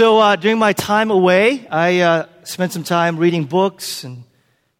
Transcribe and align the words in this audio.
So 0.00 0.18
uh, 0.18 0.36
during 0.36 0.58
my 0.58 0.72
time 0.72 1.10
away, 1.10 1.68
I 1.68 2.00
uh, 2.00 2.26
spent 2.44 2.72
some 2.72 2.84
time 2.84 3.18
reading 3.18 3.44
books 3.44 4.02
and 4.02 4.24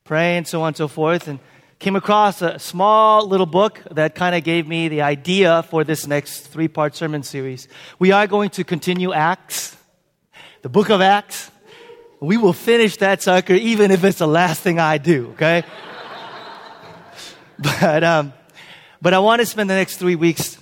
praying, 0.02 0.46
so 0.46 0.62
on 0.62 0.68
and 0.68 0.76
so 0.78 0.88
forth, 0.88 1.28
and 1.28 1.40
came 1.78 1.94
across 1.94 2.40
a 2.40 2.58
small 2.58 3.28
little 3.28 3.44
book 3.44 3.82
that 3.90 4.14
kind 4.14 4.34
of 4.34 4.44
gave 4.44 4.66
me 4.66 4.88
the 4.88 5.02
idea 5.02 5.62
for 5.64 5.84
this 5.84 6.06
next 6.06 6.46
three 6.46 6.68
part 6.68 6.96
sermon 6.96 7.22
series. 7.22 7.68
We 7.98 8.12
are 8.12 8.26
going 8.26 8.48
to 8.48 8.64
continue 8.64 9.12
Acts, 9.12 9.76
the 10.62 10.70
book 10.70 10.88
of 10.88 11.02
Acts. 11.02 11.50
We 12.18 12.38
will 12.38 12.54
finish 12.54 12.96
that 12.96 13.20
sucker 13.20 13.52
even 13.52 13.90
if 13.90 14.02
it's 14.04 14.20
the 14.20 14.26
last 14.26 14.62
thing 14.62 14.78
I 14.78 14.96
do, 14.96 15.32
okay? 15.32 15.64
but, 17.58 18.02
um, 18.02 18.32
but 19.02 19.12
I 19.12 19.18
want 19.18 19.40
to 19.40 19.44
spend 19.44 19.68
the 19.68 19.74
next 19.74 19.98
three 19.98 20.16
weeks 20.16 20.56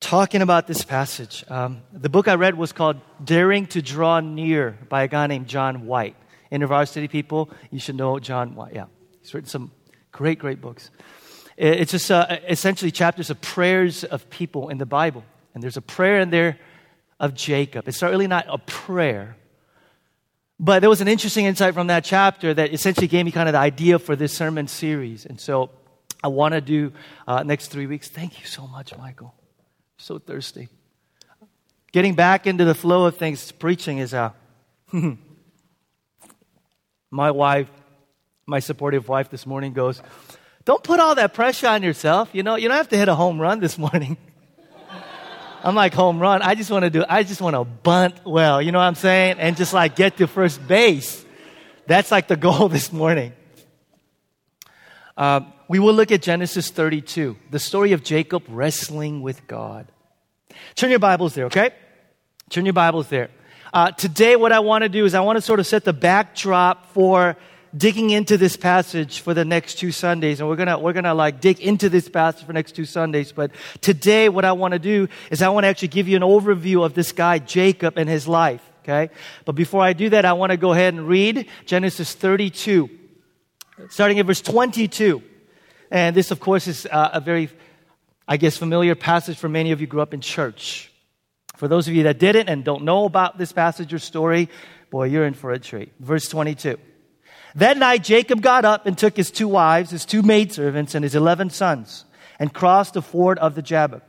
talking 0.00 0.42
about 0.42 0.66
this 0.66 0.84
passage. 0.84 1.44
Um, 1.48 1.82
the 1.92 2.08
book 2.08 2.28
I 2.28 2.34
read 2.34 2.56
was 2.56 2.72
called 2.72 3.00
Daring 3.22 3.66
to 3.68 3.82
Draw 3.82 4.20
Near 4.20 4.78
by 4.88 5.02
a 5.02 5.08
guy 5.08 5.26
named 5.26 5.48
John 5.48 5.86
White. 5.86 6.16
Any 6.50 6.64
of 6.64 6.72
our 6.72 6.86
city 6.86 7.08
people, 7.08 7.50
you 7.70 7.78
should 7.78 7.96
know 7.96 8.18
John 8.18 8.54
White. 8.54 8.74
Yeah, 8.74 8.86
he's 9.20 9.34
written 9.34 9.48
some 9.48 9.72
great, 10.12 10.38
great 10.38 10.60
books. 10.60 10.90
It's 11.56 11.90
just 11.90 12.10
uh, 12.10 12.38
essentially 12.48 12.92
chapters 12.92 13.30
of 13.30 13.40
prayers 13.40 14.04
of 14.04 14.30
people 14.30 14.68
in 14.68 14.78
the 14.78 14.86
Bible. 14.86 15.24
And 15.52 15.62
there's 15.62 15.76
a 15.76 15.82
prayer 15.82 16.20
in 16.20 16.30
there 16.30 16.58
of 17.18 17.34
Jacob. 17.34 17.88
It's 17.88 18.00
really 18.00 18.28
not 18.28 18.46
a 18.48 18.58
prayer, 18.58 19.36
but 20.60 20.80
there 20.80 20.88
was 20.88 21.00
an 21.00 21.08
interesting 21.08 21.46
insight 21.46 21.74
from 21.74 21.88
that 21.88 22.04
chapter 22.04 22.54
that 22.54 22.72
essentially 22.72 23.08
gave 23.08 23.24
me 23.24 23.32
kind 23.32 23.48
of 23.48 23.54
the 23.54 23.58
idea 23.58 23.98
for 23.98 24.14
this 24.14 24.32
sermon 24.32 24.68
series. 24.68 25.26
And 25.26 25.40
so 25.40 25.70
I 26.22 26.28
want 26.28 26.54
to 26.54 26.60
do 26.60 26.92
uh, 27.26 27.42
next 27.42 27.68
three 27.68 27.86
weeks. 27.86 28.08
Thank 28.08 28.40
you 28.40 28.46
so 28.46 28.66
much, 28.68 28.96
Michael. 28.96 29.34
So 29.98 30.18
thirsty. 30.18 30.68
Getting 31.92 32.14
back 32.14 32.46
into 32.46 32.64
the 32.64 32.74
flow 32.74 33.06
of 33.06 33.16
things, 33.16 33.52
preaching 33.52 33.98
is 33.98 34.12
a. 34.12 34.32
My 37.10 37.30
wife, 37.30 37.68
my 38.46 38.60
supportive 38.60 39.08
wife 39.08 39.30
this 39.30 39.46
morning 39.46 39.72
goes, 39.72 40.02
Don't 40.66 40.82
put 40.82 41.00
all 41.00 41.14
that 41.14 41.32
pressure 41.32 41.68
on 41.68 41.82
yourself. 41.82 42.28
You 42.34 42.42
know, 42.42 42.56
you 42.56 42.68
don't 42.68 42.76
have 42.76 42.90
to 42.90 42.98
hit 42.98 43.08
a 43.08 43.14
home 43.14 43.40
run 43.40 43.60
this 43.60 43.78
morning. 43.78 44.18
I'm 45.64 45.74
like, 45.74 45.94
home 45.94 46.20
run. 46.20 46.42
I 46.42 46.54
just 46.54 46.70
want 46.70 46.84
to 46.84 46.90
do, 46.90 47.02
I 47.08 47.22
just 47.22 47.40
want 47.40 47.56
to 47.56 47.64
bunt 47.64 48.26
well, 48.26 48.60
you 48.60 48.72
know 48.72 48.78
what 48.78 48.84
I'm 48.84 48.94
saying? 48.94 49.38
And 49.38 49.56
just 49.56 49.72
like 49.72 49.96
get 49.96 50.18
to 50.18 50.26
first 50.26 50.66
base. 50.68 51.24
That's 51.86 52.10
like 52.10 52.28
the 52.28 52.36
goal 52.36 52.68
this 52.70 52.92
morning. 52.92 53.32
Uh, 55.16 55.40
we 55.68 55.78
will 55.78 55.92
look 55.92 56.10
at 56.10 56.22
Genesis 56.22 56.70
32, 56.70 57.36
the 57.50 57.58
story 57.58 57.92
of 57.92 58.02
Jacob 58.02 58.42
wrestling 58.48 59.20
with 59.20 59.46
God. 59.46 59.86
Turn 60.74 60.88
your 60.90 60.98
Bibles 60.98 61.34
there, 61.34 61.44
okay? 61.46 61.72
Turn 62.48 62.64
your 62.64 62.72
Bibles 62.72 63.08
there. 63.08 63.28
Uh, 63.72 63.90
today, 63.90 64.34
what 64.34 64.50
I 64.50 64.60
want 64.60 64.82
to 64.82 64.88
do 64.88 65.04
is 65.04 65.14
I 65.14 65.20
want 65.20 65.36
to 65.36 65.42
sort 65.42 65.60
of 65.60 65.66
set 65.66 65.84
the 65.84 65.92
backdrop 65.92 66.86
for 66.94 67.36
digging 67.76 68.08
into 68.08 68.38
this 68.38 68.56
passage 68.56 69.20
for 69.20 69.34
the 69.34 69.44
next 69.44 69.74
two 69.74 69.92
Sundays. 69.92 70.40
And 70.40 70.48
we're 70.48 70.56
gonna, 70.56 70.78
we're 70.78 70.94
gonna 70.94 71.12
like 71.12 71.42
dig 71.42 71.60
into 71.60 71.90
this 71.90 72.08
passage 72.08 72.46
for 72.46 72.54
next 72.54 72.72
two 72.72 72.86
Sundays. 72.86 73.30
But 73.30 73.50
today, 73.82 74.30
what 74.30 74.46
I 74.46 74.52
want 74.52 74.72
to 74.72 74.78
do 74.78 75.08
is 75.30 75.42
I 75.42 75.50
want 75.50 75.64
to 75.64 75.68
actually 75.68 75.88
give 75.88 76.08
you 76.08 76.16
an 76.16 76.22
overview 76.22 76.82
of 76.82 76.94
this 76.94 77.12
guy, 77.12 77.38
Jacob, 77.40 77.98
and 77.98 78.08
his 78.08 78.26
life. 78.26 78.62
Okay? 78.84 79.12
But 79.44 79.52
before 79.52 79.82
I 79.82 79.92
do 79.92 80.08
that, 80.08 80.24
I 80.24 80.32
want 80.32 80.50
to 80.50 80.56
go 80.56 80.72
ahead 80.72 80.94
and 80.94 81.06
read 81.06 81.46
Genesis 81.66 82.14
32, 82.14 82.88
starting 83.90 84.18
at 84.18 84.24
verse 84.24 84.40
22. 84.40 85.22
And 85.90 86.14
this, 86.14 86.30
of 86.30 86.40
course, 86.40 86.66
is 86.66 86.86
uh, 86.90 87.10
a 87.12 87.20
very, 87.20 87.48
I 88.26 88.36
guess, 88.36 88.56
familiar 88.56 88.94
passage 88.94 89.38
for 89.38 89.48
many 89.48 89.72
of 89.72 89.80
you 89.80 89.86
who 89.86 89.90
grew 89.90 90.00
up 90.02 90.14
in 90.14 90.20
church. 90.20 90.92
For 91.56 91.68
those 91.68 91.88
of 91.88 91.94
you 91.94 92.04
that 92.04 92.18
didn't 92.18 92.48
and 92.48 92.64
don't 92.64 92.84
know 92.84 93.04
about 93.04 93.38
this 93.38 93.52
passage 93.52 93.92
or 93.92 93.98
story, 93.98 94.48
boy, 94.90 95.04
you're 95.04 95.26
in 95.26 95.34
for 95.34 95.50
a 95.50 95.58
treat. 95.58 95.92
Verse 95.98 96.28
22. 96.28 96.78
That 97.54 97.76
night, 97.76 98.04
Jacob 98.04 98.42
got 98.42 98.64
up 98.64 98.86
and 98.86 98.96
took 98.96 99.16
his 99.16 99.30
two 99.30 99.48
wives, 99.48 99.90
his 99.90 100.04
two 100.04 100.22
maidservants, 100.22 100.94
and 100.94 101.02
his 101.02 101.14
eleven 101.14 101.50
sons, 101.50 102.04
and 102.38 102.52
crossed 102.52 102.94
the 102.94 103.02
ford 103.02 103.38
of 103.38 103.54
the 103.54 103.62
Jabbok. 103.62 104.02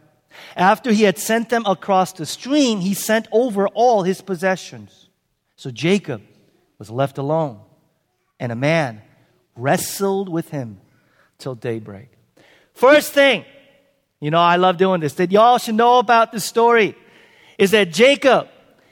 After 0.55 0.91
he 0.91 1.03
had 1.03 1.17
sent 1.17 1.49
them 1.49 1.65
across 1.65 2.13
the 2.13 2.25
stream, 2.25 2.79
he 2.79 2.93
sent 2.93 3.27
over 3.31 3.67
all 3.69 4.03
his 4.03 4.21
possessions. 4.21 5.09
So 5.55 5.71
Jacob 5.71 6.21
was 6.77 6.91
left 6.91 7.17
alone, 7.17 7.59
and 8.39 8.51
a 8.51 8.55
man 8.55 9.01
wrestled 9.55 10.29
with 10.29 10.49
him 10.49 10.79
till 11.39 11.55
daybreak. 11.55 12.09
First 12.73 13.13
thing, 13.13 13.43
you 14.19 14.29
know, 14.31 14.39
I 14.39 14.57
love 14.57 14.77
doing 14.77 15.01
this, 15.01 15.13
that 15.15 15.31
y'all 15.31 15.57
should 15.57 15.75
know 15.75 15.97
about 15.97 16.31
this 16.31 16.45
story 16.45 16.95
is 17.57 17.71
that 17.71 17.91
Jacob 17.91 18.47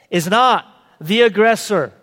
is 0.10 0.28
not 0.28 0.66
the 1.00 1.22
aggressor. 1.22 1.94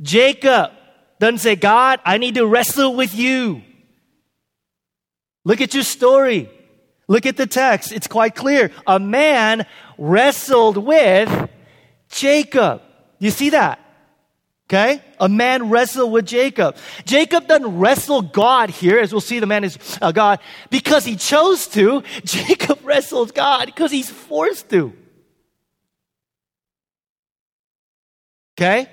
Jacob 0.00 0.70
doesn't 1.18 1.38
say, 1.38 1.56
God, 1.56 2.00
I 2.04 2.18
need 2.18 2.34
to 2.34 2.46
wrestle 2.46 2.94
with 2.94 3.14
you. 3.14 3.62
Look 5.44 5.60
at 5.60 5.74
your 5.74 5.84
story. 5.84 6.50
Look 7.08 7.24
at 7.24 7.36
the 7.36 7.46
text. 7.46 7.92
It's 7.92 8.06
quite 8.06 8.34
clear. 8.34 8.70
A 8.86 8.98
man 8.98 9.66
wrestled 9.96 10.76
with 10.76 11.48
Jacob. 12.10 12.82
You 13.18 13.30
see 13.30 13.50
that? 13.50 13.80
Okay? 14.68 15.00
A 15.20 15.28
man 15.28 15.70
wrestled 15.70 16.10
with 16.10 16.26
Jacob. 16.26 16.76
Jacob 17.04 17.46
doesn't 17.46 17.78
wrestle 17.78 18.22
God 18.22 18.70
here, 18.70 18.98
as 18.98 19.12
we'll 19.12 19.20
see 19.20 19.38
the 19.38 19.46
man 19.46 19.62
is 19.62 19.78
uh, 20.02 20.10
God, 20.10 20.40
because 20.70 21.04
he 21.04 21.14
chose 21.14 21.68
to. 21.68 22.02
Jacob 22.24 22.80
wrestles 22.82 23.30
God 23.30 23.66
because 23.66 23.92
he's 23.92 24.10
forced 24.10 24.68
to. 24.70 24.92
Okay? 28.58 28.88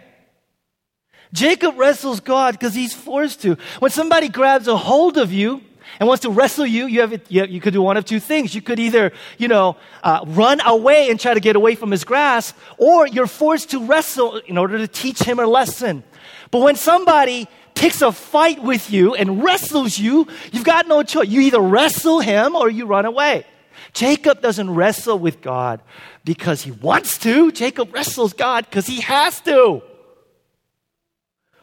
Jacob 1.31 1.79
wrestles 1.79 2.19
God 2.19 2.53
because 2.53 2.75
he's 2.75 2.94
forced 2.94 3.41
to. 3.41 3.57
When 3.79 3.89
somebody 3.89 4.29
grabs 4.29 4.67
a 4.67 4.78
hold 4.78 5.17
of 5.17 5.33
you, 5.33 5.63
and 6.00 6.08
wants 6.08 6.24
to 6.24 6.30
wrestle 6.30 6.66
you, 6.66 6.86
you, 6.86 7.02
have, 7.02 7.12
you, 7.30 7.46
you 7.46 7.62
could 7.62 7.74
do 7.74 7.81
one 7.81 7.98
of 7.98 8.06
two 8.06 8.20
things. 8.20 8.56
You 8.56 8.62
could 8.62 8.80
either, 8.80 9.12
you 9.38 9.48
know, 9.48 9.78
uh, 10.04 10.24
run 10.28 10.59
away 10.66 11.09
and 11.09 11.20
try 11.20 11.34
to 11.34 11.40
get 11.40 11.56
away 11.56 11.76
from 11.76 11.92
his 11.92 12.04
grasp, 12.04 12.58
or 12.78 13.08
you're 13.08 13.28
forced 13.28 13.72
to 13.72 13.86
wrestle 13.86 14.38
in 14.38 14.58
order 14.58 14.78
to 14.78 14.88
teach 14.88 15.20
him 15.20 15.40
a 15.40 15.46
lesson. 15.46 16.04
But 16.52 16.62
when 16.62 16.76
somebody 16.76 17.48
picks 17.76 18.02
a 18.02 18.12
fight 18.12 18.62
with 18.62 18.92
you 18.92 19.16
and 19.16 19.44
wrestles 19.44 19.98
you, 19.98 20.28
you've 20.52 20.64
got 20.64 20.88
no 20.88 21.04
choice. 21.04 21.28
You 21.28 21.42
either 21.42 21.59
wrestle 21.59 22.20
him 22.20 22.56
or 22.56 22.70
you 22.70 22.86
run 22.86 23.06
away. 23.06 23.46
Jacob 23.94 24.42
doesn't 24.42 24.70
wrestle 24.70 25.20
with 25.20 25.42
God 25.42 25.81
because 26.24 26.62
he 26.62 26.72
wants 26.72 27.18
to. 27.20 27.52
Jacob 27.52 27.94
wrestles 27.94 28.34
God 28.34 28.66
because 28.66 28.88
he 28.88 29.02
has 29.02 29.40
to. 29.42 29.81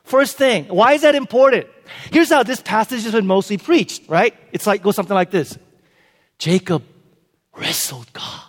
First 0.04 0.36
thing, 0.36 0.64
why 0.66 0.94
is 0.94 1.02
that 1.02 1.14
important? 1.14 1.68
Here's 2.10 2.30
how 2.30 2.42
this 2.42 2.60
passage 2.60 3.04
has 3.04 3.12
been 3.12 3.26
mostly 3.26 3.58
preached, 3.58 4.08
right? 4.08 4.34
It's 4.52 4.66
like, 4.66 4.82
goes 4.82 4.96
something 4.96 5.14
like 5.14 5.30
this 5.30 5.58
Jacob 6.38 6.82
wrestled 7.56 8.12
God. 8.12 8.42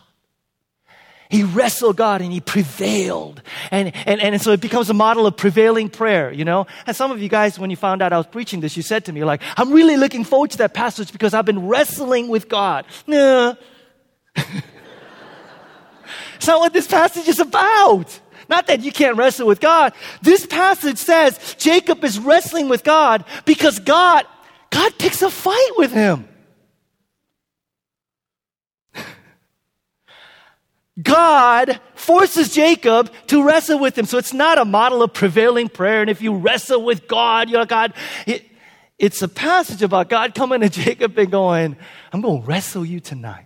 He 1.30 1.44
wrestled 1.44 1.96
God 1.96 2.22
and 2.22 2.32
he 2.32 2.42
prevailed. 2.42 3.42
And, 3.72 3.96
and, 4.06 4.20
and 4.20 4.42
so 4.42 4.52
it 4.52 4.60
becomes 4.60 4.90
a 4.90 4.94
model 4.94 5.26
of 5.26 5.38
prevailing 5.38 5.88
prayer, 5.88 6.30
you 6.30 6.44
know? 6.44 6.68
And 6.86 6.94
some 6.94 7.10
of 7.10 7.22
you 7.22 7.30
guys, 7.30 7.58
when 7.58 7.70
you 7.70 7.78
found 7.78 8.02
out 8.02 8.12
I 8.12 8.18
was 8.18 8.28
preaching 8.28 8.60
this, 8.60 8.76
you 8.76 8.84
said 8.84 9.06
to 9.06 9.14
me, 9.14 9.24
like, 9.24 9.42
I'm 9.56 9.72
really 9.72 9.96
looking 9.96 10.26
forward 10.26 10.52
to 10.52 10.58
that 10.58 10.74
passage 10.74 11.14
because 11.14 11.34
I've 11.34 11.46
been 11.46 11.70
wrestling 11.70 12.28
with 12.28 12.50
God. 12.50 12.86
Nah. 13.08 13.56
It's 16.42 16.48
not 16.48 16.60
what 16.60 16.74
this 16.74 16.88
passage 16.88 17.28
is 17.28 17.40
about. 17.40 18.20
Not 18.52 18.68
that 18.68 18.82
you 18.82 18.92
can't 18.92 19.16
wrestle 19.16 19.48
with 19.48 19.62
God. 19.62 19.94
This 20.22 20.46
passage 20.46 20.98
says 20.98 21.56
Jacob 21.58 22.04
is 22.04 22.20
wrestling 22.20 22.68
with 22.68 22.84
God 22.84 23.24
because 23.46 23.80
God, 23.80 24.26
God 24.70 25.00
picks 25.00 25.22
a 25.22 25.30
fight 25.30 25.72
with 25.78 25.94
him. 25.94 26.28
God 31.02 31.80
forces 31.96 32.54
Jacob 32.54 33.10
to 33.28 33.42
wrestle 33.42 33.80
with 33.80 33.98
him. 33.98 34.06
So 34.06 34.18
it's 34.18 34.34
not 34.34 34.58
a 34.58 34.66
model 34.66 35.02
of 35.02 35.14
prevailing 35.14 35.70
prayer. 35.70 36.02
And 36.02 36.10
if 36.10 36.22
you 36.22 36.36
wrestle 36.36 36.84
with 36.84 37.08
God, 37.08 37.50
you 37.50 37.56
know, 37.56 37.66
God, 37.66 37.94
it, 38.28 38.46
it's 39.00 39.22
a 39.22 39.30
passage 39.30 39.82
about 39.82 40.10
God 40.10 40.36
coming 40.36 40.60
to 40.60 40.68
Jacob 40.70 41.18
and 41.18 41.32
going, 41.32 41.78
I'm 42.12 42.20
going 42.20 42.42
to 42.42 42.48
wrestle 42.48 42.84
you 42.84 43.00
tonight. 43.00 43.46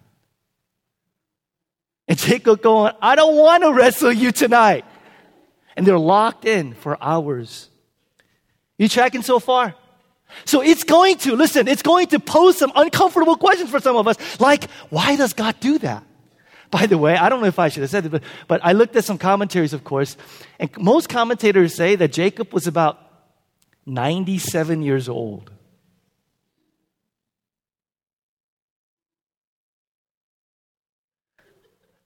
And 2.07 2.18
Jacob 2.18 2.63
going, 2.63 2.94
I 3.04 3.16
don't 3.16 3.36
want 3.36 3.62
to 3.62 3.72
wrestle 3.72 4.12
you 4.12 4.31
tonight 4.31 4.84
and 5.75 5.86
they're 5.86 6.00
locked 6.00 6.45
in 6.45 6.74
for 6.74 6.98
hours. 7.01 7.69
You 8.77 8.89
tracking 8.89 9.22
so 9.22 9.39
far? 9.39 9.75
So 10.44 10.62
it's 10.62 10.83
going 10.83 11.18
to, 11.19 11.36
listen, 11.36 11.68
it's 11.68 11.81
going 11.81 12.07
to 12.07 12.19
pose 12.19 12.57
some 12.57 12.72
uncomfortable 12.75 13.38
questions 13.38 13.69
for 13.69 13.80
some 13.80 13.95
of 13.95 14.07
us, 14.07 14.39
like, 14.39 14.69
why 14.89 15.16
does 15.16 15.33
God 15.33 15.60
do 15.60 15.77
that? 15.80 16.04
By 16.72 16.88
the 16.88 16.98
way, 16.98 17.16
I 17.16 17.30
don't 17.30 17.42
know 17.42 17.48
if 17.48 17.60
I 17.60 17.69
should 17.69 17.81
have 17.81 17.89
said 17.89 18.06
it, 18.06 18.10
but, 18.10 18.24
but 18.48 18.60
I 18.63 18.74
looked 18.74 18.95
at 18.95 19.06
some 19.06 19.18
commentaries, 19.18 19.72
of 19.72 19.83
course, 19.83 20.18
and 20.60 20.75
most 20.77 21.10
commentators 21.10 21.75
say 21.75 21.95
that 21.95 22.12
Jacob 22.12 22.54
was 22.54 22.68
about 22.68 23.00
97 23.86 24.81
years 24.81 25.07
old. 25.07 25.51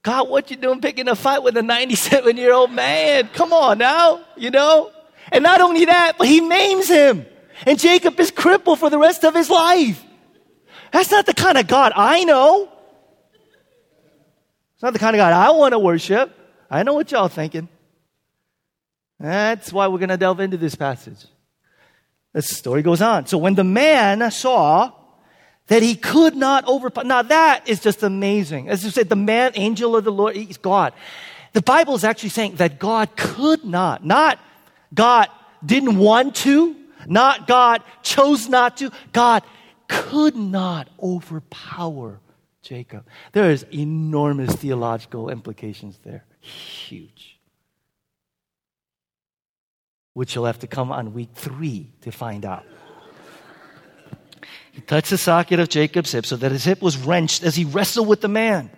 God, 0.03 0.29
what 0.29 0.49
you 0.49 0.57
doing 0.57 0.79
picking 0.79 1.07
a 1.07 1.15
fight 1.15 1.43
with 1.43 1.57
a 1.57 1.61
97 1.61 2.37
year 2.37 2.53
old 2.53 2.71
man? 2.71 3.29
Come 3.33 3.51
on 3.51 3.77
now, 3.77 4.23
you 4.37 4.49
know? 4.49 4.91
And 5.31 5.43
not 5.43 5.61
only 5.61 5.85
that, 5.85 6.17
but 6.17 6.27
he 6.27 6.39
names 6.39 6.87
him. 6.87 7.25
And 7.65 7.77
Jacob 7.77 8.19
is 8.19 8.31
crippled 8.31 8.79
for 8.79 8.89
the 8.89 8.97
rest 8.97 9.25
of 9.25 9.35
his 9.35 9.49
life. 9.49 10.03
That's 10.91 11.11
not 11.11 11.25
the 11.25 11.33
kind 11.33 11.57
of 11.57 11.67
God 11.67 11.91
I 11.95 12.23
know. 12.23 12.71
It's 14.73 14.83
not 14.83 14.93
the 14.93 14.99
kind 14.99 15.15
of 15.15 15.19
God 15.19 15.33
I 15.33 15.51
want 15.51 15.73
to 15.73 15.79
worship. 15.79 16.33
I 16.71 16.83
know 16.83 16.93
what 16.93 17.11
y'all 17.11 17.27
thinking. 17.27 17.67
That's 19.19 19.73
why 19.73 19.87
we're 19.87 19.97
going 19.97 20.09
to 20.09 20.17
delve 20.17 20.39
into 20.39 20.55
this 20.55 20.75
passage. 20.75 21.25
The 22.31 22.41
story 22.41 22.81
goes 22.81 23.01
on. 23.01 23.25
So 23.25 23.37
when 23.37 23.55
the 23.55 23.65
man 23.65 24.31
saw 24.31 24.93
that 25.69 25.81
he 25.81 25.95
could 25.95 26.35
not 26.35 26.67
overpower, 26.67 27.03
now 27.03 27.21
that 27.21 27.67
is 27.67 27.79
just 27.79 28.03
amazing. 28.03 28.69
As 28.69 28.83
you 28.83 28.91
said, 28.91 29.07
the 29.07 29.15
man, 29.15 29.53
angel 29.55 29.95
of 29.95 30.03
the 30.03 30.11
Lord, 30.11 30.35
he's 30.35 30.57
God. 30.57 30.93
The 31.53 31.61
Bible 31.61 31.95
is 31.95 32.03
actually 32.03 32.29
saying 32.29 32.55
that 32.55 32.77
God 32.77 33.15
could 33.15 33.63
not, 33.63 34.05
not 34.05 34.39
God 34.93 35.29
didn't 35.65 35.97
want 35.97 36.35
to, 36.37 36.75
not 37.07 37.47
God 37.47 37.83
chose 38.03 38.49
not 38.49 38.77
to, 38.77 38.91
God 39.13 39.43
could 39.87 40.35
not 40.35 40.89
overpower 41.01 42.19
Jacob. 42.61 43.07
There 43.31 43.49
is 43.49 43.65
enormous 43.73 44.55
theological 44.55 45.29
implications 45.29 45.99
there. 46.03 46.25
Huge. 46.39 47.39
Which 50.13 50.35
you'll 50.35 50.45
have 50.45 50.59
to 50.59 50.67
come 50.67 50.91
on 50.91 51.13
week 51.13 51.29
three 51.33 51.91
to 52.01 52.11
find 52.11 52.45
out. 52.45 52.65
He 54.79 54.85
touched 54.85 55.09
the 55.09 55.17
socket 55.17 55.59
of 55.59 55.67
Jacob's 55.67 56.13
hip 56.13 56.25
so 56.25 56.37
that 56.37 56.53
his 56.53 56.63
hip 56.63 56.81
was 56.81 56.95
wrenched 56.95 57.43
as 57.43 57.53
he 57.53 57.65
wrestled 57.65 58.07
with 58.07 58.21
the 58.21 58.29
man. 58.29 58.69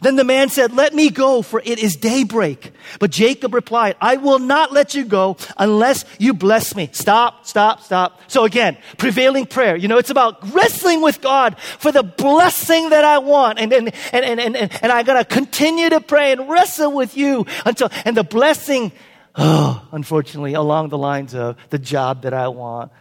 Then 0.00 0.16
the 0.16 0.24
man 0.24 0.48
said, 0.48 0.72
Let 0.72 0.94
me 0.94 1.10
go, 1.10 1.42
for 1.42 1.60
it 1.62 1.78
is 1.78 1.96
daybreak. 1.96 2.72
But 2.98 3.10
Jacob 3.10 3.52
replied, 3.52 3.96
I 4.00 4.16
will 4.16 4.38
not 4.38 4.72
let 4.72 4.94
you 4.94 5.04
go 5.04 5.36
unless 5.58 6.06
you 6.18 6.32
bless 6.32 6.74
me. 6.74 6.88
Stop, 6.92 7.44
stop, 7.44 7.82
stop. 7.82 8.22
So 8.26 8.44
again, 8.44 8.78
prevailing 8.96 9.44
prayer. 9.44 9.76
You 9.76 9.88
know, 9.88 9.98
it's 9.98 10.08
about 10.08 10.38
wrestling 10.54 11.02
with 11.02 11.20
God 11.20 11.58
for 11.60 11.92
the 11.92 12.04
blessing 12.04 12.88
that 12.88 13.04
I 13.04 13.18
want. 13.18 13.58
And, 13.58 13.70
and, 13.74 13.92
and, 14.14 14.24
and, 14.24 14.40
and, 14.40 14.56
and, 14.56 14.82
and 14.82 14.90
I'm 14.90 15.04
to 15.04 15.26
continue 15.26 15.90
to 15.90 16.00
pray 16.00 16.32
and 16.32 16.48
wrestle 16.48 16.92
with 16.92 17.18
you 17.18 17.44
until, 17.66 17.90
and 18.06 18.16
the 18.16 18.24
blessing, 18.24 18.92
oh, 19.34 19.86
unfortunately, 19.92 20.54
along 20.54 20.88
the 20.88 20.96
lines 20.96 21.34
of 21.34 21.58
the 21.68 21.78
job 21.78 22.22
that 22.22 22.32
I 22.32 22.48
want, 22.48 22.92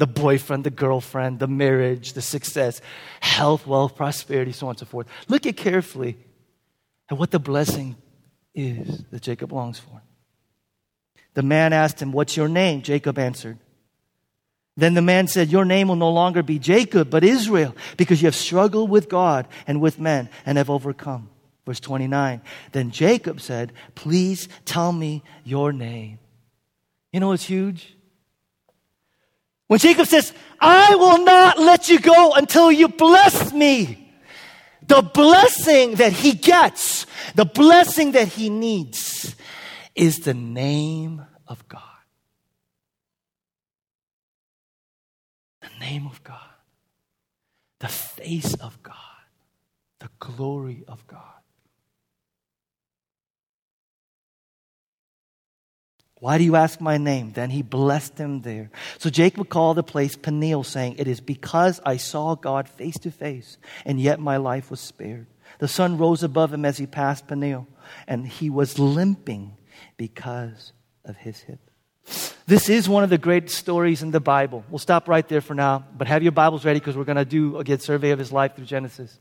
the 0.00 0.06
boyfriend, 0.06 0.64
the 0.64 0.70
girlfriend, 0.70 1.38
the 1.38 1.46
marriage, 1.46 2.14
the 2.14 2.22
success, 2.22 2.80
health, 3.20 3.66
wealth, 3.66 3.96
prosperity, 3.96 4.50
so 4.50 4.66
on 4.66 4.70
and 4.70 4.78
so 4.78 4.86
forth. 4.86 5.06
Look 5.28 5.44
at 5.44 5.58
carefully 5.58 6.16
at 7.10 7.18
what 7.18 7.30
the 7.30 7.38
blessing 7.38 7.96
is 8.54 9.04
that 9.10 9.20
Jacob 9.20 9.52
longs 9.52 9.78
for. 9.78 10.00
The 11.34 11.42
man 11.42 11.74
asked 11.74 12.00
him, 12.00 12.12
What's 12.12 12.34
your 12.34 12.48
name? 12.48 12.80
Jacob 12.80 13.18
answered. 13.18 13.58
Then 14.74 14.94
the 14.94 15.02
man 15.02 15.28
said, 15.28 15.50
Your 15.50 15.66
name 15.66 15.88
will 15.88 15.96
no 15.96 16.10
longer 16.10 16.42
be 16.42 16.58
Jacob, 16.58 17.10
but 17.10 17.22
Israel, 17.22 17.76
because 17.98 18.22
you 18.22 18.26
have 18.26 18.34
struggled 18.34 18.88
with 18.88 19.10
God 19.10 19.46
and 19.66 19.82
with 19.82 20.00
men 20.00 20.30
and 20.46 20.56
have 20.56 20.70
overcome. 20.70 21.28
Verse 21.66 21.78
29. 21.78 22.40
Then 22.72 22.90
Jacob 22.90 23.38
said, 23.38 23.74
Please 23.94 24.48
tell 24.64 24.92
me 24.92 25.22
your 25.44 25.74
name. 25.74 26.20
You 27.12 27.20
know 27.20 27.28
what's 27.28 27.44
huge? 27.44 27.98
When 29.70 29.78
Jacob 29.78 30.08
says, 30.08 30.32
I 30.58 30.96
will 30.96 31.24
not 31.24 31.60
let 31.60 31.88
you 31.88 32.00
go 32.00 32.32
until 32.32 32.72
you 32.72 32.88
bless 32.88 33.52
me. 33.52 34.12
The 34.82 35.00
blessing 35.00 35.94
that 35.94 36.12
he 36.12 36.32
gets, 36.32 37.06
the 37.36 37.44
blessing 37.44 38.10
that 38.10 38.26
he 38.26 38.50
needs 38.50 39.36
is 39.94 40.18
the 40.24 40.34
name 40.34 41.24
of 41.46 41.68
God. 41.68 41.82
The 45.60 45.70
name 45.78 46.08
of 46.08 46.20
God. 46.24 46.40
The 47.78 47.86
face 47.86 48.54
of 48.54 48.82
God. 48.82 48.96
The 50.00 50.10
glory 50.18 50.82
of 50.88 51.06
God. 51.06 51.39
Why 56.20 56.36
do 56.36 56.44
you 56.44 56.54
ask 56.54 56.80
my 56.82 56.98
name? 56.98 57.32
Then 57.32 57.48
he 57.48 57.62
blessed 57.62 58.18
him 58.18 58.42
there. 58.42 58.70
So 58.98 59.08
Jacob 59.08 59.48
called 59.48 59.78
the 59.78 59.82
place 59.82 60.16
Peniel, 60.16 60.62
saying, 60.62 60.96
It 60.98 61.08
is 61.08 61.20
because 61.20 61.80
I 61.84 61.96
saw 61.96 62.34
God 62.34 62.68
face 62.68 62.98
to 63.00 63.10
face, 63.10 63.56
and 63.86 63.98
yet 63.98 64.20
my 64.20 64.36
life 64.36 64.70
was 64.70 64.80
spared. 64.80 65.26
The 65.58 65.68
sun 65.68 65.96
rose 65.96 66.22
above 66.22 66.52
him 66.52 66.66
as 66.66 66.76
he 66.76 66.86
passed 66.86 67.26
Peniel, 67.26 67.66
and 68.06 68.28
he 68.28 68.50
was 68.50 68.78
limping 68.78 69.56
because 69.96 70.72
of 71.06 71.16
his 71.16 71.40
hip. 71.40 71.58
This 72.46 72.68
is 72.68 72.88
one 72.88 73.04
of 73.04 73.10
the 73.10 73.18
great 73.18 73.48
stories 73.48 74.02
in 74.02 74.10
the 74.10 74.20
Bible. 74.20 74.64
We'll 74.68 74.80
stop 74.80 75.08
right 75.08 75.26
there 75.28 75.40
for 75.40 75.54
now, 75.54 75.84
but 75.96 76.08
have 76.08 76.22
your 76.22 76.32
Bibles 76.32 76.64
ready 76.64 76.80
because 76.80 76.96
we're 76.96 77.04
going 77.04 77.16
to 77.16 77.24
do 77.24 77.56
a 77.58 77.64
good 77.64 77.80
survey 77.80 78.10
of 78.10 78.18
his 78.18 78.32
life 78.32 78.56
through 78.56 78.64
Genesis. 78.64 79.18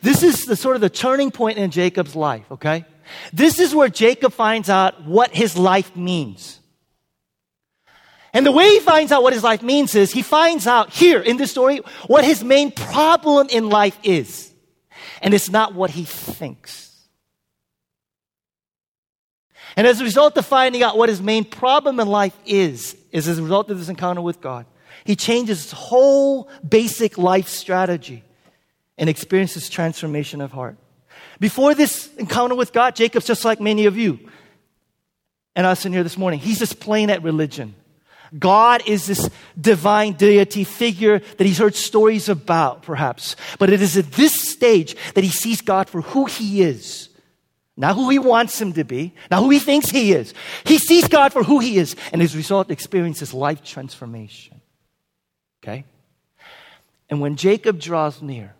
This 0.00 0.22
is 0.22 0.44
the 0.44 0.54
sort 0.54 0.76
of 0.76 0.80
the 0.80 0.88
turning 0.88 1.30
point 1.30 1.58
in 1.58 1.72
Jacob's 1.72 2.14
life, 2.14 2.44
okay? 2.52 2.84
This 3.32 3.58
is 3.58 3.74
where 3.74 3.88
Jacob 3.88 4.32
finds 4.32 4.68
out 4.68 5.04
what 5.04 5.34
his 5.34 5.56
life 5.56 5.94
means. 5.96 6.58
And 8.32 8.44
the 8.44 8.52
way 8.52 8.68
he 8.68 8.80
finds 8.80 9.10
out 9.10 9.22
what 9.22 9.32
his 9.32 9.42
life 9.42 9.62
means 9.62 9.94
is 9.94 10.12
he 10.12 10.22
finds 10.22 10.66
out 10.66 10.92
here 10.92 11.20
in 11.20 11.38
this 11.38 11.50
story 11.50 11.78
what 12.06 12.24
his 12.24 12.44
main 12.44 12.70
problem 12.70 13.48
in 13.50 13.70
life 13.70 13.98
is. 14.02 14.52
And 15.22 15.34
it's 15.34 15.50
not 15.50 15.74
what 15.74 15.90
he 15.90 16.04
thinks. 16.04 16.88
And 19.76 19.86
as 19.86 20.00
a 20.00 20.04
result 20.04 20.36
of 20.36 20.44
finding 20.44 20.82
out 20.82 20.98
what 20.98 21.08
his 21.08 21.22
main 21.22 21.44
problem 21.44 22.00
in 22.00 22.08
life 22.08 22.36
is, 22.44 22.96
is 23.12 23.28
as 23.28 23.38
a 23.38 23.42
result 23.42 23.70
of 23.70 23.78
this 23.78 23.88
encounter 23.88 24.20
with 24.20 24.40
God, 24.40 24.66
he 25.04 25.16
changes 25.16 25.62
his 25.62 25.72
whole 25.72 26.50
basic 26.68 27.16
life 27.16 27.48
strategy 27.48 28.24
and 28.98 29.08
experiences 29.08 29.68
transformation 29.68 30.40
of 30.40 30.52
heart. 30.52 30.76
Before 31.40 31.74
this 31.74 32.12
encounter 32.16 32.54
with 32.54 32.72
God, 32.72 32.96
Jacob's 32.96 33.26
just 33.26 33.44
like 33.44 33.60
many 33.60 33.86
of 33.86 33.96
you 33.96 34.18
and 35.54 35.66
us 35.66 35.84
in 35.84 35.92
here 35.92 36.02
this 36.02 36.18
morning. 36.18 36.40
He's 36.40 36.58
just 36.58 36.80
playing 36.80 37.10
at 37.10 37.22
religion. 37.22 37.74
God 38.38 38.82
is 38.86 39.06
this 39.06 39.30
divine 39.58 40.12
deity 40.12 40.64
figure 40.64 41.18
that 41.18 41.46
he's 41.46 41.58
heard 41.58 41.74
stories 41.74 42.28
about, 42.28 42.82
perhaps. 42.82 43.36
But 43.58 43.70
it 43.70 43.80
is 43.80 43.96
at 43.96 44.12
this 44.12 44.50
stage 44.50 44.96
that 45.14 45.24
he 45.24 45.30
sees 45.30 45.60
God 45.60 45.88
for 45.88 46.02
who 46.02 46.26
he 46.26 46.62
is. 46.62 47.08
Not 47.76 47.94
who 47.94 48.10
he 48.10 48.18
wants 48.18 48.60
him 48.60 48.72
to 48.72 48.82
be, 48.82 49.14
not 49.30 49.40
who 49.40 49.50
he 49.50 49.60
thinks 49.60 49.88
he 49.88 50.12
is. 50.12 50.34
He 50.64 50.78
sees 50.78 51.06
God 51.06 51.32
for 51.32 51.44
who 51.44 51.60
he 51.60 51.78
is, 51.78 51.94
and 52.12 52.20
as 52.20 52.34
a 52.34 52.36
result, 52.36 52.72
experiences 52.72 53.32
life 53.32 53.62
transformation. 53.62 54.60
Okay? 55.62 55.84
And 57.08 57.20
when 57.20 57.36
Jacob 57.36 57.78
draws 57.78 58.20
near, 58.20 58.54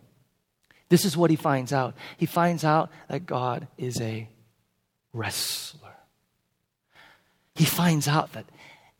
this 0.89 1.05
is 1.05 1.15
what 1.15 1.29
he 1.29 1.35
finds 1.35 1.71
out. 1.71 1.95
He 2.17 2.25
finds 2.25 2.63
out 2.63 2.89
that 3.07 3.25
God 3.25 3.67
is 3.77 4.01
a 4.01 4.27
wrestler. 5.13 5.95
He 7.55 7.65
finds 7.65 8.07
out 8.07 8.33
that 8.33 8.45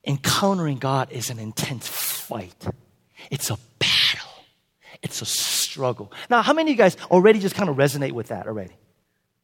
encountering 0.06 0.78
God 0.78 1.12
is 1.12 1.30
an 1.30 1.40
intense 1.40 1.88
fight, 1.88 2.68
it's 3.32 3.50
a 3.50 3.58
battle, 3.80 4.44
it's 5.02 5.22
a 5.22 5.26
struggle. 5.26 6.12
Now, 6.30 6.42
how 6.42 6.54
many 6.54 6.72
of 6.72 6.78
you 6.78 6.84
guys 6.84 6.98
already 7.10 7.40
just 7.40 7.56
kind 7.56 7.70
of 7.70 7.76
resonate 7.76 8.12
with 8.12 8.28
that 8.28 8.48
already? 8.48 8.76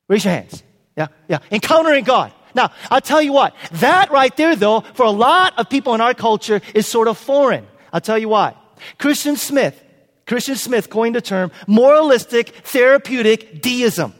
Raise 0.08 0.25
your 0.25 0.34
hands. 0.34 0.64
Yeah, 0.96 1.08
yeah. 1.28 1.40
Encountering 1.52 2.04
God. 2.04 2.32
Now, 2.54 2.72
I'll 2.90 3.02
tell 3.02 3.22
you 3.22 3.34
what, 3.34 3.54
that 3.74 4.12
right 4.12 4.36
there, 4.38 4.56
though, 4.56 4.82
for 4.82 5.04
a 5.04 5.12
lot 5.12 5.60
of 5.60 5.70
people 5.70 5.94
in 5.94 6.02
our 6.02 6.14
culture 6.14 6.62
is 6.74 6.88
sort 6.88 7.08
of 7.08 7.18
foreign. 7.18 7.68
I'll 7.92 8.02
tell 8.02 8.18
you 8.18 8.30
why. 8.30 8.56
Christian 8.98 9.36
Smith, 9.36 9.82
Christian 10.25 10.55
Smith 10.55 10.89
coined 10.89 11.15
the 11.15 11.22
term 11.22 11.51
moralistic 11.67 12.50
therapeutic 12.50 13.62
deism. 13.62 14.13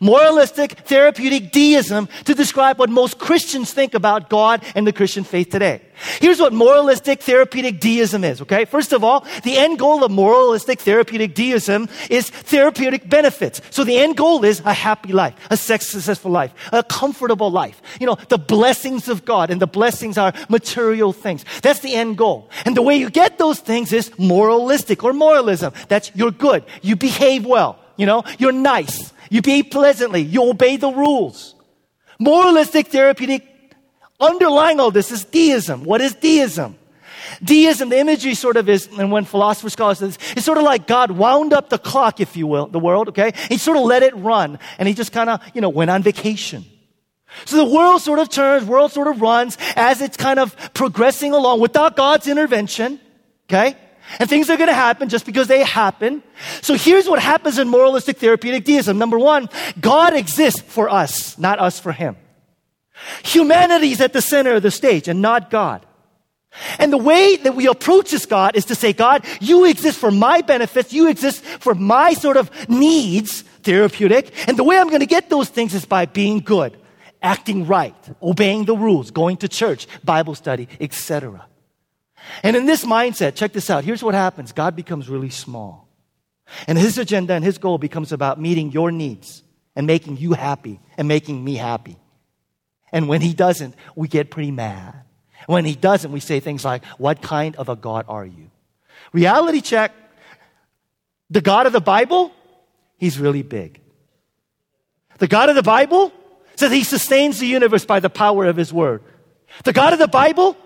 Moralistic 0.00 0.72
therapeutic 0.80 1.52
deism 1.52 2.08
to 2.24 2.34
describe 2.34 2.78
what 2.78 2.90
most 2.90 3.18
Christians 3.18 3.72
think 3.72 3.94
about 3.94 4.28
God 4.28 4.62
and 4.74 4.86
the 4.86 4.92
Christian 4.92 5.24
faith 5.24 5.50
today. 5.50 5.80
Here's 6.20 6.40
what 6.40 6.52
moralistic 6.52 7.22
therapeutic 7.22 7.80
deism 7.80 8.24
is, 8.24 8.42
okay? 8.42 8.64
First 8.64 8.92
of 8.92 9.04
all, 9.04 9.24
the 9.44 9.56
end 9.56 9.78
goal 9.78 10.02
of 10.02 10.10
moralistic 10.10 10.80
therapeutic 10.80 11.34
deism 11.34 11.88
is 12.10 12.30
therapeutic 12.30 13.08
benefits. 13.08 13.60
So 13.70 13.84
the 13.84 13.98
end 13.98 14.16
goal 14.16 14.44
is 14.44 14.60
a 14.64 14.72
happy 14.72 15.12
life, 15.12 15.34
a 15.50 15.56
sex 15.56 15.88
successful 15.88 16.32
life, 16.32 16.52
a 16.72 16.82
comfortable 16.82 17.50
life. 17.50 17.80
You 18.00 18.06
know, 18.06 18.16
the 18.28 18.38
blessings 18.38 19.08
of 19.08 19.24
God, 19.24 19.50
and 19.50 19.62
the 19.62 19.66
blessings 19.66 20.18
are 20.18 20.32
material 20.48 21.12
things. 21.12 21.44
That's 21.62 21.80
the 21.80 21.94
end 21.94 22.18
goal. 22.18 22.50
And 22.64 22.76
the 22.76 22.82
way 22.82 22.96
you 22.96 23.10
get 23.10 23.38
those 23.38 23.60
things 23.60 23.92
is 23.92 24.10
moralistic 24.18 25.04
or 25.04 25.12
moralism. 25.12 25.72
That's 25.88 26.10
you're 26.14 26.32
good, 26.32 26.64
you 26.82 26.96
behave 26.96 27.46
well, 27.46 27.78
you 27.96 28.06
know, 28.06 28.24
you're 28.38 28.52
nice, 28.52 29.12
you 29.34 29.42
behave 29.42 29.70
pleasantly, 29.70 30.22
you 30.22 30.42
obey 30.44 30.76
the 30.76 30.90
rules. 30.90 31.54
Moralistic 32.18 32.86
therapeutic 32.88 33.54
Underlying 34.20 34.80
all 34.80 34.90
this 34.90 35.10
is 35.10 35.24
deism. 35.24 35.84
What 35.84 36.00
is 36.00 36.14
deism? 36.14 36.78
Deism, 37.42 37.88
the 37.88 37.98
imagery 37.98 38.34
sort 38.34 38.56
of 38.56 38.68
is, 38.68 38.88
and 38.98 39.10
when 39.10 39.24
philosopher 39.24 39.70
scholars 39.70 39.98
say 39.98 40.06
this, 40.06 40.18
it's 40.36 40.44
sort 40.44 40.58
of 40.58 40.64
like 40.64 40.86
God 40.86 41.10
wound 41.10 41.52
up 41.52 41.68
the 41.68 41.78
clock, 41.78 42.20
if 42.20 42.36
you 42.36 42.46
will, 42.46 42.66
the 42.66 42.78
world, 42.78 43.08
okay? 43.08 43.32
He 43.48 43.58
sort 43.58 43.76
of 43.76 43.84
let 43.84 44.02
it 44.02 44.14
run, 44.16 44.58
and 44.78 44.86
he 44.86 44.94
just 44.94 45.10
kind 45.10 45.30
of, 45.30 45.40
you 45.54 45.60
know, 45.60 45.68
went 45.68 45.90
on 45.90 46.02
vacation. 46.02 46.64
So 47.44 47.56
the 47.56 47.64
world 47.64 48.02
sort 48.02 48.18
of 48.18 48.28
turns, 48.28 48.64
world 48.66 48.92
sort 48.92 49.08
of 49.08 49.20
runs 49.20 49.58
as 49.74 50.00
it's 50.00 50.16
kind 50.16 50.38
of 50.38 50.56
progressing 50.74 51.32
along 51.32 51.60
without 51.60 51.96
God's 51.96 52.28
intervention, 52.28 53.00
okay? 53.48 53.76
And 54.18 54.28
things 54.28 54.50
are 54.50 54.56
going 54.56 54.68
to 54.68 54.74
happen 54.74 55.08
just 55.08 55.26
because 55.26 55.48
they 55.48 55.64
happen. 55.64 56.22
So 56.62 56.74
here's 56.74 57.08
what 57.08 57.20
happens 57.20 57.58
in 57.58 57.68
moralistic 57.68 58.18
therapeutic 58.18 58.64
deism. 58.64 58.98
Number 58.98 59.18
one, 59.18 59.48
God 59.80 60.14
exists 60.14 60.60
for 60.60 60.88
us, 60.88 61.38
not 61.38 61.58
us 61.58 61.80
for 61.80 61.92
him. 61.92 62.16
Humanity 63.24 63.90
is 63.90 64.00
at 64.00 64.12
the 64.12 64.22
center 64.22 64.54
of 64.54 64.62
the 64.62 64.70
stage 64.70 65.08
and 65.08 65.20
not 65.20 65.50
God. 65.50 65.84
And 66.78 66.92
the 66.92 66.98
way 66.98 67.36
that 67.36 67.56
we 67.56 67.66
approach 67.66 68.12
this 68.12 68.26
God 68.26 68.54
is 68.54 68.66
to 68.66 68.76
say, 68.76 68.92
God, 68.92 69.24
you 69.40 69.64
exist 69.64 69.98
for 69.98 70.12
my 70.12 70.40
benefits. 70.40 70.92
You 70.92 71.08
exist 71.08 71.42
for 71.44 71.74
my 71.74 72.12
sort 72.12 72.36
of 72.36 72.50
needs, 72.68 73.42
therapeutic. 73.62 74.32
And 74.48 74.56
the 74.56 74.62
way 74.62 74.78
I'm 74.78 74.88
going 74.88 75.00
to 75.00 75.06
get 75.06 75.30
those 75.30 75.48
things 75.48 75.74
is 75.74 75.84
by 75.84 76.06
being 76.06 76.38
good, 76.38 76.76
acting 77.22 77.66
right, 77.66 77.96
obeying 78.22 78.66
the 78.66 78.76
rules, 78.76 79.10
going 79.10 79.38
to 79.38 79.48
church, 79.48 79.88
Bible 80.04 80.36
study, 80.36 80.68
etc. 80.78 81.44
And 82.42 82.56
in 82.56 82.66
this 82.66 82.84
mindset, 82.84 83.34
check 83.34 83.52
this 83.52 83.70
out. 83.70 83.84
Here's 83.84 84.02
what 84.02 84.14
happens. 84.14 84.52
God 84.52 84.76
becomes 84.76 85.08
really 85.08 85.30
small. 85.30 85.88
And 86.66 86.78
his 86.78 86.98
agenda 86.98 87.34
and 87.34 87.44
his 87.44 87.58
goal 87.58 87.78
becomes 87.78 88.12
about 88.12 88.40
meeting 88.40 88.72
your 88.72 88.90
needs 88.90 89.42
and 89.74 89.86
making 89.86 90.18
you 90.18 90.32
happy 90.32 90.80
and 90.96 91.08
making 91.08 91.42
me 91.42 91.54
happy. 91.54 91.96
And 92.92 93.08
when 93.08 93.20
he 93.20 93.34
doesn't, 93.34 93.74
we 93.96 94.08
get 94.08 94.30
pretty 94.30 94.50
mad. 94.50 94.94
When 95.46 95.64
he 95.64 95.74
doesn't, 95.74 96.12
we 96.12 96.20
say 96.20 96.40
things 96.40 96.64
like, 96.64 96.84
What 96.98 97.20
kind 97.20 97.56
of 97.56 97.68
a 97.68 97.76
God 97.76 98.06
are 98.08 98.24
you? 98.24 98.50
Reality 99.12 99.60
check. 99.60 99.92
The 101.30 101.40
God 101.40 101.66
of 101.66 101.72
the 101.72 101.80
Bible, 101.80 102.32
he's 102.98 103.18
really 103.18 103.42
big. 103.42 103.80
The 105.18 105.26
God 105.26 105.48
of 105.48 105.56
the 105.56 105.62
Bible 105.62 106.12
says 106.56 106.70
he 106.70 106.84
sustains 106.84 107.38
the 107.38 107.46
universe 107.46 107.84
by 107.84 108.00
the 108.00 108.10
power 108.10 108.46
of 108.46 108.56
his 108.56 108.72
word. 108.72 109.02
The 109.64 109.72
God 109.72 109.92
of 109.92 109.98
the 109.98 110.08
Bible 110.08 110.56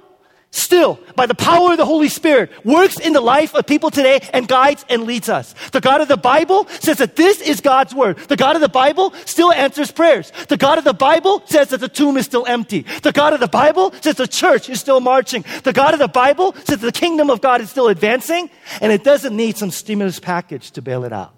still, 0.51 0.99
by 1.15 1.27
the 1.27 1.35
power 1.35 1.73
of 1.73 1.79
the 1.79 1.87
Holy 1.87 2.09
Spirit, 2.09 2.51
works 2.65 2.99
in 2.99 3.13
the 3.13 3.21
life 3.21 3.55
of 3.55 3.67
people 3.67 3.91
today 3.91 4.21
and 4.33 4.49
guides 4.49 4.85
and 4.89 5.05
leads 5.05 5.29
us. 5.29 5.55
The 5.73 5.81
God 5.81 6.01
of 6.01 6.09
the 6.09 6.17
Bible 6.17 6.67
says 6.69 6.99
that 6.99 7.17
this 7.17 7.41
is 7.41 7.61
God's 7.61 7.95
word. 7.95 8.17
The 8.29 8.37
God 8.37 8.57
of 8.57 8.63
the 8.63 8.69
Bible 8.69 9.13
still 9.25 9.53
answers 9.53 9.91
prayers. 9.91 10.33
The 10.49 10.57
God 10.57 10.79
of 10.79 10.85
the 10.85 10.93
Bible 10.93 11.43
says 11.47 11.69
that 11.69 11.81
the 11.81 11.89
tomb 11.89 12.17
is 12.17 12.27
still 12.27 12.47
empty. 12.47 12.83
The 13.03 13.13
God 13.13 13.33
of 13.33 13.41
the 13.41 13.49
Bible 13.49 13.93
says 14.01 14.17
the 14.17 14.29
church 14.29 14.69
is 14.69 14.81
still 14.81 15.01
marching. 15.01 15.45
The 15.65 15.73
God 15.73 15.95
of 15.95 16.01
the 16.01 16.09
Bible 16.09 16.55
says 16.65 16.81
the 16.81 16.93
kingdom 16.93 17.31
of 17.31 17.41
God 17.41 17.61
is 17.61 17.71
still 17.71 17.89
advancing 17.89 18.51
and 18.81 18.93
it 18.93 19.05
doesn't 19.05 19.37
need 19.37 19.57
some 19.57 19.71
stimulus 19.71 20.19
package 20.19 20.71
to 20.73 20.83
bail 20.83 21.05
it 21.05 21.13
out. 21.13 21.35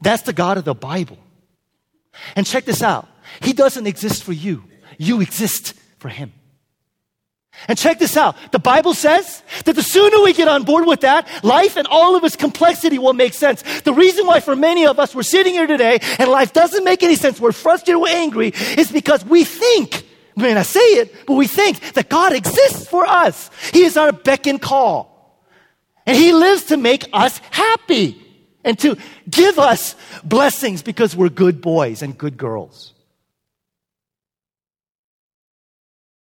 That's 0.00 0.22
the 0.22 0.32
God 0.32 0.58
of 0.58 0.64
the 0.64 0.74
Bible. 0.74 1.18
And 2.36 2.46
check 2.46 2.64
this 2.64 2.82
out. 2.82 3.08
He 3.40 3.52
doesn't 3.52 3.86
exist 3.86 4.22
for 4.22 4.32
you. 4.32 4.64
You 4.98 5.20
exist 5.20 5.74
for 5.98 6.08
him. 6.08 6.32
And 7.68 7.78
check 7.78 7.98
this 7.98 8.16
out. 8.16 8.36
The 8.52 8.58
Bible 8.58 8.94
says 8.94 9.42
that 9.64 9.74
the 9.74 9.82
sooner 9.82 10.22
we 10.22 10.34
get 10.34 10.48
on 10.48 10.64
board 10.64 10.86
with 10.86 11.00
that, 11.00 11.28
life 11.42 11.76
and 11.76 11.86
all 11.86 12.14
of 12.14 12.24
its 12.24 12.36
complexity 12.36 12.98
will 12.98 13.14
make 13.14 13.32
sense. 13.32 13.62
The 13.80 13.92
reason 13.92 14.26
why 14.26 14.40
for 14.40 14.54
many 14.54 14.86
of 14.86 14.98
us 14.98 15.14
we're 15.14 15.22
sitting 15.22 15.54
here 15.54 15.66
today 15.66 15.98
and 16.18 16.30
life 16.30 16.52
doesn't 16.52 16.84
make 16.84 17.02
any 17.02 17.16
sense, 17.16 17.40
we're 17.40 17.52
frustrated, 17.52 18.00
we're 18.00 18.08
angry, 18.08 18.52
is 18.76 18.92
because 18.92 19.24
we 19.24 19.44
think, 19.44 20.06
I 20.36 20.42
mean, 20.42 20.56
I 20.56 20.62
say 20.62 20.80
it, 20.80 21.26
but 21.26 21.34
we 21.34 21.46
think 21.46 21.80
that 21.94 22.08
God 22.08 22.32
exists 22.32 22.86
for 22.86 23.06
us. 23.06 23.50
He 23.72 23.84
is 23.84 23.96
our 23.96 24.12
beck 24.12 24.46
and 24.46 24.60
call. 24.60 25.10
And 26.06 26.16
He 26.16 26.32
lives 26.32 26.64
to 26.64 26.76
make 26.76 27.08
us 27.12 27.38
happy 27.50 28.20
and 28.62 28.78
to 28.80 28.96
give 29.28 29.58
us 29.58 29.94
blessings 30.24 30.82
because 30.82 31.14
we're 31.14 31.28
good 31.28 31.60
boys 31.60 32.02
and 32.02 32.16
good 32.16 32.36
girls. 32.36 32.93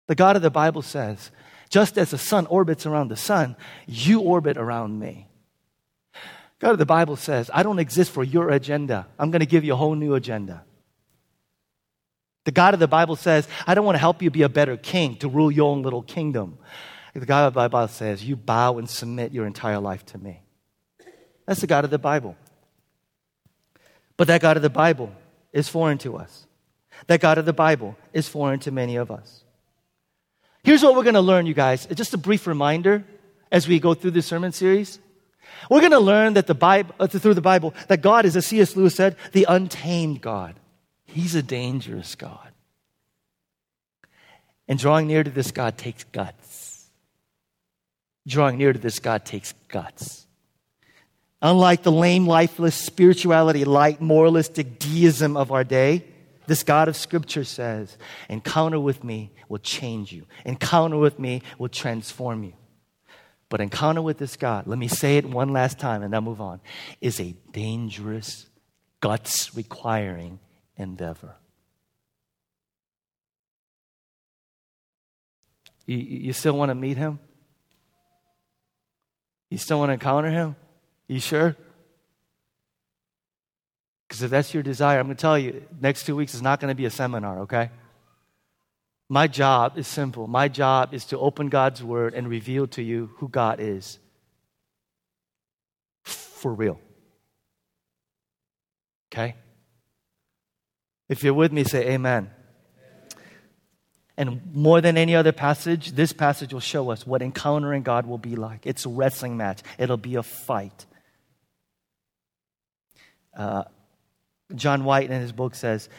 The 0.10 0.16
God 0.16 0.36
of 0.36 0.42
the 0.42 0.50
Bible 0.50 0.82
says, 0.82 1.30
just 1.70 1.96
as 1.96 2.10
the 2.10 2.18
sun 2.18 2.48
orbits 2.48 2.88
around 2.88 3.10
the 3.10 3.16
sun, 3.16 3.56
you 3.86 4.22
orbit 4.22 4.58
around 4.58 4.98
me. 4.98 5.28
God 6.58 6.72
of 6.72 6.80
the 6.80 6.86
Bible 6.88 7.16
says, 7.16 7.52
I 7.54 7.62
don't 7.62 7.78
exist 7.78 8.10
for 8.10 8.24
your 8.24 8.50
agenda. 8.50 9.06
I'm 9.20 9.30
going 9.30 9.42
to 9.42 9.46
give 9.46 9.64
you 9.64 9.74
a 9.74 9.76
whole 9.76 9.94
new 9.94 10.16
agenda. 10.16 10.64
The 12.46 12.52
God 12.52 12.74
of 12.74 12.80
the 12.80 12.88
Bible 12.88 13.18
says, 13.18 13.48
I 13.68 13.76
don't 13.76 13.86
want 13.86 13.98
to 13.98 14.00
help 14.00 14.24
you 14.24 14.32
be 14.32 14.42
a 14.42 14.50
better 14.50 14.78
king 14.78 15.16
to 15.18 15.30
rule 15.30 15.52
your 15.52 15.70
own 15.70 15.84
little 15.84 16.02
kingdom. 16.02 16.58
The 17.14 17.28
God 17.28 17.46
of 17.46 17.54
the 17.54 17.60
Bible 17.60 17.88
says, 17.88 18.24
You 18.24 18.36
bow 18.36 18.80
and 18.80 18.90
submit 18.90 19.32
your 19.32 19.46
entire 19.46 19.80
life 19.80 20.04
to 20.08 20.18
me. 20.18 20.42
That's 21.46 21.62
the 21.62 21.68
God 21.68 21.86
of 21.86 21.92
the 21.92 22.00
Bible. 22.00 22.36
But 24.18 24.26
that 24.26 24.42
God 24.42 24.58
of 24.58 24.64
the 24.64 24.72
Bible 24.72 25.14
is 25.54 25.70
foreign 25.70 26.00
to 26.00 26.18
us. 26.18 26.48
That 27.06 27.22
God 27.22 27.38
of 27.38 27.46
the 27.46 27.54
Bible 27.54 27.96
is 28.12 28.28
foreign 28.28 28.60
to 28.62 28.72
many 28.72 28.96
of 28.96 29.12
us. 29.12 29.39
Here's 30.64 30.84
what 30.84 30.96
we're 30.96 31.04
going 31.04 31.16
to 31.16 31.22
learn, 31.22 31.46
you 31.46 31.54
guys. 31.54 31.86
Just 31.88 32.14
a 32.14 32.18
brief 32.18 32.48
reminder 32.48 33.04
as 33.52 33.68
we 33.68 33.80
go 33.80 33.94
through 33.94 34.12
this 34.12 34.28
sermon 34.28 34.52
series. 34.52 35.00
We're 35.70 35.80
going 35.80 35.92
to 35.92 36.00
learn 36.00 36.34
that 36.34 36.48
the 36.48 36.56
Bible, 36.56 36.94
uh, 37.00 37.08
through 37.08 37.34
the 37.34 37.42
Bible, 37.42 37.74
that 37.88 38.02
God 38.02 38.26
is, 38.26 38.36
as 38.36 38.46
C.S. 38.46 38.76
Lewis 38.76 38.96
said, 38.96 39.16
the 39.32 39.46
untamed 39.50 40.22
God. 40.22 40.56
He's 41.06 41.36
a 41.36 41.42
dangerous 41.42 42.16
God. 42.16 42.50
And 44.68 44.78
drawing 44.78 45.08
near 45.08 45.24
to 45.24 45.30
this 45.30 45.52
God 45.52 45.78
takes 45.78 46.04
guts. 46.06 46.88
Drawing 48.28 48.58
near 48.58 48.74
to 48.74 48.80
this 48.80 49.00
God 49.00 49.26
takes 49.26 49.54
guts. 49.68 50.28
Unlike 51.42 51.84
the 51.84 51.92
lame, 51.92 52.28
lifeless 52.28 52.76
spirituality, 52.76 53.66
light, 53.66 54.02
moralistic 54.02 54.78
deism 54.78 55.38
of 55.38 55.52
our 55.52 55.64
day, 55.64 56.04
this 56.50 56.64
God 56.64 56.88
of 56.88 56.98
Scripture 56.98 57.44
says, 57.44 57.96
encounter 58.28 58.80
with 58.80 59.04
me 59.04 59.32
will 59.48 59.60
change 59.60 60.12
you. 60.12 60.26
Encounter 60.44 60.98
with 60.98 61.20
me 61.20 61.44
will 61.60 61.70
transform 61.70 62.44
you. 62.44 62.54
But 63.50 63.62
encounter 63.62 64.02
with 64.02 64.18
this 64.18 64.36
God, 64.36 64.66
let 64.66 64.80
me 64.80 64.88
say 64.88 65.18
it 65.18 65.26
one 65.26 65.54
last 65.54 65.80
time 65.80 66.02
and 66.02 66.12
then 66.12 66.24
move 66.24 66.42
on, 66.42 66.60
is 67.02 67.20
a 67.20 67.36
dangerous, 67.52 68.48
guts 69.00 69.56
requiring 69.56 70.40
endeavor. 70.76 71.36
You, 75.86 75.98
you 75.98 76.34
still 76.34 76.58
want 76.58 76.70
to 76.70 76.76
meet 76.76 76.98
him? 76.98 77.20
You 79.52 79.60
still 79.60 79.78
want 79.78 79.90
to 79.90 79.94
encounter 79.94 80.32
him? 80.32 80.56
You 81.08 81.20
sure? 81.20 81.56
Because 84.10 84.24
if 84.24 84.32
that's 84.32 84.56
your 84.56 84.64
desire, 84.64 85.00
I'm 85.00 85.06
going 85.06 85.16
to 85.16 85.22
tell 85.22 85.38
you, 85.38 85.64
next 85.80 86.08
two 86.08 86.16
weeks 86.16 86.34
is 86.34 86.42
not 86.42 86.60
going 86.60 86.70
to 86.70 86.76
be 86.76 86.86
a 86.86 86.90
seminar, 86.90 87.42
okay? 87.42 87.70
My 89.08 89.28
job 89.28 89.78
is 89.78 89.88
simple. 89.88 90.26
My 90.26 90.48
job 90.48 90.96
is 90.96 91.06
to 91.06 91.20
open 91.20 91.50
God's 91.50 91.84
word 91.84 92.16
and 92.16 92.28
reveal 92.28 92.66
to 92.70 92.82
you 92.82 93.12
who 93.18 93.30
God 93.30 93.60
is 93.60 94.00
for 96.04 96.52
real. 96.52 96.80
Okay? 99.14 99.36
If 101.08 101.24
you're 101.24 101.34
with 101.36 101.52
me, 101.52 101.64
say 101.64 101.90
amen. 101.90 102.32
And 104.18 104.42
more 104.54 104.82
than 104.82 104.98
any 104.98 105.16
other 105.16 105.32
passage, 105.32 105.92
this 105.92 106.14
passage 106.14 106.52
will 106.52 106.60
show 106.60 106.90
us 106.90 107.06
what 107.06 107.22
encountering 107.22 107.84
God 107.84 108.08
will 108.08 108.18
be 108.18 108.36
like. 108.36 108.66
It's 108.66 108.86
a 108.86 108.90
wrestling 108.90 109.38
match, 109.38 109.62
it'll 109.78 109.98
be 109.98 110.16
a 110.16 110.24
fight. 110.24 110.88
Uh, 113.38 113.64
John 114.56 114.84
White 114.84 115.10
in 115.10 115.22
his 115.22 115.32
book 115.32 115.56
says, 115.56 115.90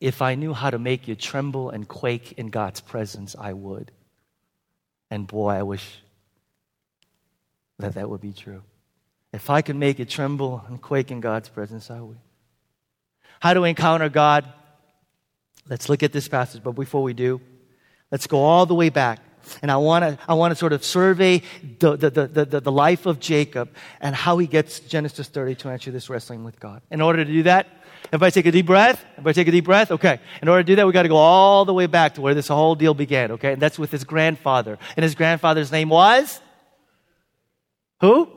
If 0.00 0.22
I 0.22 0.34
knew 0.34 0.52
how 0.52 0.70
to 0.70 0.78
make 0.78 1.08
you 1.08 1.14
tremble 1.14 1.70
and 1.70 1.88
quake 1.88 2.32
in 2.32 2.48
God's 2.48 2.80
presence, 2.80 3.34
I 3.38 3.52
would. 3.52 3.90
And 5.10 5.26
boy, 5.26 5.50
I 5.50 5.62
wish 5.62 6.00
that 7.78 7.94
that 7.94 8.08
would 8.08 8.20
be 8.20 8.32
true. 8.32 8.62
If 9.32 9.50
I 9.50 9.62
could 9.62 9.76
make 9.76 9.98
you 9.98 10.04
tremble 10.04 10.64
and 10.68 10.80
quake 10.80 11.10
in 11.10 11.20
God's 11.20 11.48
presence, 11.48 11.90
I 11.90 12.00
would. 12.00 12.18
How 13.40 13.54
to 13.54 13.64
encounter 13.64 14.08
God? 14.08 14.44
Let's 15.68 15.88
look 15.88 16.02
at 16.02 16.12
this 16.12 16.28
passage, 16.28 16.62
but 16.62 16.72
before 16.72 17.02
we 17.02 17.14
do, 17.14 17.40
let's 18.10 18.26
go 18.26 18.42
all 18.42 18.66
the 18.66 18.74
way 18.74 18.90
back. 18.90 19.20
And 19.60 19.70
I 19.70 19.76
want 19.76 20.04
to 20.04 20.18
I 20.26 20.34
wanna 20.34 20.54
sort 20.54 20.72
of 20.72 20.84
survey 20.84 21.42
the, 21.78 21.96
the, 21.96 22.10
the, 22.10 22.44
the, 22.44 22.60
the 22.60 22.72
life 22.72 23.06
of 23.06 23.20
Jacob 23.20 23.70
and 24.00 24.14
how 24.14 24.38
he 24.38 24.46
gets 24.46 24.80
Genesis 24.80 25.28
30 25.28 25.56
to 25.56 25.68
answer 25.68 25.90
this 25.90 26.08
wrestling 26.08 26.44
with 26.44 26.60
God. 26.60 26.82
In 26.90 27.00
order 27.00 27.24
to 27.24 27.30
do 27.30 27.42
that, 27.42 27.66
Everybody 28.06 28.30
take 28.32 28.46
a 28.46 28.52
deep 28.52 28.66
breath. 28.66 29.04
Everybody 29.12 29.34
take 29.34 29.48
a 29.48 29.50
deep 29.50 29.64
breath. 29.64 29.90
Okay. 29.90 30.20
In 30.42 30.48
order 30.48 30.62
to 30.62 30.66
do 30.66 30.76
that, 30.76 30.86
we 30.86 30.92
got 30.92 31.02
to 31.02 31.08
go 31.08 31.16
all 31.16 31.64
the 31.64 31.74
way 31.74 31.86
back 31.86 32.14
to 32.14 32.20
where 32.20 32.34
this 32.34 32.48
whole 32.48 32.74
deal 32.74 32.94
began. 32.94 33.32
Okay. 33.32 33.54
And 33.54 33.62
that's 33.62 33.78
with 33.78 33.90
his 33.90 34.04
grandfather. 34.04 34.78
And 34.96 35.02
his 35.02 35.14
grandfather's 35.14 35.72
name 35.72 35.88
was? 35.88 36.40
Who? 38.00 38.28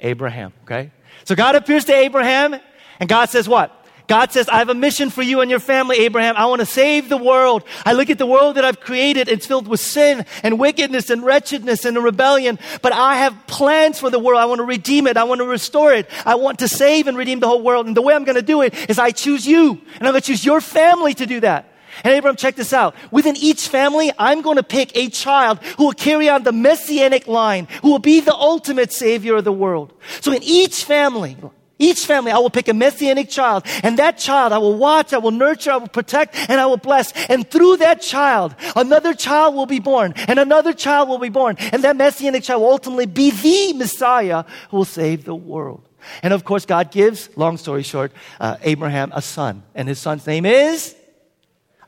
Abraham. 0.00 0.52
Okay. 0.64 0.92
So 1.24 1.34
God 1.34 1.56
appears 1.56 1.84
to 1.86 1.94
Abraham 1.94 2.60
and 3.00 3.08
God 3.08 3.30
says 3.30 3.48
what? 3.48 3.85
God 4.06 4.30
says, 4.32 4.48
I 4.48 4.58
have 4.58 4.68
a 4.68 4.74
mission 4.74 5.10
for 5.10 5.22
you 5.22 5.40
and 5.40 5.50
your 5.50 5.60
family, 5.60 5.98
Abraham. 5.98 6.36
I 6.36 6.46
want 6.46 6.60
to 6.60 6.66
save 6.66 7.08
the 7.08 7.16
world. 7.16 7.64
I 7.84 7.92
look 7.92 8.08
at 8.08 8.18
the 8.18 8.26
world 8.26 8.56
that 8.56 8.64
I've 8.64 8.80
created. 8.80 9.28
It's 9.28 9.46
filled 9.46 9.66
with 9.66 9.80
sin 9.80 10.24
and 10.42 10.58
wickedness 10.58 11.10
and 11.10 11.24
wretchedness 11.24 11.84
and 11.84 11.96
rebellion. 12.02 12.58
But 12.82 12.92
I 12.92 13.16
have 13.16 13.36
plans 13.46 13.98
for 13.98 14.10
the 14.10 14.18
world. 14.18 14.40
I 14.40 14.44
want 14.44 14.60
to 14.60 14.64
redeem 14.64 15.06
it. 15.06 15.16
I 15.16 15.24
want 15.24 15.40
to 15.40 15.46
restore 15.46 15.92
it. 15.92 16.08
I 16.24 16.36
want 16.36 16.60
to 16.60 16.68
save 16.68 17.08
and 17.08 17.16
redeem 17.16 17.40
the 17.40 17.48
whole 17.48 17.62
world. 17.62 17.86
And 17.86 17.96
the 17.96 18.02
way 18.02 18.14
I'm 18.14 18.24
going 18.24 18.36
to 18.36 18.42
do 18.42 18.62
it 18.62 18.74
is 18.88 18.98
I 18.98 19.10
choose 19.10 19.46
you. 19.46 19.70
And 19.70 20.06
I'm 20.06 20.12
going 20.12 20.20
to 20.22 20.26
choose 20.26 20.44
your 20.44 20.60
family 20.60 21.14
to 21.14 21.26
do 21.26 21.40
that. 21.40 21.72
And 22.04 22.14
Abraham, 22.14 22.36
check 22.36 22.56
this 22.56 22.72
out. 22.72 22.94
Within 23.10 23.36
each 23.36 23.68
family, 23.68 24.12
I'm 24.18 24.42
going 24.42 24.56
to 24.56 24.62
pick 24.62 24.96
a 24.96 25.08
child 25.08 25.58
who 25.78 25.86
will 25.86 25.92
carry 25.92 26.28
on 26.28 26.42
the 26.42 26.52
messianic 26.52 27.26
line, 27.26 27.68
who 27.82 27.90
will 27.90 27.98
be 27.98 28.20
the 28.20 28.34
ultimate 28.34 28.92
savior 28.92 29.36
of 29.36 29.44
the 29.44 29.52
world. 29.52 29.92
So 30.20 30.32
in 30.32 30.42
each 30.42 30.84
family, 30.84 31.36
each 31.78 32.06
family, 32.06 32.32
I 32.32 32.38
will 32.38 32.50
pick 32.50 32.68
a 32.68 32.74
messianic 32.74 33.28
child, 33.28 33.64
and 33.82 33.98
that 33.98 34.18
child 34.18 34.52
I 34.52 34.58
will 34.58 34.76
watch, 34.76 35.12
I 35.12 35.18
will 35.18 35.30
nurture, 35.30 35.72
I 35.72 35.76
will 35.76 35.88
protect, 35.88 36.34
and 36.48 36.60
I 36.60 36.66
will 36.66 36.76
bless. 36.78 37.12
And 37.26 37.48
through 37.50 37.78
that 37.78 38.00
child, 38.00 38.54
another 38.74 39.14
child 39.14 39.54
will 39.54 39.66
be 39.66 39.78
born, 39.78 40.14
and 40.28 40.38
another 40.38 40.72
child 40.72 41.08
will 41.08 41.18
be 41.18 41.28
born, 41.28 41.56
and 41.58 41.84
that 41.84 41.96
messianic 41.96 42.44
child 42.44 42.62
will 42.62 42.70
ultimately 42.70 43.06
be 43.06 43.30
the 43.30 43.74
Messiah 43.74 44.44
who 44.70 44.78
will 44.78 44.84
save 44.84 45.24
the 45.24 45.34
world. 45.34 45.82
And 46.22 46.32
of 46.32 46.44
course, 46.44 46.64
God 46.64 46.90
gives, 46.92 47.28
long 47.36 47.56
story 47.56 47.82
short, 47.82 48.12
uh, 48.40 48.56
Abraham 48.62 49.12
a 49.14 49.20
son, 49.20 49.62
and 49.74 49.88
his 49.88 49.98
son's 49.98 50.26
name 50.26 50.46
is 50.46 50.94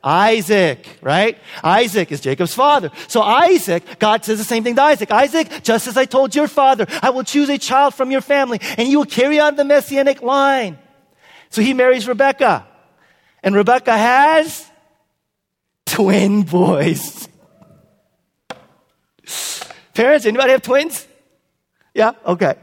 Isaac, 0.09 0.99
right? 1.03 1.37
Isaac 1.62 2.11
is 2.11 2.23
Jacob's 2.23 2.55
father. 2.55 2.91
So 3.09 3.21
Isaac, 3.21 3.99
God 3.99 4.25
says 4.25 4.38
the 4.38 4.45
same 4.45 4.65
thing 4.65 4.75
to 4.77 4.83
Isaac. 4.83 5.11
Isaac, 5.11 5.62
just 5.62 5.87
as 5.87 5.99
I 5.99 6.07
told 6.07 6.35
your 6.35 6.49
father, 6.49 6.87
I 7.03 7.11
will 7.11 7.25
choose 7.25 7.50
a 7.50 7.59
child 7.59 7.93
from 7.93 8.11
your 8.11 8.23
family 8.23 8.59
and 8.79 8.88
you 8.88 8.99
will 8.99 9.05
carry 9.05 9.38
on 9.38 9.57
the 9.57 9.65
messianic 9.65 10.23
line. 10.23 10.79
So 11.50 11.61
he 11.61 11.75
marries 11.75 12.09
Rebecca. 12.09 12.67
And 13.43 13.55
Rebecca 13.55 13.97
has 13.97 14.67
twin 15.85 16.43
boys. 16.43 17.29
Parents, 19.93 20.25
anybody 20.25 20.53
have 20.53 20.62
twins? 20.62 21.07
Yeah? 21.93 22.12
Okay. 22.25 22.55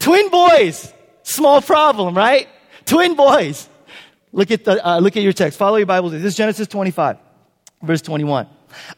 Twin 0.00 0.28
boys. 0.28 0.92
Small 1.22 1.62
problem, 1.62 2.16
right? 2.16 2.48
Twin 2.84 3.14
boys. 3.14 3.68
Look 4.34 4.50
at, 4.50 4.64
the, 4.64 4.84
uh, 4.84 4.98
look 4.98 5.16
at 5.16 5.22
your 5.22 5.32
text. 5.32 5.56
Follow 5.56 5.76
your 5.76 5.86
Bible. 5.86 6.10
This 6.10 6.24
is 6.24 6.34
Genesis 6.34 6.66
25, 6.66 7.18
verse 7.82 8.02
21. 8.02 8.48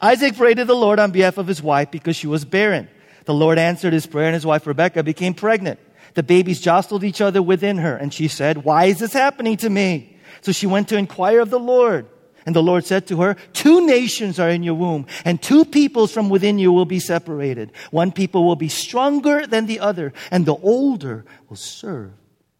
Isaac 0.01 0.35
prayed 0.35 0.57
to 0.57 0.65
the 0.65 0.75
Lord 0.75 0.97
on 0.97 1.11
behalf 1.11 1.37
of 1.37 1.45
his 1.45 1.61
wife 1.61 1.91
because 1.91 2.15
she 2.15 2.25
was 2.25 2.43
barren. 2.43 2.89
The 3.25 3.35
Lord 3.35 3.59
answered 3.59 3.93
his 3.93 4.07
prayer 4.07 4.25
and 4.25 4.33
his 4.33 4.47
wife 4.47 4.65
Rebecca 4.65 5.03
became 5.03 5.35
pregnant. 5.35 5.79
The 6.15 6.23
babies 6.23 6.59
jostled 6.59 7.03
each 7.03 7.21
other 7.21 7.43
within 7.43 7.77
her 7.77 7.95
and 7.95 8.11
she 8.11 8.27
said, 8.27 8.63
why 8.63 8.85
is 8.85 8.97
this 8.97 9.13
happening 9.13 9.57
to 9.57 9.69
me? 9.69 10.17
So 10.41 10.51
she 10.51 10.65
went 10.65 10.89
to 10.89 10.97
inquire 10.97 11.41
of 11.41 11.51
the 11.51 11.59
Lord. 11.59 12.07
And 12.47 12.55
the 12.55 12.63
Lord 12.63 12.85
said 12.85 13.05
to 13.07 13.17
her, 13.21 13.35
two 13.53 13.85
nations 13.85 14.39
are 14.39 14.49
in 14.49 14.63
your 14.63 14.73
womb 14.73 15.05
and 15.23 15.39
two 15.39 15.65
peoples 15.65 16.11
from 16.11 16.29
within 16.29 16.57
you 16.57 16.71
will 16.71 16.85
be 16.85 16.99
separated. 16.99 17.73
One 17.91 18.11
people 18.11 18.43
will 18.43 18.55
be 18.55 18.69
stronger 18.69 19.45
than 19.45 19.67
the 19.67 19.81
other 19.81 20.13
and 20.31 20.47
the 20.47 20.55
older 20.55 21.25
will 21.47 21.57
serve 21.57 22.13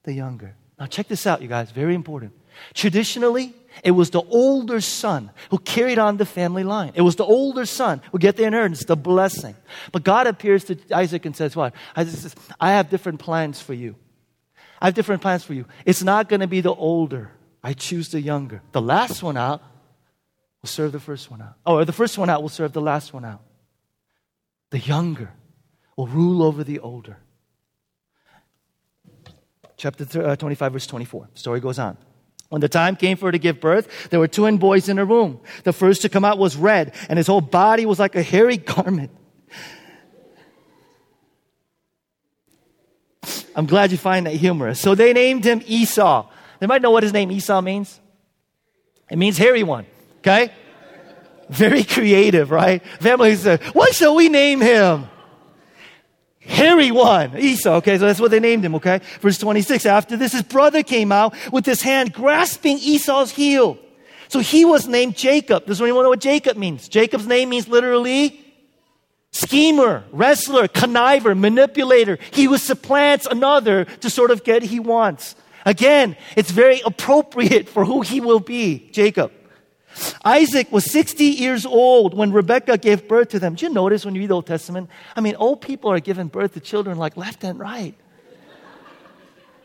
the 0.03 0.13
younger. 0.13 0.55
Now 0.79 0.86
check 0.86 1.07
this 1.07 1.25
out, 1.25 1.41
you 1.41 1.48
guys. 1.48 1.72
Very 1.72 1.96
important. 1.96 2.34
Traditionally, 2.73 3.53
it 3.83 3.91
was 3.91 4.09
the 4.09 4.21
older 4.21 4.81
son 4.81 5.31
who 5.49 5.59
carried 5.59 5.99
on 5.99 6.17
the 6.17 6.25
family 6.25 6.63
line. 6.63 6.93
It 6.95 7.01
was 7.01 7.15
the 7.15 7.25
older 7.25 7.65
son 7.65 8.01
who 8.11 8.19
get 8.19 8.37
the 8.37 8.43
inheritance, 8.43 8.83
the 8.85 8.95
blessing. 8.95 9.55
But 9.91 10.03
God 10.03 10.27
appears 10.27 10.65
to 10.65 10.77
Isaac 10.91 11.25
and 11.25 11.35
says, 11.35 11.55
What? 11.55 11.73
Isaac 11.95 12.19
says, 12.19 12.35
I 12.59 12.71
have 12.71 12.89
different 12.89 13.19
plans 13.19 13.61
for 13.61 13.73
you. 13.73 13.95
I 14.81 14.85
have 14.85 14.93
different 14.93 15.21
plans 15.21 15.43
for 15.43 15.53
you. 15.53 15.65
It's 15.85 16.03
not 16.03 16.29
going 16.29 16.41
to 16.41 16.47
be 16.47 16.61
the 16.61 16.73
older. 16.73 17.31
I 17.63 17.73
choose 17.73 18.09
the 18.09 18.21
younger. 18.21 18.61
The 18.71 18.81
last 18.81 19.23
one 19.23 19.37
out 19.37 19.61
will 20.61 20.69
serve 20.69 20.91
the 20.91 20.99
first 20.99 21.31
one 21.31 21.41
out. 21.41 21.55
Or 21.65 21.85
the 21.85 21.93
first 21.93 22.17
one 22.17 22.29
out 22.29 22.41
will 22.41 22.49
serve 22.49 22.73
the 22.73 22.81
last 22.81 23.13
one 23.13 23.25
out. 23.25 23.41
The 24.69 24.79
younger 24.79 25.31
will 25.95 26.07
rule 26.07 26.43
over 26.43 26.63
the 26.63 26.79
older. 26.79 27.17
Chapter 29.77 30.29
uh, 30.29 30.35
25, 30.35 30.73
verse 30.73 30.87
24. 30.87 31.29
The 31.33 31.39
story 31.39 31.59
goes 31.59 31.79
on. 31.79 31.97
When 32.49 32.61
the 32.61 32.69
time 32.69 32.95
came 32.95 33.17
for 33.17 33.25
her 33.25 33.31
to 33.31 33.39
give 33.39 33.59
birth, 33.59 34.09
there 34.09 34.19
were 34.19 34.27
twin 34.27 34.57
boys 34.57 34.87
in 34.87 34.97
her 34.97 35.05
womb. 35.05 35.41
The 35.63 35.73
first 35.73 36.01
to 36.03 36.10
come 36.10 36.23
out 36.23 36.38
was 36.38 36.55
red, 36.55 36.93
and 37.10 37.17
his 37.17 37.27
whole 37.27 37.41
body 37.41 37.86
was 37.86 37.99
like 37.99 38.15
a 38.15 38.23
hairy 38.23 38.57
garment. 38.73 39.12
I'm 43.55 43.65
glad 43.65 43.91
you 43.91 43.97
find 43.97 44.27
that 44.27 44.36
humorous. 44.36 44.79
So 44.79 44.93
they 44.95 45.13
named 45.13 45.43
him 45.43 45.62
Esau. 45.65 46.29
They 46.60 46.67
might 46.67 46.81
know 46.81 46.91
what 46.91 47.03
his 47.03 47.12
name 47.12 47.31
Esau 47.31 47.60
means. 47.62 47.99
It 49.10 49.17
means 49.17 49.38
hairy 49.38 49.63
one. 49.63 49.86
Okay? 50.19 50.53
Very 51.49 51.83
creative, 51.83 52.51
right? 52.51 52.86
Family 52.99 53.36
said, 53.36 53.62
what 53.73 53.95
shall 53.95 54.15
we 54.15 54.29
name 54.29 54.62
him? 54.62 55.07
Hairy 56.47 56.91
one, 56.91 57.38
Esau. 57.38 57.75
Okay, 57.75 57.97
so 57.97 58.05
that's 58.05 58.19
what 58.19 58.31
they 58.31 58.39
named 58.39 58.65
him. 58.65 58.75
Okay, 58.75 59.01
verse 59.21 59.38
26. 59.38 59.86
After 59.86 60.17
this, 60.17 60.33
his 60.33 60.43
brother 60.43 60.83
came 60.83 61.12
out 61.12 61.36
with 61.51 61.65
his 61.65 61.81
hand 61.81 62.13
grasping 62.13 62.77
Esau's 62.79 63.31
heel. 63.31 63.77
So 64.29 64.39
he 64.39 64.65
was 64.65 64.88
named 64.88 65.15
Jacob. 65.15 65.65
Does 65.65 65.81
anyone 65.81 66.03
know 66.03 66.10
what 66.10 66.19
Jacob 66.19 66.57
means? 66.57 66.88
Jacob's 66.89 67.27
name 67.27 67.49
means 67.49 67.67
literally 67.67 68.43
schemer, 69.31 70.03
wrestler, 70.12 70.67
conniver, 70.67 71.38
manipulator. 71.38 72.17
He 72.31 72.45
who 72.45 72.57
supplants 72.57 73.25
another 73.25 73.86
to 73.86 74.10
sort 74.10 74.31
of 74.31 74.43
get 74.43 74.63
he 74.63 74.79
wants. 74.79 75.36
Again, 75.65 76.15
it's 76.36 76.51
very 76.51 76.81
appropriate 76.86 77.69
for 77.69 77.86
who 77.86 78.01
he 78.01 78.19
will 78.21 78.39
be, 78.39 78.89
Jacob. 78.91 79.31
Isaac 80.23 80.71
was 80.71 80.91
60 80.91 81.23
years 81.23 81.65
old 81.65 82.13
when 82.13 82.31
Rebekah 82.31 82.77
gave 82.77 83.07
birth 83.07 83.29
to 83.29 83.39
them. 83.39 83.53
Did 83.53 83.63
you 83.63 83.69
notice 83.69 84.05
when 84.05 84.15
you 84.15 84.21
read 84.21 84.29
the 84.29 84.36
Old 84.36 84.47
Testament? 84.47 84.89
I 85.15 85.21
mean, 85.21 85.36
old 85.36 85.62
people 85.62 85.91
are 85.91 85.99
giving 85.99 86.27
birth 86.27 86.53
to 86.53 86.60
children 86.60 86.97
like 86.97 87.17
left 87.17 87.43
and 87.43 87.60
right. 87.60 87.95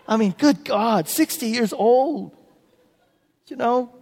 I 0.06 0.16
mean, 0.16 0.34
good 0.36 0.64
God, 0.64 1.08
60 1.08 1.46
years 1.46 1.72
old. 1.72 2.36
You 3.46 3.56
know? 3.56 3.94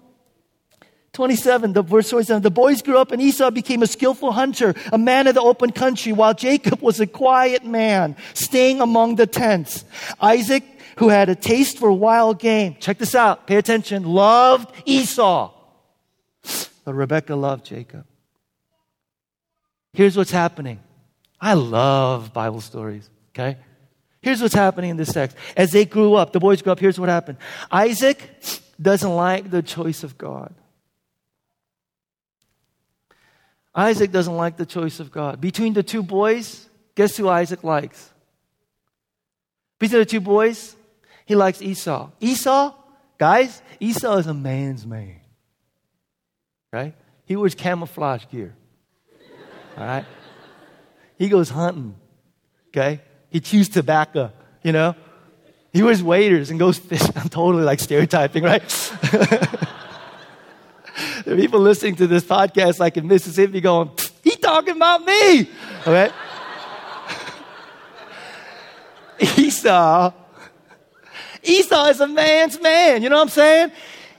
27, 1.12 1.72
the 1.72 1.82
verse 1.82 2.10
27, 2.10 2.42
the 2.42 2.50
boys 2.50 2.82
grew 2.82 2.96
up 2.96 3.10
and 3.10 3.20
Esau 3.20 3.50
became 3.50 3.82
a 3.82 3.86
skillful 3.86 4.30
hunter, 4.30 4.74
a 4.92 4.98
man 4.98 5.26
of 5.26 5.34
the 5.34 5.40
open 5.40 5.72
country, 5.72 6.12
while 6.12 6.34
Jacob 6.34 6.80
was 6.80 7.00
a 7.00 7.06
quiet 7.06 7.64
man, 7.64 8.16
staying 8.32 8.80
among 8.80 9.16
the 9.16 9.26
tents. 9.26 9.84
Isaac, 10.20 10.62
who 10.98 11.08
had 11.08 11.28
a 11.28 11.34
taste 11.34 11.78
for 11.78 11.90
wild 11.90 12.38
game, 12.38 12.76
check 12.78 12.98
this 12.98 13.14
out, 13.14 13.48
pay 13.48 13.56
attention, 13.56 14.04
loved 14.04 14.72
Esau 14.86 15.52
but 16.90 16.96
Rebecca 16.96 17.36
loved 17.36 17.64
Jacob. 17.64 18.04
Here's 19.92 20.16
what's 20.16 20.32
happening. 20.32 20.80
I 21.40 21.54
love 21.54 22.32
Bible 22.32 22.60
stories, 22.60 23.08
okay? 23.28 23.58
Here's 24.20 24.42
what's 24.42 24.56
happening 24.56 24.90
in 24.90 24.96
this 24.96 25.12
text. 25.12 25.36
As 25.56 25.70
they 25.70 25.84
grew 25.84 26.14
up, 26.14 26.32
the 26.32 26.40
boys 26.40 26.62
grew 26.62 26.72
up, 26.72 26.80
here's 26.80 26.98
what 26.98 27.08
happened. 27.08 27.38
Isaac 27.70 28.18
doesn't 28.82 29.14
like 29.14 29.52
the 29.52 29.62
choice 29.62 30.02
of 30.02 30.18
God. 30.18 30.52
Isaac 33.72 34.10
doesn't 34.10 34.36
like 34.36 34.56
the 34.56 34.66
choice 34.66 34.98
of 34.98 35.12
God. 35.12 35.40
Between 35.40 35.74
the 35.74 35.84
two 35.84 36.02
boys, 36.02 36.68
guess 36.96 37.16
who 37.16 37.28
Isaac 37.28 37.62
likes? 37.62 38.10
Between 39.78 40.00
the 40.00 40.06
two 40.06 40.20
boys, 40.20 40.74
he 41.24 41.36
likes 41.36 41.62
Esau. 41.62 42.10
Esau, 42.18 42.74
guys, 43.16 43.62
Esau 43.78 44.16
is 44.16 44.26
a 44.26 44.34
man's 44.34 44.84
man 44.84 45.19
right? 46.72 46.94
He 47.24 47.36
wears 47.36 47.54
camouflage 47.54 48.24
gear. 48.30 48.54
All 49.76 49.84
right? 49.84 50.04
He 51.18 51.28
goes 51.28 51.50
hunting. 51.50 51.94
Okay? 52.68 53.00
He 53.30 53.40
chews 53.40 53.68
tobacco, 53.68 54.32
you 54.62 54.72
know? 54.72 54.94
He 55.72 55.82
wears 55.82 56.02
waders 56.02 56.50
and 56.50 56.58
goes 56.58 56.78
fishing. 56.78 57.12
I'm 57.16 57.28
totally 57.28 57.62
like 57.64 57.78
stereotyping, 57.80 58.42
right? 58.42 58.62
there 61.24 61.34
are 61.34 61.36
people 61.36 61.60
listening 61.60 61.96
to 61.96 62.06
this 62.06 62.24
podcast 62.24 62.78
like 62.78 62.96
in 62.96 63.06
Mississippi 63.06 63.60
going, 63.60 63.90
he 64.22 64.36
talking 64.36 64.76
about 64.76 65.04
me. 65.04 65.48
Okay? 65.86 66.10
Esau. 69.36 70.12
Esau 71.42 71.84
is 71.86 72.00
a 72.00 72.08
man's 72.08 72.60
man. 72.60 73.02
You 73.02 73.08
know 73.08 73.16
what 73.16 73.22
I'm 73.22 73.28
saying? 73.28 73.72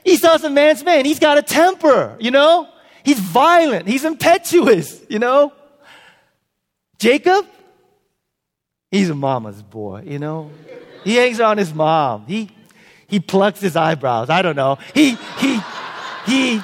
Esau's 0.04 0.44
a 0.44 0.50
man's 0.50 0.84
man. 0.84 1.04
He's 1.04 1.18
got 1.18 1.38
a 1.38 1.42
temper, 1.42 2.16
you 2.18 2.30
know? 2.30 2.68
He's 3.04 3.18
violent. 3.18 3.88
He's 3.88 4.04
impetuous, 4.04 5.00
you 5.08 5.18
know? 5.18 5.52
Jacob, 6.98 7.46
he's 8.90 9.10
a 9.10 9.14
mama's 9.14 9.62
boy, 9.62 10.04
you 10.06 10.18
know? 10.18 10.50
He 11.04 11.16
hangs 11.16 11.40
on 11.40 11.58
his 11.58 11.74
mom. 11.74 12.26
He, 12.26 12.50
he 13.08 13.18
plucks 13.20 13.60
his 13.60 13.76
eyebrows. 13.76 14.30
I 14.30 14.42
don't 14.42 14.56
know. 14.56 14.78
He, 14.94 15.16
he, 15.38 15.60
he, 16.26 16.60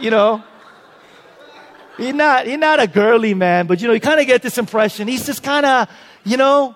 you 0.00 0.10
know, 0.10 0.42
he's 1.96 2.14
not, 2.14 2.46
he's 2.46 2.58
not 2.58 2.80
a 2.80 2.86
girly 2.86 3.34
man, 3.34 3.66
but 3.66 3.80
you 3.80 3.88
know, 3.88 3.94
you 3.94 4.00
kind 4.00 4.20
of 4.20 4.26
get 4.26 4.42
this 4.42 4.58
impression. 4.58 5.08
He's 5.08 5.26
just 5.26 5.42
kind 5.42 5.66
of, 5.66 5.88
you 6.24 6.36
know, 6.36 6.74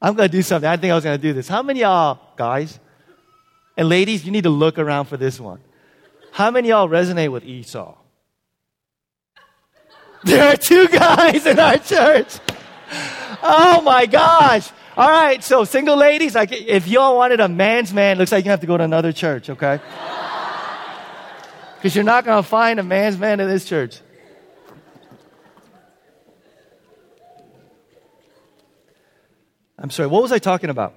I'm 0.00 0.14
going 0.14 0.30
to 0.30 0.36
do 0.36 0.42
something. 0.42 0.68
I 0.68 0.76
think 0.78 0.92
I 0.92 0.94
was 0.94 1.04
going 1.04 1.18
to 1.18 1.22
do 1.22 1.34
this. 1.34 1.46
How 1.46 1.62
many 1.62 1.80
y'all, 1.80 2.18
guys, 2.36 2.78
and 3.80 3.88
ladies, 3.88 4.26
you 4.26 4.30
need 4.30 4.44
to 4.44 4.50
look 4.50 4.78
around 4.78 5.06
for 5.06 5.16
this 5.16 5.40
one. 5.40 5.58
How 6.32 6.50
many 6.50 6.68
y'all 6.68 6.86
resonate 6.86 7.32
with 7.32 7.44
Esau? 7.46 7.96
There 10.22 10.52
are 10.52 10.56
two 10.56 10.86
guys 10.88 11.46
in 11.46 11.58
our 11.58 11.78
church. 11.78 12.40
Oh 13.42 13.80
my 13.80 14.04
gosh. 14.04 14.70
All 14.94 15.08
right, 15.08 15.42
so 15.42 15.64
single 15.64 15.96
ladies, 15.96 16.34
like 16.34 16.52
if 16.52 16.86
y'all 16.88 17.16
wanted 17.16 17.40
a 17.40 17.48
man's 17.48 17.90
man, 17.90 18.18
looks 18.18 18.32
like 18.32 18.44
you 18.44 18.50
have 18.50 18.60
to 18.60 18.66
go 18.66 18.76
to 18.76 18.84
another 18.84 19.12
church, 19.12 19.48
okay? 19.48 19.80
Because 21.76 21.94
you're 21.94 22.04
not 22.04 22.26
going 22.26 22.42
to 22.42 22.46
find 22.46 22.78
a 22.78 22.82
man's 22.82 23.16
man 23.16 23.40
in 23.40 23.48
this 23.48 23.64
church. 23.64 23.98
I'm 29.78 29.88
sorry, 29.88 30.08
what 30.08 30.20
was 30.20 30.32
I 30.32 30.38
talking 30.38 30.68
about? 30.68 30.92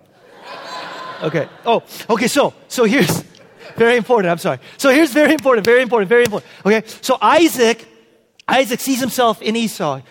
Okay. 1.24 1.48
Oh, 1.66 1.84
okay, 2.10 2.28
so 2.28 2.54
so 2.68 2.84
here's 2.84 3.24
very 3.76 3.98
important. 3.98 4.32
I'm 4.32 4.38
sorry. 4.38 4.60
So 4.78 4.90
here's 4.90 5.12
very 5.12 5.34
important, 5.34 5.66
very 5.66 5.82
important, 5.82 6.10
very 6.10 6.26
important. 6.26 6.52
Okay. 6.66 6.84
So 7.02 7.18
Isaac, 7.22 7.88
Isaac 8.48 8.80
sees 8.80 9.00
himself 9.00 9.42
in 9.42 9.56
Esau. 9.56 10.02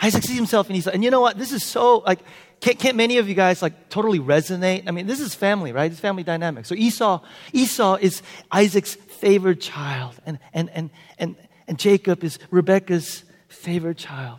Isaac 0.00 0.24
sees 0.24 0.36
himself 0.36 0.70
in 0.70 0.76
Esau. 0.76 0.90
And 0.90 1.04
you 1.04 1.10
know 1.10 1.20
what? 1.20 1.38
This 1.38 1.52
is 1.52 1.64
so 1.64 1.98
like 1.98 2.20
can't, 2.64 2.78
can't 2.78 2.96
many 2.96 3.18
of 3.18 3.28
you 3.28 3.34
guys 3.34 3.60
like 3.60 3.90
totally 3.90 4.18
resonate? 4.18 4.84
I 4.86 4.90
mean, 4.90 5.06
this 5.06 5.20
is 5.20 5.34
family, 5.34 5.72
right? 5.72 5.90
It's 5.90 6.00
family 6.00 6.22
dynamic. 6.22 6.64
So 6.64 6.74
Esau, 6.74 7.20
Esau 7.52 7.98
is 8.00 8.22
Isaac's 8.50 8.94
favorite 8.94 9.60
child, 9.60 10.14
and 10.24 10.38
and 10.54 10.70
and 10.70 10.90
and 11.18 11.36
and 11.68 11.78
Jacob 11.78 12.24
is 12.24 12.38
Rebecca's 12.50 13.24
favorite 13.48 13.98
child. 13.98 14.38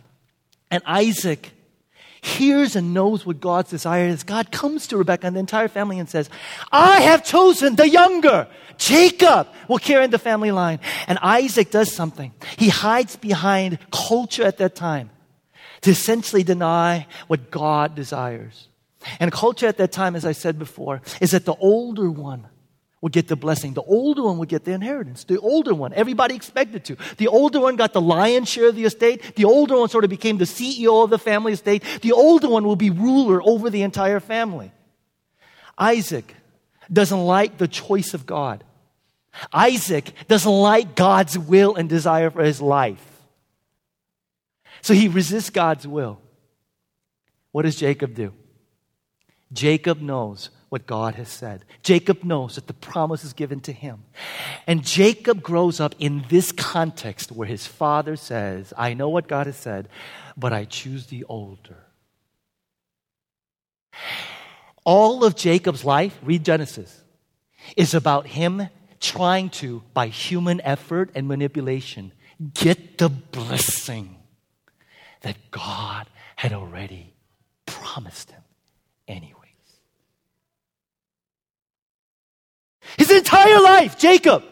And 0.72 0.82
Isaac 0.86 1.52
hears 2.26 2.76
and 2.76 2.92
knows 2.92 3.24
what 3.24 3.40
God's 3.40 3.70
desire 3.70 4.06
is. 4.06 4.22
God 4.22 4.50
comes 4.50 4.86
to 4.88 4.96
Rebecca 4.96 5.26
and 5.26 5.36
the 5.36 5.40
entire 5.40 5.68
family 5.68 5.98
and 5.98 6.08
says, 6.08 6.28
I 6.72 7.00
have 7.00 7.24
chosen 7.24 7.76
the 7.76 7.88
younger. 7.88 8.48
Jacob 8.76 9.48
will 9.68 9.78
carry 9.78 10.06
the 10.06 10.18
family 10.18 10.50
line. 10.50 10.80
And 11.06 11.18
Isaac 11.22 11.70
does 11.70 11.94
something. 11.94 12.32
He 12.56 12.68
hides 12.68 13.16
behind 13.16 13.78
culture 13.90 14.44
at 14.44 14.58
that 14.58 14.74
time 14.74 15.10
to 15.82 15.90
essentially 15.90 16.42
deny 16.42 17.06
what 17.28 17.50
God 17.50 17.94
desires. 17.94 18.68
And 19.20 19.30
culture 19.30 19.66
at 19.66 19.76
that 19.78 19.92
time, 19.92 20.16
as 20.16 20.24
I 20.24 20.32
said 20.32 20.58
before, 20.58 21.00
is 21.20 21.30
that 21.30 21.44
the 21.44 21.54
older 21.54 22.10
one 22.10 22.48
would 23.06 23.12
get 23.12 23.28
the 23.28 23.36
blessing. 23.36 23.72
The 23.72 23.84
older 23.84 24.24
one 24.24 24.38
would 24.38 24.48
get 24.48 24.64
the 24.64 24.72
inheritance. 24.72 25.22
The 25.22 25.38
older 25.38 25.72
one, 25.72 25.92
everybody 25.92 26.34
expected 26.34 26.84
to. 26.86 26.96
The 27.18 27.28
older 27.28 27.60
one 27.60 27.76
got 27.76 27.92
the 27.92 28.00
lion's 28.00 28.48
share 28.48 28.70
of 28.70 28.74
the 28.74 28.82
estate. 28.82 29.36
The 29.36 29.44
older 29.44 29.78
one 29.78 29.88
sort 29.88 30.02
of 30.02 30.10
became 30.10 30.38
the 30.38 30.44
CEO 30.44 31.04
of 31.04 31.10
the 31.10 31.18
family 31.20 31.52
estate. 31.52 31.84
The 32.02 32.10
older 32.10 32.48
one 32.48 32.64
will 32.64 32.74
be 32.74 32.90
ruler 32.90 33.40
over 33.40 33.70
the 33.70 33.82
entire 33.82 34.18
family. 34.18 34.72
Isaac 35.78 36.34
doesn't 36.92 37.20
like 37.20 37.58
the 37.58 37.68
choice 37.68 38.12
of 38.12 38.26
God. 38.26 38.64
Isaac 39.52 40.12
doesn't 40.26 40.50
like 40.50 40.96
God's 40.96 41.38
will 41.38 41.76
and 41.76 41.88
desire 41.88 42.30
for 42.30 42.42
his 42.42 42.60
life. 42.60 43.06
So 44.82 44.94
he 44.94 45.06
resists 45.06 45.50
God's 45.50 45.86
will. 45.86 46.20
What 47.52 47.66
does 47.66 47.76
Jacob 47.76 48.16
do? 48.16 48.32
Jacob 49.52 50.00
knows 50.00 50.50
what 50.68 50.86
God 50.86 51.14
has 51.14 51.28
said. 51.28 51.64
Jacob 51.82 52.24
knows 52.24 52.56
that 52.56 52.66
the 52.66 52.74
promise 52.74 53.24
is 53.24 53.32
given 53.32 53.60
to 53.60 53.72
him. 53.72 54.04
And 54.66 54.84
Jacob 54.84 55.42
grows 55.42 55.80
up 55.80 55.94
in 55.98 56.24
this 56.28 56.52
context 56.52 57.30
where 57.30 57.46
his 57.46 57.66
father 57.66 58.16
says, 58.16 58.72
I 58.76 58.94
know 58.94 59.08
what 59.08 59.28
God 59.28 59.46
has 59.46 59.56
said, 59.56 59.88
but 60.36 60.52
I 60.52 60.64
choose 60.64 61.06
the 61.06 61.24
older. 61.24 61.84
All 64.84 65.24
of 65.24 65.36
Jacob's 65.36 65.84
life, 65.84 66.18
read 66.22 66.44
Genesis, 66.44 67.02
is 67.76 67.94
about 67.94 68.26
him 68.26 68.68
trying 69.00 69.50
to, 69.50 69.82
by 69.94 70.08
human 70.08 70.60
effort 70.60 71.10
and 71.14 71.28
manipulation, 71.28 72.12
get 72.54 72.98
the 72.98 73.08
blessing 73.08 74.16
that 75.22 75.36
God 75.50 76.06
had 76.36 76.52
already 76.52 77.14
promised 77.66 78.30
him, 78.30 78.42
anyways. 79.08 79.45
His 82.96 83.10
entire 83.10 83.60
life, 83.60 83.98
Jacob, 83.98 84.42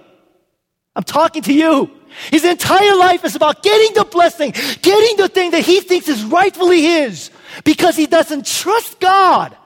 I'm 0.95 1.03
talking 1.03 1.43
to 1.43 1.53
you. 1.53 1.91
His 2.31 2.45
entire 2.45 2.95
life 2.97 3.25
is 3.25 3.35
about 3.35 3.63
getting 3.63 3.95
the 3.95 4.05
blessing, 4.05 4.53
getting 4.83 5.17
the 5.17 5.29
thing 5.29 5.51
that 5.51 5.65
he 5.65 5.81
thinks 5.81 6.09
is 6.09 6.23
rightfully 6.25 6.83
his 6.83 7.31
because 7.65 7.97
he 7.97 8.07
doesn't 8.07 8.47
trust 8.47 9.01
God 9.01 9.57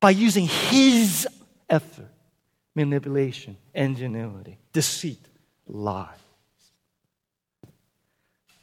by 0.00 0.10
using 0.10 0.46
his 0.46 1.28
effort, 1.68 2.08
manipulation, 2.74 3.56
ingenuity, 3.74 4.58
deceit, 4.72 5.20
lie. 5.66 6.14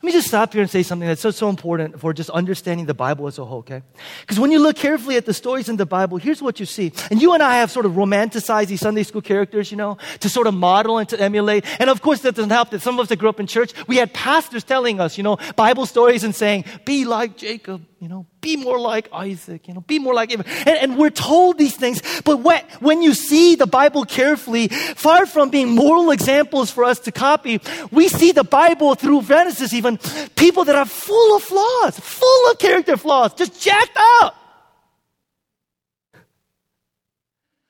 Let 0.06 0.14
me 0.14 0.20
just 0.20 0.28
stop 0.28 0.54
here 0.54 0.62
and 0.62 0.70
say 0.70 0.84
something 0.84 1.08
that's 1.08 1.22
so, 1.22 1.32
so 1.32 1.50
important 1.50 2.00
for 2.00 2.14
just 2.14 2.30
understanding 2.30 2.86
the 2.86 2.94
Bible 2.94 3.26
as 3.26 3.40
a 3.40 3.44
whole, 3.44 3.58
okay? 3.66 3.82
Because 4.22 4.40
when 4.40 4.52
you 4.52 4.60
look 4.60 4.76
carefully 4.76 5.16
at 5.16 5.26
the 5.26 5.34
stories 5.34 5.68
in 5.68 5.78
the 5.78 5.86
Bible, 5.88 6.18
here's 6.18 6.44
what 6.44 6.60
you 6.60 6.68
see. 6.68 6.94
And 7.10 7.20
you 7.20 7.34
and 7.34 7.42
I 7.42 7.56
have 7.56 7.72
sort 7.72 7.88
of 7.88 7.94
romanticized 7.94 8.68
these 8.68 8.82
Sunday 8.82 9.02
school 9.02 9.24
characters, 9.24 9.72
you 9.72 9.78
know, 9.78 9.98
to 10.20 10.30
sort 10.30 10.46
of 10.46 10.54
model 10.54 11.00
and 11.00 11.10
to 11.10 11.20
emulate. 11.20 11.66
And 11.80 11.90
of 11.90 12.04
course, 12.04 12.20
that 12.20 12.36
doesn't 12.36 12.52
help 12.52 12.70
that 12.70 12.84
some 12.84 12.94
of 12.94 13.00
us 13.00 13.10
that 13.10 13.16
grew 13.16 13.30
up 13.30 13.40
in 13.40 13.48
church, 13.48 13.74
we 13.88 13.98
had 13.98 14.14
pastors 14.14 14.64
telling 14.64 15.00
us, 15.00 15.18
you 15.18 15.24
know, 15.24 15.40
Bible 15.56 15.88
stories 15.88 16.24
and 16.24 16.36
saying, 16.36 16.66
be 16.86 17.04
like 17.06 17.36
Jacob, 17.36 17.84
you 18.00 18.08
know, 18.08 18.28
be 18.46 18.56
more 18.58 18.80
like 18.80 19.10
Isaac, 19.12 19.68
you 19.68 19.74
know, 19.74 19.82
be 19.82 19.98
more 19.98 20.14
like 20.14 20.32
Abraham. 20.32 20.68
And, 20.68 20.78
and 20.78 20.98
we're 21.00 21.10
told 21.10 21.58
these 21.58 21.76
things, 21.76 22.00
but 22.24 22.42
when, 22.42 22.62
when 22.80 23.02
you 23.02 23.16
see 23.16 23.56
the 23.56 23.66
Bible 23.66 24.06
carefully, 24.06 24.68
far 24.68 25.26
from 25.26 25.50
being 25.50 25.74
moral 25.74 26.12
examples 26.12 26.70
for 26.70 26.84
us 26.84 27.00
to 27.00 27.12
copy, 27.12 27.60
we 27.90 28.08
see 28.08 28.34
the 28.34 28.44
Bible 28.44 28.94
through 28.94 29.24
Genesis 29.24 29.74
even, 29.74 29.98
people 30.36 30.64
that 30.66 30.76
are 30.76 30.86
full 30.86 31.36
of 31.36 31.42
flaws, 31.42 32.00
full 32.00 32.52
of 32.52 32.60
character 32.60 32.98
flaws, 32.98 33.34
just 33.34 33.60
jacked 33.60 33.98
up. 34.22 34.36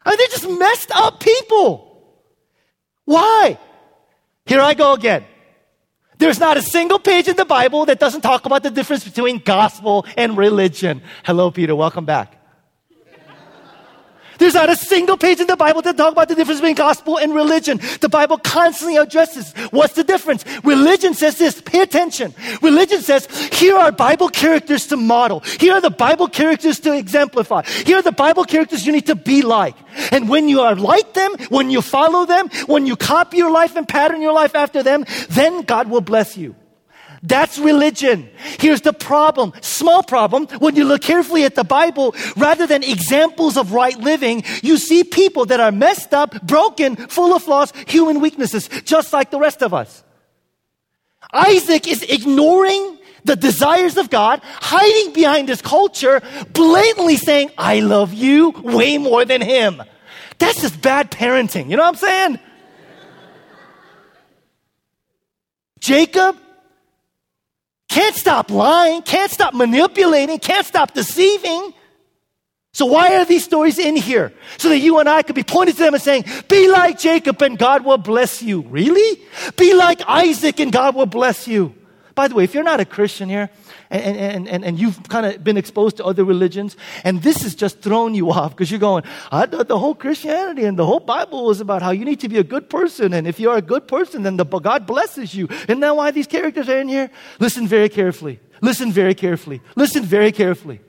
I 0.04 0.10
mean, 0.10 0.18
they're 0.18 0.28
just 0.28 0.50
messed 0.50 0.92
up 0.92 1.22
people. 1.22 2.04
Why? 3.06 3.58
Here 4.46 4.60
I 4.60 4.74
go 4.74 4.92
again. 4.92 5.24
There's 6.26 6.40
not 6.40 6.58
a 6.58 6.62
single 6.64 6.98
page 6.98 7.28
in 7.28 7.36
the 7.36 7.46
Bible 7.46 7.86
that 7.86 8.00
doesn't 8.00 8.22
talk 8.22 8.48
about 8.48 8.64
the 8.64 8.72
difference 8.72 9.04
between 9.04 9.38
gospel 9.38 10.08
and 10.18 10.36
religion. 10.36 11.04
Hello, 11.24 11.52
Peter. 11.52 11.76
Welcome 11.76 12.06
back. 12.06 12.45
There's 14.38 14.54
not 14.54 14.70
a 14.70 14.76
single 14.76 15.18
page 15.18 15.40
in 15.40 15.48
the 15.48 15.56
Bible 15.56 15.82
that 15.84 15.98
talks 15.98 16.12
about 16.12 16.30
the 16.30 16.36
difference 16.36 16.60
between 16.60 16.76
gospel 16.76 17.18
and 17.18 17.34
religion. 17.34 17.80
The 18.02 18.10
Bible 18.10 18.38
constantly 18.38 18.98
addresses 18.98 19.54
what's 19.72 19.94
the 19.94 20.04
difference. 20.04 20.44
Religion 20.64 21.14
says 21.14 21.38
this, 21.38 21.62
pay 21.62 21.82
attention. 21.82 22.34
Religion 22.62 23.02
says, 23.02 23.28
here 23.54 23.76
are 23.76 23.92
Bible 23.92 24.30
characters 24.30 24.88
to 24.88 24.98
model. 24.98 25.40
Here 25.40 25.74
are 25.74 25.82
the 25.82 25.90
Bible 25.90 26.28
characters 26.28 26.80
to 26.82 26.94
exemplify. 26.94 27.64
Here 27.64 27.98
are 27.98 28.02
the 28.02 28.12
Bible 28.12 28.44
characters 28.44 28.86
you 28.86 28.92
need 28.92 29.08
to 29.08 29.16
be 29.16 29.42
like. 29.42 29.76
And 30.12 30.30
when 30.30 30.50
you 30.50 30.62
are 30.62 30.76
like 30.76 31.14
them, 31.14 31.36
when 31.50 31.70
you 31.70 31.82
follow 31.82 32.26
them, 32.26 32.50
when 32.66 32.86
you 32.86 32.96
copy 32.96 33.38
your 33.38 33.52
life 33.52 33.76
and 33.76 33.88
pattern 33.88 34.22
your 34.22 34.34
life 34.34 34.56
after 34.56 34.84
them, 34.84 35.06
then 35.30 35.62
God 35.62 35.90
will 35.90 36.02
bless 36.02 36.38
you. 36.38 36.56
That's 37.26 37.58
religion. 37.58 38.30
Here's 38.60 38.82
the 38.82 38.94
problem. 38.94 39.54
Small 39.62 40.04
problem. 40.04 40.48
When 40.60 40.76
you 40.76 40.86
look 40.86 41.02
carefully 41.02 41.44
at 41.44 41.56
the 41.56 41.64
Bible, 41.64 42.16
rather 42.38 42.68
than 42.68 42.84
examples 42.84 43.58
of 43.58 43.74
right 43.74 43.98
living, 43.98 44.44
you 44.62 44.78
see 44.78 45.04
people 45.04 45.46
that 45.48 45.60
are 45.60 45.72
messed 45.72 46.14
up, 46.14 46.40
broken, 46.46 46.96
full 46.96 47.36
of 47.36 47.42
flaws, 47.42 47.74
human 47.88 48.20
weaknesses, 48.20 48.70
just 48.84 49.12
like 49.12 49.32
the 49.32 49.40
rest 49.40 49.64
of 49.64 49.74
us. 49.74 50.04
Isaac 51.34 51.88
is 51.88 52.04
ignoring 52.04 53.00
the 53.24 53.36
desires 53.36 53.98
of 53.98 54.12
God, 54.12 54.40
hiding 54.44 55.14
behind 55.14 55.50
his 55.50 55.64
culture, 55.64 56.22
blatantly 56.54 57.18
saying, 57.18 57.50
I 57.58 57.80
love 57.80 58.14
you 58.14 58.52
way 58.52 59.00
more 59.00 59.26
than 59.26 59.42
him. 59.42 59.82
That's 60.38 60.62
just 60.62 60.80
bad 60.80 61.10
parenting. 61.10 61.72
You 61.72 61.78
know 61.78 61.84
what 61.84 61.90
I'm 61.90 61.96
saying? 61.96 62.40
Jacob 65.80 66.38
can't 67.96 68.16
stop 68.16 68.52
lying, 68.52 69.02
can't 69.04 69.32
stop 69.32 69.54
manipulating, 69.54 70.38
can't 70.38 70.68
stop 70.68 70.94
deceiving. 70.94 71.74
So 72.74 72.88
why 72.88 73.16
are 73.16 73.24
these 73.24 73.46
stories 73.46 73.80
in 73.80 73.96
here? 73.96 74.34
So 74.58 74.68
that 74.68 74.80
you 74.80 75.00
and 75.00 75.08
I 75.08 75.22
could 75.22 75.34
be 75.34 75.44
pointed 75.44 75.78
to 75.78 75.84
them 75.84 75.94
and 75.94 76.04
saying, 76.04 76.26
be 76.50 76.70
like 76.70 77.00
Jacob 77.00 77.42
and 77.42 77.58
God 77.58 77.86
will 77.86 77.98
bless 77.98 78.44
you. 78.44 78.64
Really? 78.64 79.22
Be 79.56 79.74
like 79.74 80.02
Isaac 80.10 80.60
and 80.60 80.74
God 80.74 80.94
will 80.94 81.06
bless 81.06 81.48
you. 81.48 81.74
By 82.16 82.28
the 82.28 82.36
way, 82.36 82.44
if 82.44 82.54
you're 82.54 82.66
not 82.66 82.82
a 82.82 82.86
Christian 82.86 83.30
here, 83.30 83.50
and, 83.90 84.18
and, 84.18 84.48
and, 84.48 84.66
and 84.66 84.80
you've 84.80 85.02
kind 85.10 85.26
of 85.26 85.44
been 85.44 85.58
exposed 85.58 85.98
to 85.98 86.06
other 86.06 86.24
religions, 86.24 86.76
and 87.04 87.22
this 87.22 87.44
has 87.44 87.56
just 87.56 87.82
thrown 87.82 88.16
you 88.16 88.32
off 88.38 88.52
because 88.52 88.72
you're 88.72 88.80
going, 88.80 89.04
I 89.32 89.46
thought 89.46 89.68
the 89.68 89.80
whole 89.80 89.96
Christianity 89.96 90.66
and 90.66 90.78
the 90.78 90.86
whole 90.86 91.00
Bible 91.00 91.46
was 91.46 91.62
about 91.62 91.82
how 91.82 91.92
you 91.92 92.06
need 92.06 92.20
to 92.22 92.30
be 92.30 92.38
a 92.38 92.44
good 92.44 92.70
person, 92.70 93.14
and 93.14 93.28
if 93.28 93.40
you're 93.40 93.58
a 93.58 93.62
good 93.62 93.88
person, 93.88 94.24
then 94.24 94.38
the, 94.38 94.46
God 94.46 94.86
blesses 94.86 95.34
you. 95.34 95.48
Isn't 95.68 95.80
that 95.80 95.96
why 95.96 96.12
these 96.12 96.28
characters 96.28 96.70
are 96.70 96.80
in 96.80 96.88
here? 96.88 97.10
Listen 97.40 97.68
very 97.68 97.90
carefully. 97.90 98.40
Listen 98.62 98.92
very 98.92 99.16
carefully. 99.16 99.62
Listen 99.76 100.04
very 100.04 100.32
carefully. 100.32 100.80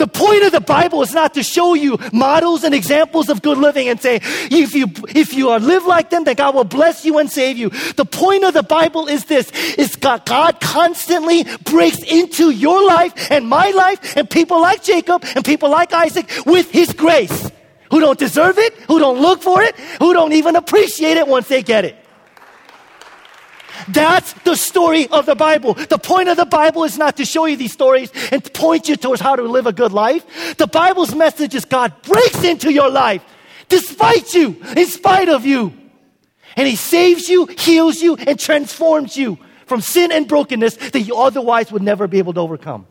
The 0.00 0.06
point 0.06 0.44
of 0.44 0.52
the 0.52 0.62
Bible 0.62 1.02
is 1.02 1.12
not 1.12 1.34
to 1.34 1.42
show 1.42 1.74
you 1.74 1.98
models 2.10 2.64
and 2.64 2.74
examples 2.74 3.28
of 3.28 3.42
good 3.42 3.58
living 3.58 3.86
and 3.86 4.00
say, 4.00 4.20
if 4.50 4.74
you, 4.74 4.86
if 5.10 5.34
you 5.34 5.50
are 5.50 5.60
live 5.60 5.84
like 5.84 6.08
them, 6.08 6.24
then 6.24 6.36
God 6.36 6.54
will 6.54 6.64
bless 6.64 7.04
you 7.04 7.18
and 7.18 7.30
save 7.30 7.58
you. 7.58 7.68
The 7.68 8.06
point 8.06 8.44
of 8.44 8.54
the 8.54 8.62
Bible 8.62 9.08
is 9.08 9.26
this, 9.26 9.50
is 9.74 9.96
God, 9.96 10.24
God 10.24 10.58
constantly 10.58 11.44
breaks 11.64 12.02
into 12.04 12.48
your 12.48 12.82
life 12.82 13.30
and 13.30 13.46
my 13.46 13.72
life 13.72 14.16
and 14.16 14.28
people 14.28 14.58
like 14.58 14.82
Jacob 14.82 15.22
and 15.36 15.44
people 15.44 15.68
like 15.68 15.92
Isaac 15.92 16.30
with 16.46 16.70
His 16.70 16.94
grace. 16.94 17.50
Who 17.90 18.00
don't 18.00 18.18
deserve 18.18 18.56
it, 18.56 18.72
who 18.88 19.00
don't 19.00 19.20
look 19.20 19.42
for 19.42 19.60
it, 19.60 19.78
who 19.98 20.14
don't 20.14 20.32
even 20.32 20.56
appreciate 20.56 21.18
it 21.18 21.28
once 21.28 21.48
they 21.48 21.62
get 21.62 21.84
it. 21.84 21.99
That's 23.88 24.32
the 24.44 24.56
story 24.56 25.06
of 25.08 25.26
the 25.26 25.34
Bible. 25.34 25.74
The 25.74 25.98
point 25.98 26.28
of 26.28 26.36
the 26.36 26.44
Bible 26.44 26.84
is 26.84 26.98
not 26.98 27.16
to 27.16 27.24
show 27.24 27.46
you 27.46 27.56
these 27.56 27.72
stories 27.72 28.10
and 28.30 28.42
point 28.54 28.88
you 28.88 28.96
towards 28.96 29.20
how 29.20 29.36
to 29.36 29.42
live 29.42 29.66
a 29.66 29.72
good 29.72 29.92
life. 29.92 30.56
The 30.56 30.66
Bible's 30.66 31.14
message 31.14 31.54
is 31.54 31.64
God 31.64 31.92
breaks 32.02 32.44
into 32.44 32.72
your 32.72 32.90
life 32.90 33.24
despite 33.68 34.34
you, 34.34 34.60
in 34.76 34.86
spite 34.86 35.28
of 35.28 35.46
you. 35.46 35.72
And 36.56 36.66
He 36.66 36.76
saves 36.76 37.28
you, 37.28 37.46
heals 37.46 38.02
you, 38.02 38.16
and 38.16 38.38
transforms 38.38 39.16
you 39.16 39.38
from 39.66 39.80
sin 39.80 40.12
and 40.12 40.26
brokenness 40.28 40.76
that 40.76 41.00
you 41.00 41.16
otherwise 41.16 41.70
would 41.72 41.82
never 41.82 42.06
be 42.06 42.18
able 42.18 42.34
to 42.34 42.40
overcome. 42.40 42.86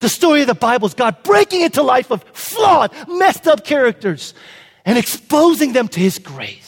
The 0.00 0.08
story 0.08 0.40
of 0.40 0.46
the 0.48 0.54
Bible 0.54 0.88
is 0.88 0.94
God 0.94 1.22
breaking 1.22 1.60
into 1.60 1.82
life 1.82 2.10
of 2.10 2.24
flawed, 2.32 2.92
messed 3.08 3.46
up 3.46 3.64
characters 3.64 4.34
and 4.84 4.98
exposing 4.98 5.72
them 5.72 5.88
to 5.88 6.00
His 6.00 6.18
grace. 6.18 6.63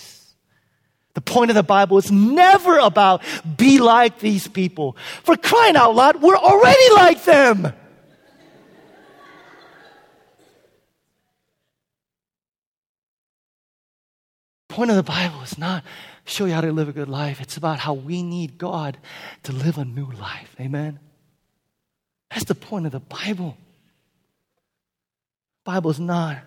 The 1.16 1.22
point 1.22 1.50
of 1.50 1.54
the 1.54 1.62
Bible 1.62 1.96
is 1.96 2.12
never 2.12 2.78
about 2.78 3.22
be 3.56 3.80
like 3.80 4.18
these 4.18 4.46
people. 4.46 4.98
For 5.22 5.34
crying 5.34 5.74
out 5.74 5.94
loud, 5.94 6.20
we're 6.20 6.36
already 6.36 6.94
like 6.94 7.24
them. 7.24 7.72
point 14.68 14.90
of 14.90 14.96
the 14.96 15.02
Bible 15.02 15.40
is 15.40 15.56
not 15.56 15.82
show 16.26 16.44
you 16.44 16.52
how 16.52 16.60
to 16.60 16.70
live 16.70 16.90
a 16.90 16.92
good 16.92 17.08
life. 17.08 17.40
It's 17.40 17.56
about 17.56 17.78
how 17.78 17.94
we 17.94 18.22
need 18.22 18.58
God 18.58 18.98
to 19.44 19.52
live 19.52 19.78
a 19.78 19.86
new 19.86 20.10
life. 20.10 20.54
Amen. 20.60 21.00
That's 22.28 22.44
the 22.44 22.54
point 22.54 22.84
of 22.84 22.92
the 22.92 23.00
Bible. 23.00 23.56
Bible 25.64 25.90
is 25.90 25.98
not 25.98 26.42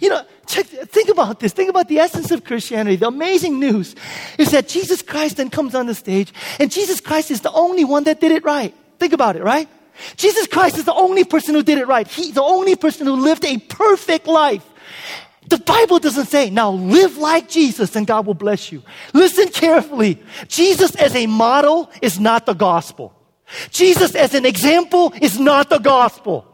you 0.00 0.08
know, 0.08 0.24
check, 0.46 0.66
think 0.66 1.08
about 1.08 1.40
this. 1.40 1.52
Think 1.52 1.70
about 1.70 1.88
the 1.88 1.98
essence 1.98 2.30
of 2.30 2.44
Christianity. 2.44 2.96
The 2.96 3.08
amazing 3.08 3.60
news 3.60 3.94
is 4.38 4.50
that 4.50 4.68
Jesus 4.68 5.02
Christ 5.02 5.36
then 5.36 5.50
comes 5.50 5.74
on 5.74 5.86
the 5.86 5.94
stage, 5.94 6.32
and 6.58 6.70
Jesus 6.70 7.00
Christ 7.00 7.30
is 7.30 7.42
the 7.42 7.52
only 7.52 7.84
one 7.84 8.04
that 8.04 8.20
did 8.20 8.32
it 8.32 8.44
right. 8.44 8.74
Think 8.98 9.12
about 9.12 9.36
it, 9.36 9.42
right? 9.42 9.68
Jesus 10.16 10.46
Christ 10.46 10.78
is 10.78 10.84
the 10.84 10.94
only 10.94 11.24
person 11.24 11.54
who 11.54 11.62
did 11.62 11.78
it 11.78 11.86
right. 11.86 12.08
He's 12.08 12.32
the 12.32 12.42
only 12.42 12.76
person 12.76 13.06
who 13.06 13.16
lived 13.16 13.44
a 13.44 13.58
perfect 13.58 14.26
life. 14.26 14.66
The 15.48 15.58
Bible 15.58 15.98
doesn't 15.98 16.26
say, 16.26 16.50
now 16.50 16.70
live 16.70 17.16
like 17.16 17.48
Jesus 17.48 17.96
and 17.96 18.06
God 18.06 18.26
will 18.26 18.34
bless 18.34 18.70
you. 18.70 18.82
Listen 19.12 19.48
carefully. 19.48 20.22
Jesus 20.48 20.94
as 20.94 21.14
a 21.14 21.26
model 21.26 21.90
is 22.00 22.20
not 22.20 22.46
the 22.46 22.54
gospel. 22.54 23.14
Jesus 23.70 24.14
as 24.14 24.34
an 24.34 24.46
example 24.46 25.12
is 25.20 25.38
not 25.40 25.68
the 25.68 25.78
gospel. 25.78 26.46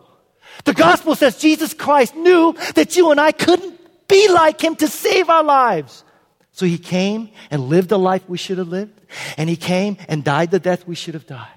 The 0.65 0.75
gospel 0.75 1.15
says 1.15 1.39
Jesus 1.39 1.75
Christ 1.75 2.15
knew 2.15 2.55
that 2.75 2.97
you 2.97 3.11
and 3.11 3.21
I 3.21 3.33
couldn't 3.33 3.81
be 4.09 4.29
like 4.29 4.61
him 4.61 4.77
to 4.77 4.89
save 4.89 5.29
our 5.29 5.45
lives. 5.45 6.05
So 6.53 6.65
he 6.65 6.79
came 6.79 7.31
and 7.51 7.69
lived 7.69 7.91
the 7.91 7.99
life 7.99 8.27
we 8.29 8.39
should 8.39 8.59
have 8.59 8.69
lived, 8.69 9.01
and 9.37 9.49
he 9.51 9.57
came 9.57 9.99
and 10.09 10.25
died 10.25 10.51
the 10.51 10.59
death 10.59 10.87
we 10.87 10.95
should 10.95 11.15
have 11.15 11.27
died. 11.27 11.49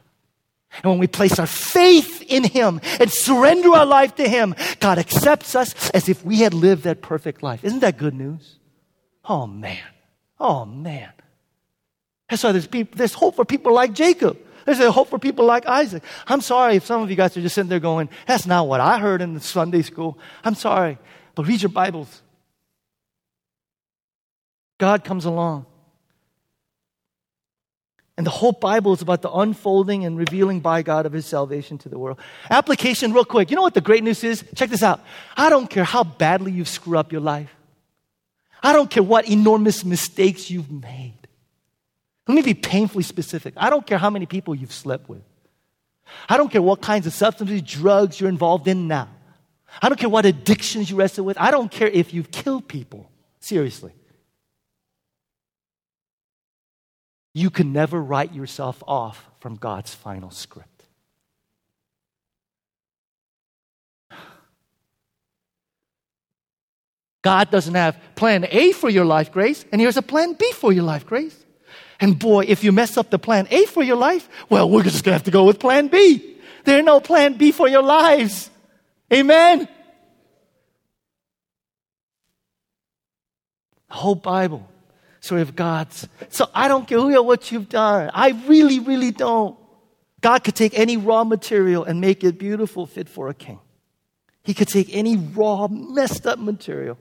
And 0.83 0.91
when 0.91 0.99
we 0.99 1.07
place 1.07 1.39
our 1.39 1.47
faith 1.47 2.21
in 2.27 2.43
him 2.43 2.79
and 2.99 3.11
surrender 3.11 3.69
our 3.69 3.85
life 3.85 4.15
to 4.15 4.27
him, 4.27 4.55
God 4.79 4.99
accepts 4.99 5.55
us 5.55 5.89
as 5.91 6.09
if 6.09 6.23
we 6.23 6.39
had 6.39 6.53
lived 6.53 6.83
that 6.83 7.01
perfect 7.01 7.41
life. 7.41 7.63
Isn't 7.63 7.79
that 7.79 7.97
good 7.97 8.13
news? 8.13 8.57
Oh 9.25 9.47
man. 9.47 9.79
Oh 10.39 10.65
man. 10.65 11.11
That's 12.29 12.43
why 12.43 12.51
there's, 12.51 12.67
people, 12.67 12.97
there's 12.97 13.13
hope 13.13 13.35
for 13.35 13.45
people 13.45 13.73
like 13.73 13.93
Jacob. 13.93 14.37
There's 14.65 14.79
a 14.79 14.91
hope 14.91 15.09
for 15.09 15.19
people 15.19 15.45
like 15.45 15.65
Isaac. 15.67 16.03
I'm 16.27 16.41
sorry 16.41 16.75
if 16.75 16.85
some 16.85 17.01
of 17.01 17.09
you 17.09 17.15
guys 17.15 17.35
are 17.37 17.41
just 17.41 17.55
sitting 17.55 17.69
there 17.69 17.79
going, 17.79 18.09
that's 18.25 18.45
not 18.45 18.67
what 18.67 18.79
I 18.79 18.99
heard 18.99 19.21
in 19.21 19.33
the 19.33 19.39
Sunday 19.39 19.81
school. 19.81 20.17
I'm 20.43 20.55
sorry, 20.55 20.97
but 21.35 21.47
read 21.47 21.61
your 21.61 21.69
Bibles. 21.69 22.21
God 24.77 25.03
comes 25.03 25.25
along. 25.25 25.65
And 28.17 28.25
the 28.25 28.31
whole 28.31 28.51
Bible 28.51 28.91
is 28.91 29.01
about 29.01 29.21
the 29.21 29.31
unfolding 29.31 30.03
and 30.03 30.17
revealing 30.17 30.59
by 30.59 30.81
God 30.81 31.05
of 31.05 31.13
his 31.13 31.25
salvation 31.25 31.77
to 31.77 31.89
the 31.89 31.97
world. 31.97 32.19
Application, 32.49 33.13
real 33.13 33.23
quick. 33.23 33.49
You 33.49 33.55
know 33.55 33.61
what 33.61 33.73
the 33.73 33.79
great 33.79 34.03
news 34.03 34.25
is? 34.25 34.43
Check 34.55 34.69
this 34.69 34.83
out. 34.83 35.01
I 35.37 35.49
don't 35.49 35.69
care 35.69 35.85
how 35.85 36.03
badly 36.03 36.51
you 36.51 36.65
screw 36.65 36.97
up 36.97 37.13
your 37.13 37.21
life. 37.21 37.49
I 38.61 38.73
don't 38.73 38.89
care 38.89 39.03
what 39.03 39.29
enormous 39.29 39.85
mistakes 39.85 40.51
you've 40.51 40.69
made. 40.69 41.18
Let 42.29 42.35
me 42.35 42.41
be 42.43 42.53
painfully 42.53 43.03
specific. 43.03 43.55
I 43.57 43.71
don't 43.71 43.87
care 43.87 43.97
how 43.97 44.11
many 44.11 44.27
people 44.27 44.53
you've 44.53 44.71
slept 44.71 45.09
with. 45.09 45.23
I 46.29 46.37
don't 46.37 46.51
care 46.51 46.61
what 46.61 46.79
kinds 46.79 47.07
of 47.07 47.13
substances, 47.13 47.63
drugs 47.63 48.19
you're 48.19 48.29
involved 48.29 48.67
in 48.67 48.87
now. 48.87 49.09
I 49.81 49.89
don't 49.89 49.97
care 49.97 50.09
what 50.09 50.27
addictions 50.27 50.91
you 50.91 50.95
wrestle 50.95 51.25
with. 51.25 51.39
I 51.39 51.49
don't 51.49 51.71
care 51.71 51.87
if 51.87 52.13
you've 52.13 52.29
killed 52.29 52.67
people. 52.67 53.09
Seriously. 53.39 53.93
You 57.33 57.49
can 57.49 57.73
never 57.73 57.99
write 57.99 58.31
yourself 58.31 58.83
off 58.85 59.27
from 59.39 59.55
God's 59.55 59.95
final 59.95 60.29
script. 60.29 60.85
God 67.23 67.49
doesn't 67.49 67.73
have 67.73 67.99
plan 68.13 68.45
A 68.51 68.71
for 68.71 68.87
your 68.87 69.05
life, 69.05 69.31
Grace, 69.31 69.65
and 69.71 69.81
here's 69.81 69.97
a 69.97 70.03
plan 70.03 70.33
B 70.33 70.51
for 70.51 70.71
your 70.71 70.83
life, 70.83 71.07
Grace. 71.07 71.38
And 71.99 72.17
boy, 72.17 72.45
if 72.47 72.63
you 72.63 72.71
mess 72.71 72.97
up 72.97 73.09
the 73.09 73.19
plan 73.19 73.47
A 73.51 73.65
for 73.65 73.83
your 73.83 73.97
life, 73.97 74.29
well, 74.49 74.69
we're 74.69 74.83
just 74.83 75.03
going 75.03 75.11
to 75.11 75.17
have 75.17 75.23
to 75.23 75.31
go 75.31 75.43
with 75.43 75.59
plan 75.59 75.87
B. 75.87 76.37
There's 76.63 76.85
no 76.85 76.99
plan 76.99 77.33
B 77.33 77.51
for 77.51 77.67
your 77.67 77.81
lives. 77.81 78.49
Amen. 79.11 79.67
The 83.89 83.95
whole 83.95 84.15
Bible, 84.15 84.69
story 85.19 85.41
of 85.41 85.55
God's. 85.55 86.07
So 86.29 86.49
I 86.53 86.67
don't 86.67 86.87
care 86.87 87.21
what 87.21 87.51
you've 87.51 87.69
done. 87.69 88.11
I 88.13 88.29
really, 88.47 88.79
really 88.79 89.11
don't. 89.11 89.57
God 90.21 90.43
could 90.43 90.55
take 90.55 90.77
any 90.77 90.97
raw 90.97 91.23
material 91.23 91.83
and 91.83 91.99
make 91.99 92.23
it 92.23 92.37
beautiful, 92.37 92.85
fit 92.85 93.09
for 93.09 93.29
a 93.29 93.33
king. 93.33 93.59
He 94.43 94.53
could 94.53 94.67
take 94.67 94.93
any 94.93 95.17
raw, 95.17 95.67
messed 95.67 96.27
up 96.27 96.39
material 96.39 96.97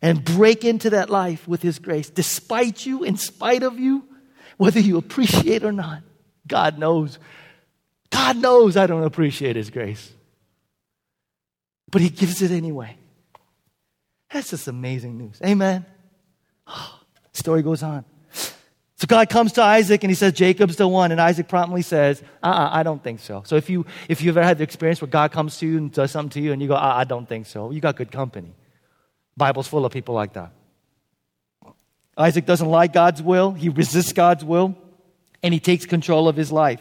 and 0.00 0.24
break 0.24 0.64
into 0.64 0.90
that 0.90 1.10
life 1.10 1.48
with 1.48 1.62
His 1.62 1.78
grace, 1.78 2.08
despite 2.10 2.86
you, 2.86 3.04
in 3.04 3.16
spite 3.16 3.62
of 3.62 3.78
you, 3.78 4.04
whether 4.58 4.80
you 4.80 4.98
appreciate 4.98 5.64
or 5.64 5.72
not. 5.72 6.02
God 6.46 6.78
knows. 6.78 7.18
God 8.10 8.36
knows 8.36 8.76
I 8.76 8.86
don't 8.86 9.04
appreciate 9.04 9.56
His 9.56 9.70
grace. 9.70 10.12
But 11.90 12.02
He 12.02 12.10
gives 12.10 12.42
it 12.42 12.50
anyway. 12.50 12.96
That's 14.30 14.50
just 14.50 14.68
amazing 14.68 15.16
news. 15.16 15.40
Amen. 15.42 15.86
story 17.32 17.62
goes 17.62 17.82
on. 17.82 18.04
So 18.98 19.06
God 19.06 19.28
comes 19.28 19.52
to 19.52 19.62
Isaac 19.62 20.02
and 20.02 20.10
he 20.10 20.16
says, 20.16 20.32
Jacob's 20.32 20.74
the 20.74 20.88
one. 20.88 21.12
And 21.12 21.20
Isaac 21.20 21.46
promptly 21.46 21.82
says, 21.82 22.20
uh-uh, 22.42 22.70
I 22.72 22.82
don't 22.82 23.02
think 23.02 23.20
so. 23.20 23.44
So 23.46 23.54
if, 23.54 23.70
you, 23.70 23.86
if 24.08 24.20
you've 24.20 24.36
ever 24.36 24.44
had 24.44 24.58
the 24.58 24.64
experience 24.64 25.00
where 25.00 25.08
God 25.08 25.30
comes 25.30 25.56
to 25.58 25.68
you 25.68 25.78
and 25.78 25.92
does 25.92 26.10
something 26.10 26.30
to 26.30 26.40
you 26.40 26.52
and 26.52 26.60
you 26.60 26.66
go, 26.66 26.74
uh, 26.74 26.94
I 26.96 27.04
don't 27.04 27.28
think 27.28 27.46
so, 27.46 27.70
you 27.70 27.80
got 27.80 27.94
good 27.94 28.10
company. 28.10 28.56
Bible's 29.36 29.68
full 29.68 29.86
of 29.86 29.92
people 29.92 30.16
like 30.16 30.32
that. 30.32 30.50
Isaac 32.18 32.44
doesn't 32.44 32.68
like 32.68 32.92
God's 32.92 33.22
will, 33.22 33.52
he 33.52 33.68
resists 33.68 34.12
God's 34.12 34.44
will, 34.44 34.76
and 35.42 35.54
he 35.54 35.60
takes 35.60 35.86
control 35.86 36.28
of 36.28 36.36
his 36.36 36.50
life. 36.50 36.80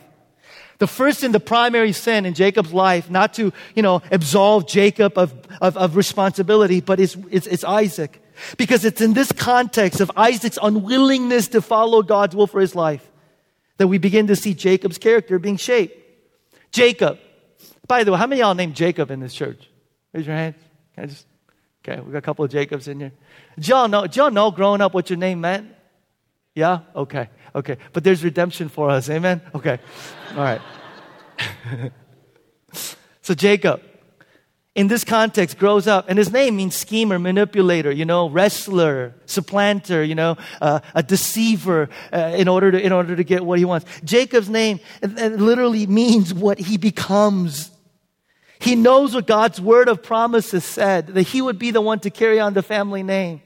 The 0.80 0.88
first 0.88 1.24
and 1.24 1.34
the 1.34 1.40
primary 1.40 1.92
sin 1.92 2.26
in 2.26 2.34
Jacob's 2.34 2.74
life, 2.74 3.10
not 3.10 3.34
to, 3.36 3.54
you 3.76 3.82
know, 3.82 4.02
absolve 4.12 4.68
Jacob 4.68 5.18
of, 5.18 5.34
of, 5.62 5.78
of 5.78 5.96
responsibility, 5.96 6.82
but 6.82 7.00
it's, 7.00 7.16
it's, 7.32 7.48
it's 7.48 7.64
Isaac. 7.64 8.22
Because 8.58 8.86
it's 8.86 9.02
in 9.02 9.14
this 9.14 9.32
context 9.32 10.00
of 10.02 10.12
Isaac's 10.16 10.60
unwillingness 10.62 11.48
to 11.50 11.62
follow 11.62 12.04
God's 12.04 12.36
will 12.36 12.46
for 12.46 12.62
his 12.62 12.76
life 12.76 13.08
that 13.78 13.88
we 13.88 13.98
begin 13.98 14.28
to 14.28 14.36
see 14.36 14.54
Jacob's 14.54 14.98
character 14.98 15.40
being 15.40 15.58
shaped. 15.58 15.98
Jacob. 16.72 17.20
By 17.88 18.04
the 18.04 18.12
way, 18.12 18.18
how 18.18 18.28
many 18.28 18.42
y'all 18.42 18.54
named 18.54 18.76
Jacob 18.76 19.10
in 19.10 19.20
this 19.20 19.34
church? 19.34 19.70
Raise 20.14 20.28
your 20.28 20.36
hands. 20.36 20.56
Can 20.94 21.04
I 21.06 21.08
just, 21.08 21.26
okay, 21.84 22.02
we 22.02 22.12
got 22.12 22.20
a 22.20 22.22
couple 22.22 22.44
of 22.44 22.52
Jacobs 22.52 22.88
in 22.88 23.00
here. 23.00 23.12
Did 23.58 23.68
y'all 23.68 23.88
know, 23.88 24.04
did 24.04 24.16
y'all 24.16 24.32
know 24.32 24.52
growing 24.52 24.82
up 24.82 24.94
what 24.94 25.10
your 25.10 25.18
name 25.18 25.42
meant? 25.42 25.74
Yeah? 26.56 26.80
Okay. 26.96 27.30
Okay. 27.54 27.78
But 27.92 28.04
there's 28.04 28.24
redemption 28.24 28.70
for 28.70 28.90
us. 28.90 29.10
Amen? 29.10 29.42
Okay. 29.54 29.80
All 30.32 30.38
right. 30.38 30.62
so 33.22 33.34
Jacob, 33.34 33.82
in 34.78 34.88
this 34.88 35.04
context, 35.04 35.58
grows 35.58 35.88
up, 35.88 36.06
and 36.08 36.20
his 36.20 36.32
name 36.32 36.56
means 36.56 36.76
schemer, 36.76 37.18
manipulator, 37.18 37.92
you 37.92 38.06
know, 38.06 38.30
wrestler, 38.30 39.16
supplanter, 39.26 40.04
you 40.04 40.14
know, 40.14 40.38
uh, 40.62 40.82
a 40.94 41.02
deceiver 41.02 41.90
uh, 42.14 42.36
in, 42.38 42.48
order 42.48 42.72
to, 42.72 42.80
in 42.80 42.92
order 42.92 43.16
to 43.16 43.24
get 43.24 43.44
what 43.44 43.58
he 43.58 43.66
wants. 43.66 43.88
Jacob's 44.04 44.50
name 44.50 44.80
literally 45.02 45.88
means 45.88 46.32
what 46.32 46.60
he 46.60 46.78
becomes. 46.78 47.72
He 48.60 48.76
knows 48.76 49.16
what 49.16 49.26
God's 49.26 49.60
word 49.60 49.90
of 49.90 50.04
promise 50.04 50.52
has 50.52 50.64
said, 50.64 51.08
that 51.08 51.24
he 51.24 51.42
would 51.42 51.58
be 51.58 51.72
the 51.72 51.82
one 51.82 52.00
to 52.02 52.12
carry 52.12 52.40
on 52.40 52.54
the 52.54 52.64
family 52.64 53.02
name, 53.02 53.42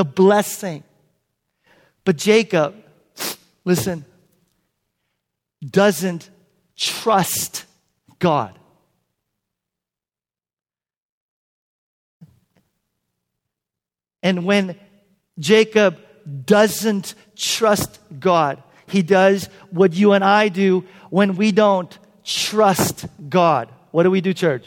the 0.00 0.04
blessing. 0.04 0.82
But 2.06 2.16
Jacob, 2.16 2.74
listen, 3.66 4.06
doesn't 5.62 6.30
trust 6.74 7.66
God. 8.18 8.58
And 14.22 14.46
when 14.46 14.80
Jacob 15.38 15.98
doesn't 16.46 17.14
trust 17.36 18.00
God, 18.18 18.62
he 18.86 19.02
does 19.02 19.50
what 19.70 19.92
you 19.92 20.14
and 20.14 20.24
I 20.24 20.48
do 20.48 20.86
when 21.10 21.36
we 21.36 21.52
don't 21.52 21.98
trust 22.24 23.04
God. 23.28 23.68
What 23.90 24.04
do 24.04 24.10
we 24.10 24.22
do, 24.22 24.32
church? 24.32 24.66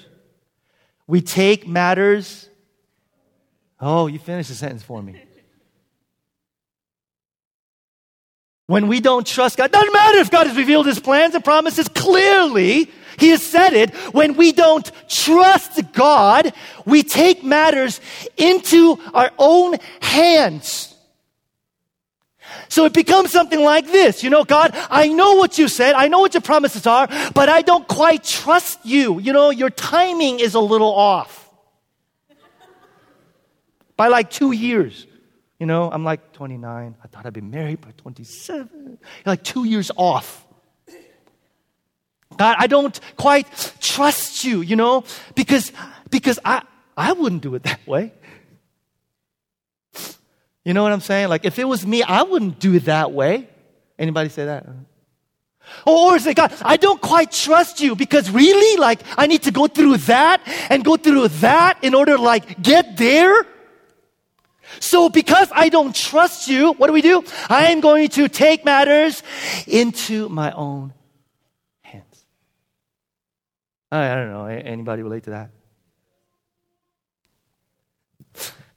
We 1.08 1.22
take 1.22 1.67
matters. 1.67 2.48
Oh, 3.80 4.06
you 4.06 4.19
finished 4.19 4.50
the 4.50 4.56
sentence 4.56 4.84
for 4.84 5.02
me. 5.02 5.23
When 8.67 8.88
we 8.88 9.02
don't 9.02 9.28
trust 9.28 9.58
God, 9.58 9.71
doesn't 9.71 9.93
matter 9.93 10.19
if 10.19 10.32
God 10.32 10.47
has 10.47 10.56
revealed 10.56 10.86
his 10.86 10.99
plans 10.99 11.36
and 11.36 11.43
promises 11.43 11.88
clearly. 11.89 12.89
He 13.17 13.30
has 13.30 13.43
said 13.43 13.73
it. 13.73 13.93
When 14.13 14.36
we 14.36 14.52
don't 14.54 14.89
trust 15.08 15.80
God, 15.93 16.54
we 16.86 17.04
take 17.04 17.43
matters 17.43 17.99
into 18.38 18.97
our 19.13 19.32
own 19.38 19.76
hands. 20.02 20.95
So 22.69 22.86
it 22.86 22.93
becomes 22.93 23.32
something 23.32 23.62
like 23.62 23.88
this. 23.91 24.23
You 24.23 24.30
know, 24.30 24.43
God, 24.43 24.71
I 24.89 25.08
know 25.08 25.36
what 25.36 25.60
you 25.60 25.67
said. 25.67 25.93
I 25.93 26.08
know 26.08 26.19
what 26.19 26.34
your 26.34 26.41
promises 26.41 26.88
are, 26.88 27.08
but 27.34 27.49
I 27.49 27.62
don't 27.62 27.88
quite 27.88 28.23
trust 28.23 28.80
you. 28.84 29.19
You 29.19 29.34
know, 29.34 29.49
your 29.49 29.69
timing 29.69 30.39
is 30.39 30.56
a 30.56 30.60
little 30.60 30.93
off. 30.93 31.49
By 33.95 34.08
like 34.08 34.32
two 34.32 34.52
years. 34.52 35.06
You 35.60 35.66
know, 35.66 35.89
I'm 35.92 36.04
like 36.04 36.34
29. 36.34 36.96
I 37.02 37.08
thought 37.08 37.26
I'd 37.26 37.34
be 37.34 37.42
married 37.42 37.82
by 37.82 37.92
27. 37.98 38.70
You're 38.74 38.98
like 39.26 39.44
two 39.44 39.63
years 39.63 39.92
off. 39.96 40.46
God, 42.38 42.56
I 42.58 42.68
don't 42.68 43.00
quite 43.16 43.78
trust 43.80 44.44
you, 44.44 44.62
you 44.62 44.76
know, 44.76 45.04
because, 45.36 45.72
because 46.10 46.39
I, 46.44 46.63
I 46.98 47.13
wouldn't 47.13 47.42
do 47.42 47.56
it 47.56 47.63
that 47.63 47.86
way. 47.86 48.12
You 50.66 50.74
know 50.74 50.84
what 50.84 50.92
I'm 50.92 51.02
saying? 51.02 51.30
Like, 51.30 51.46
if 51.46 51.60
it 51.60 51.66
was 51.66 51.86
me, 51.86 52.04
I 52.04 52.24
wouldn't 52.24 52.60
do 52.60 52.74
it 52.74 52.86
that 52.86 53.12
way. 53.12 53.48
Anybody 54.00 54.30
say 54.30 54.46
that? 54.46 54.66
Or 55.86 56.16
it 56.16 56.36
God, 56.36 56.54
I 56.62 56.78
don't 56.78 57.02
quite 57.02 57.32
trust 57.32 57.82
you 57.82 57.96
because 57.96 58.30
really, 58.32 58.80
like, 58.80 59.02
I 59.18 59.28
need 59.28 59.44
to 59.44 59.52
go 59.52 59.68
through 59.68 59.98
that 59.98 60.42
and 60.70 60.84
go 60.84 60.98
through 60.98 61.28
that 61.28 61.84
in 61.84 61.94
order 61.94 62.16
to, 62.18 62.22
like, 62.22 62.62
get 62.62 62.98
there? 62.98 63.46
So 64.80 65.10
because 65.10 65.50
I 65.52 65.70
don't 65.70 65.96
trust 65.96 66.48
you, 66.48 66.74
what 66.74 66.88
do 66.88 66.94
we 66.94 67.02
do? 67.02 67.24
I 67.50 67.72
am 67.72 67.80
going 67.80 68.10
to 68.10 68.28
take 68.28 68.66
matters 68.66 69.24
into 69.68 70.30
my 70.30 70.52
own 70.52 70.94
hands. 71.82 72.26
I, 73.92 74.16
don't 74.16 74.30
know. 74.30 74.46
Anybody 74.46 75.04
relate 75.04 75.24
to 75.24 75.32
that? 75.32 75.52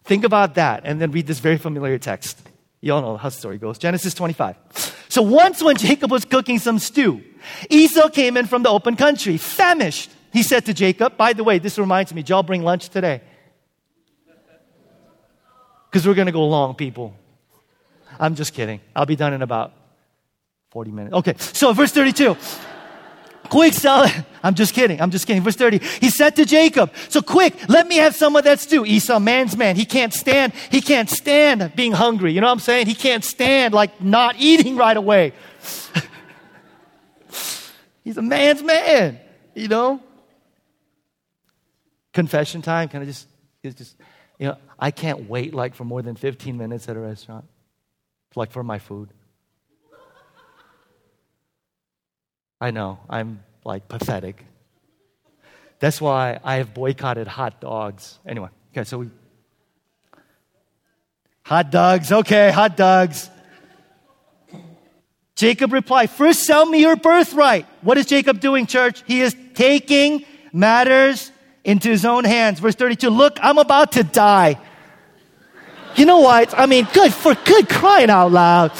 Think 0.05 0.25
about 0.25 0.55
that 0.55 0.83
and 0.85 1.01
then 1.01 1.11
read 1.11 1.27
this 1.27 1.41
very 1.41 1.59
familiar 1.59 1.99
text. 1.99 2.41
You 2.81 2.93
all 2.95 3.03
know 3.03 3.17
how 3.17 3.29
the 3.29 3.35
story 3.35 3.59
goes. 3.59 3.79
Genesis 3.79 4.15
25. 4.15 4.57
So 5.09 5.23
once 5.23 5.63
when 5.63 5.77
Jacob 5.77 6.11
was 6.11 6.25
cooking 6.25 6.59
some 6.59 6.79
stew, 6.79 7.23
Esau 7.69 8.09
came 8.11 8.37
in 8.37 8.47
from 8.47 8.63
the 8.63 8.69
open 8.69 8.97
country, 8.97 9.37
famished. 9.37 10.11
He 10.33 10.43
said 10.43 10.67
to 10.67 10.75
Jacob, 10.75 11.17
by 11.17 11.33
the 11.33 11.43
way, 11.43 11.59
this 11.59 11.79
reminds 11.79 12.15
me, 12.15 12.23
y'all 12.27 12.43
bring 12.43 12.63
lunch 12.63 12.89
today? 12.91 13.23
Because 15.97 16.07
we're 16.07 16.13
going 16.13 16.27
to 16.27 16.33
go 16.33 16.47
long, 16.47 16.75
people. 16.75 17.17
I'm 18.21 18.35
just 18.35 18.53
kidding. 18.53 18.83
I'll 18.95 19.07
be 19.07 19.17
done 19.17 19.33
in 19.33 19.41
about 19.41 19.73
40 20.73 20.91
minutes. 20.91 21.15
Okay, 21.15 21.35
so 21.39 21.73
verse 21.73 21.91
32. 21.91 22.37
Quick, 23.49 23.73
sell 23.73 24.07
I'm 24.43 24.55
just 24.55 24.75
kidding. 24.75 25.01
I'm 25.01 25.11
just 25.11 25.27
kidding. 25.27 25.43
Verse 25.43 25.57
30. 25.57 25.79
He 25.79 26.11
said 26.11 26.37
to 26.37 26.45
Jacob, 26.45 26.93
so 27.09 27.23
quick, 27.23 27.55
let 27.71 27.89
me 27.89 27.97
have 27.97 28.15
some 28.15 28.37
of 28.37 28.45
that 28.45 28.61
stew. 28.61 28.85
Esau, 28.85 29.19
man's 29.21 29.57
man. 29.57 29.75
He 29.75 29.87
can't 29.87 30.13
stand, 30.13 30.53
he 30.71 30.83
can't 30.83 31.09
stand 31.09 31.75
being 31.75 31.93
hungry. 31.93 32.35
You 32.35 32.43
know 32.43 32.49
what 32.49 32.53
I'm 32.53 32.59
saying? 32.59 32.89
He 32.89 32.95
can't 32.95 33.25
stand 33.25 33.73
like 33.73 33.99
not 33.99 34.37
eating 34.39 34.77
right 34.77 34.99
away. 34.99 35.33
He's 38.05 38.19
a 38.19 38.23
man's 38.23 38.63
man, 38.63 39.19
you 39.55 39.69
know? 39.69 40.03
Confession 42.13 42.61
time. 42.61 42.91
Can 42.91 43.01
I 43.01 43.07
just, 43.07 43.27
just, 43.63 43.96
I 44.79 44.91
can't 44.91 45.29
wait 45.29 45.55
like 45.55 45.75
for 45.75 45.85
more 45.85 46.03
than 46.03 46.17
15 46.17 46.57
minutes 46.57 46.89
at 46.89 46.97
a 46.97 47.01
restaurant, 47.01 47.45
like 48.35 48.51
for 48.51 48.63
my 48.63 48.79
food. 48.79 49.11
I 52.61 52.71
know, 52.71 52.99
I'm 53.09 53.43
like 53.65 53.89
pathetic. 53.89 54.45
That's 55.79 56.01
why 56.01 56.41
I 56.43 56.57
have 56.57 56.73
boycotted 56.73 57.27
hot 57.27 57.61
dogs. 57.61 58.19
Anyway, 58.27 58.49
okay, 58.73 58.85
so 58.85 58.99
we. 58.99 59.11
Hot 61.45 61.71
dogs, 61.71 62.11
okay, 62.11 62.51
hot 62.51 62.77
dogs. 62.77 63.31
Jacob 65.37 65.73
replied, 65.73 66.11
First 66.11 66.45
sell 66.45 66.65
me 66.65 66.81
your 66.81 66.97
birthright. 66.97 67.67
What 67.83 67.99
is 67.99 68.07
Jacob 68.07 68.41
doing, 68.41 68.67
church? 68.67 69.05
He 69.07 69.21
is 69.21 69.37
taking 69.55 70.25
matters 70.53 71.31
into 71.63 71.91
his 71.91 72.07
own 72.07 72.25
hands. 72.25 72.59
Verse 72.59 72.75
32 72.75 73.11
Look, 73.11 73.39
I'm 73.43 73.59
about 73.59 73.93
to 73.93 74.03
die. 74.03 74.59
You 75.97 76.05
know 76.05 76.21
what? 76.21 76.57
I 76.59 76.67
mean, 76.67 76.87
good 76.93 77.13
for 77.13 77.35
good 77.35 77.69
crying 77.69 78.11
out 78.11 78.31
loud. 78.31 78.73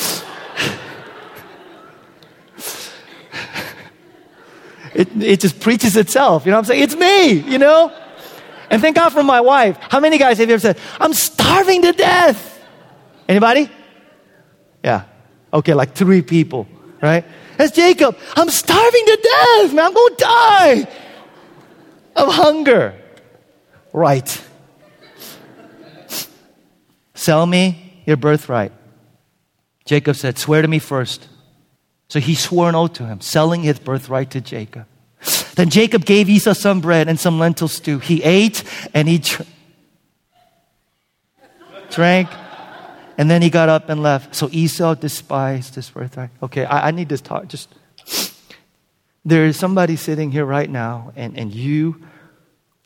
it, 4.95 5.09
it 5.23 5.41
just 5.41 5.61
preaches 5.61 5.97
itself. 5.97 6.45
You 6.45 6.51
know 6.51 6.59
what 6.59 6.61
I'm 6.61 6.65
saying? 6.67 6.83
It's 6.83 6.97
me, 6.97 7.33
you 7.51 7.59
know? 7.59 7.93
And 8.71 8.83
thank 8.83 8.97
God 8.97 9.11
for 9.11 9.23
my 9.23 9.41
wife. 9.41 9.79
How 9.81 10.01
many 10.01 10.19
guys 10.19 10.39
have 10.39 10.49
you 10.49 10.55
ever 10.55 10.61
said, 10.61 10.79
I'm 11.01 11.15
starving 11.15 11.83
to 11.83 11.93
death? 11.93 12.61
Anybody? 13.29 13.71
Yeah. 14.85 15.05
Okay, 15.53 15.75
like 15.75 15.95
three 15.95 16.23
people, 16.23 16.67
right? 17.01 17.25
That's 17.57 17.75
Jacob. 17.75 18.17
I'm 18.35 18.51
starving 18.51 19.05
to 19.07 19.19
death, 19.23 19.75
man. 19.75 19.87
I'm 19.87 19.95
going 19.95 20.17
to 20.17 20.23
die 20.23 20.89
of 22.17 22.35
hunger. 22.35 22.95
Right. 23.93 24.46
Sell 27.17 27.47
me 27.47 28.03
your 28.05 28.17
birthright. 28.17 28.73
Jacob 29.87 30.17
said, 30.17 30.39
Swear 30.39 30.63
to 30.63 30.69
me 30.69 30.79
first. 30.79 31.27
So 32.09 32.21
he 32.21 32.35
swore 32.35 32.69
an 32.69 32.75
oath 32.75 32.93
to 32.95 33.07
him, 33.07 33.21
selling 33.21 33.63
his 33.63 33.79
birthright 33.81 34.31
to 34.33 34.41
Jacob. 34.41 34.87
Then 35.57 35.71
Jacob 35.71 36.05
gave 36.05 36.29
Esau 36.29 36.53
some 36.53 36.81
bread 36.81 37.09
and 37.09 37.19
some 37.19 37.39
lentil 37.39 37.69
stew. 37.69 37.99
He 37.99 38.23
ate 38.23 38.63
and 38.95 39.09
he 39.09 39.23
drank, 41.91 42.29
and 43.17 43.31
then 43.31 43.41
he 43.41 43.49
got 43.49 43.71
up 43.71 43.89
and 43.89 44.03
left. 44.03 44.35
So 44.35 44.49
Esau 44.53 44.95
despised 44.95 45.75
his 45.75 45.89
birthright. 45.89 46.31
Okay, 46.43 46.67
I, 46.67 46.89
I 46.89 46.91
need 46.91 47.09
to 47.09 47.19
talk. 47.19 47.49
Just 47.49 47.75
there 49.25 49.47
is 49.47 49.59
somebody 49.59 49.97
sitting 49.97 50.31
here 50.31 50.45
right 50.45 50.71
now, 50.71 51.13
and, 51.17 51.37
and 51.37 51.53
you 51.53 52.07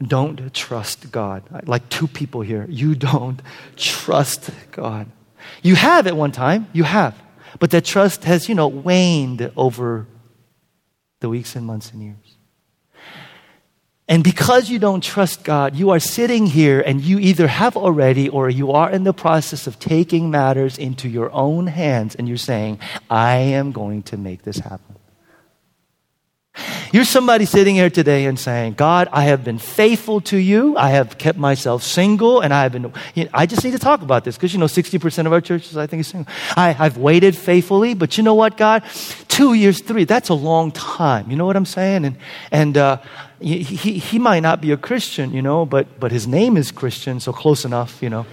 don't 0.02 0.52
trust 0.54 1.12
God. 1.12 1.42
Like 1.66 1.88
two 1.88 2.08
people 2.08 2.40
here, 2.40 2.66
you 2.68 2.94
don't 2.94 3.40
trust 3.76 4.50
God. 4.72 5.06
You 5.62 5.74
have 5.74 6.06
at 6.06 6.16
one 6.16 6.32
time, 6.32 6.68
you 6.72 6.84
have. 6.84 7.20
But 7.58 7.70
that 7.72 7.84
trust 7.84 8.24
has, 8.24 8.48
you 8.48 8.54
know, 8.54 8.68
waned 8.68 9.50
over 9.56 10.06
the 11.20 11.28
weeks 11.28 11.56
and 11.56 11.66
months 11.66 11.92
and 11.92 12.02
years. 12.02 12.36
And 14.08 14.24
because 14.24 14.68
you 14.68 14.80
don't 14.80 15.04
trust 15.04 15.44
God, 15.44 15.76
you 15.76 15.90
are 15.90 16.00
sitting 16.00 16.46
here 16.46 16.80
and 16.80 17.00
you 17.00 17.20
either 17.20 17.46
have 17.46 17.76
already 17.76 18.28
or 18.28 18.50
you 18.50 18.72
are 18.72 18.90
in 18.90 19.04
the 19.04 19.12
process 19.12 19.68
of 19.68 19.78
taking 19.78 20.32
matters 20.32 20.78
into 20.78 21.08
your 21.08 21.30
own 21.30 21.68
hands 21.68 22.16
and 22.16 22.26
you're 22.26 22.36
saying, 22.36 22.80
I 23.08 23.36
am 23.36 23.70
going 23.70 24.02
to 24.04 24.16
make 24.16 24.42
this 24.42 24.58
happen. 24.58 24.96
You're 26.92 27.04
somebody 27.04 27.44
sitting 27.44 27.74
here 27.76 27.90
today 27.90 28.24
and 28.24 28.38
saying, 28.38 28.74
God, 28.74 29.08
I 29.12 29.24
have 29.24 29.44
been 29.44 29.58
faithful 29.58 30.20
to 30.22 30.36
you. 30.36 30.76
I 30.76 30.90
have 30.90 31.18
kept 31.18 31.38
myself 31.38 31.82
single 31.82 32.40
and 32.40 32.52
I 32.52 32.62
have 32.62 32.72
been, 32.72 32.92
you 33.14 33.24
know, 33.24 33.30
I 33.32 33.46
just 33.46 33.64
need 33.64 33.72
to 33.72 33.78
talk 33.78 34.02
about 34.02 34.24
this 34.24 34.36
because, 34.36 34.52
you 34.52 34.58
know, 34.58 34.66
60% 34.66 35.26
of 35.26 35.32
our 35.32 35.40
churches, 35.40 35.76
I 35.76 35.86
think, 35.86 36.00
is 36.00 36.08
single. 36.08 36.32
I, 36.56 36.76
I've 36.78 36.96
waited 36.96 37.36
faithfully, 37.36 37.94
but 37.94 38.16
you 38.16 38.24
know 38.24 38.34
what, 38.34 38.56
God? 38.56 38.82
Two 39.28 39.54
years, 39.54 39.80
three, 39.80 40.04
that's 40.04 40.28
a 40.28 40.34
long 40.34 40.72
time. 40.72 41.30
You 41.30 41.36
know 41.36 41.46
what 41.46 41.56
I'm 41.56 41.66
saying? 41.66 42.04
And, 42.04 42.16
and, 42.50 42.76
uh, 42.76 42.98
he, 43.40 43.62
he, 43.62 43.98
he 43.98 44.18
might 44.18 44.40
not 44.40 44.60
be 44.60 44.70
a 44.70 44.76
Christian, 44.76 45.32
you 45.32 45.42
know, 45.42 45.64
but, 45.64 45.98
but 45.98 46.12
his 46.12 46.26
name 46.26 46.56
is 46.56 46.70
Christian, 46.70 47.20
so 47.20 47.32
close 47.32 47.64
enough, 47.64 48.02
you 48.02 48.10
know. 48.10 48.26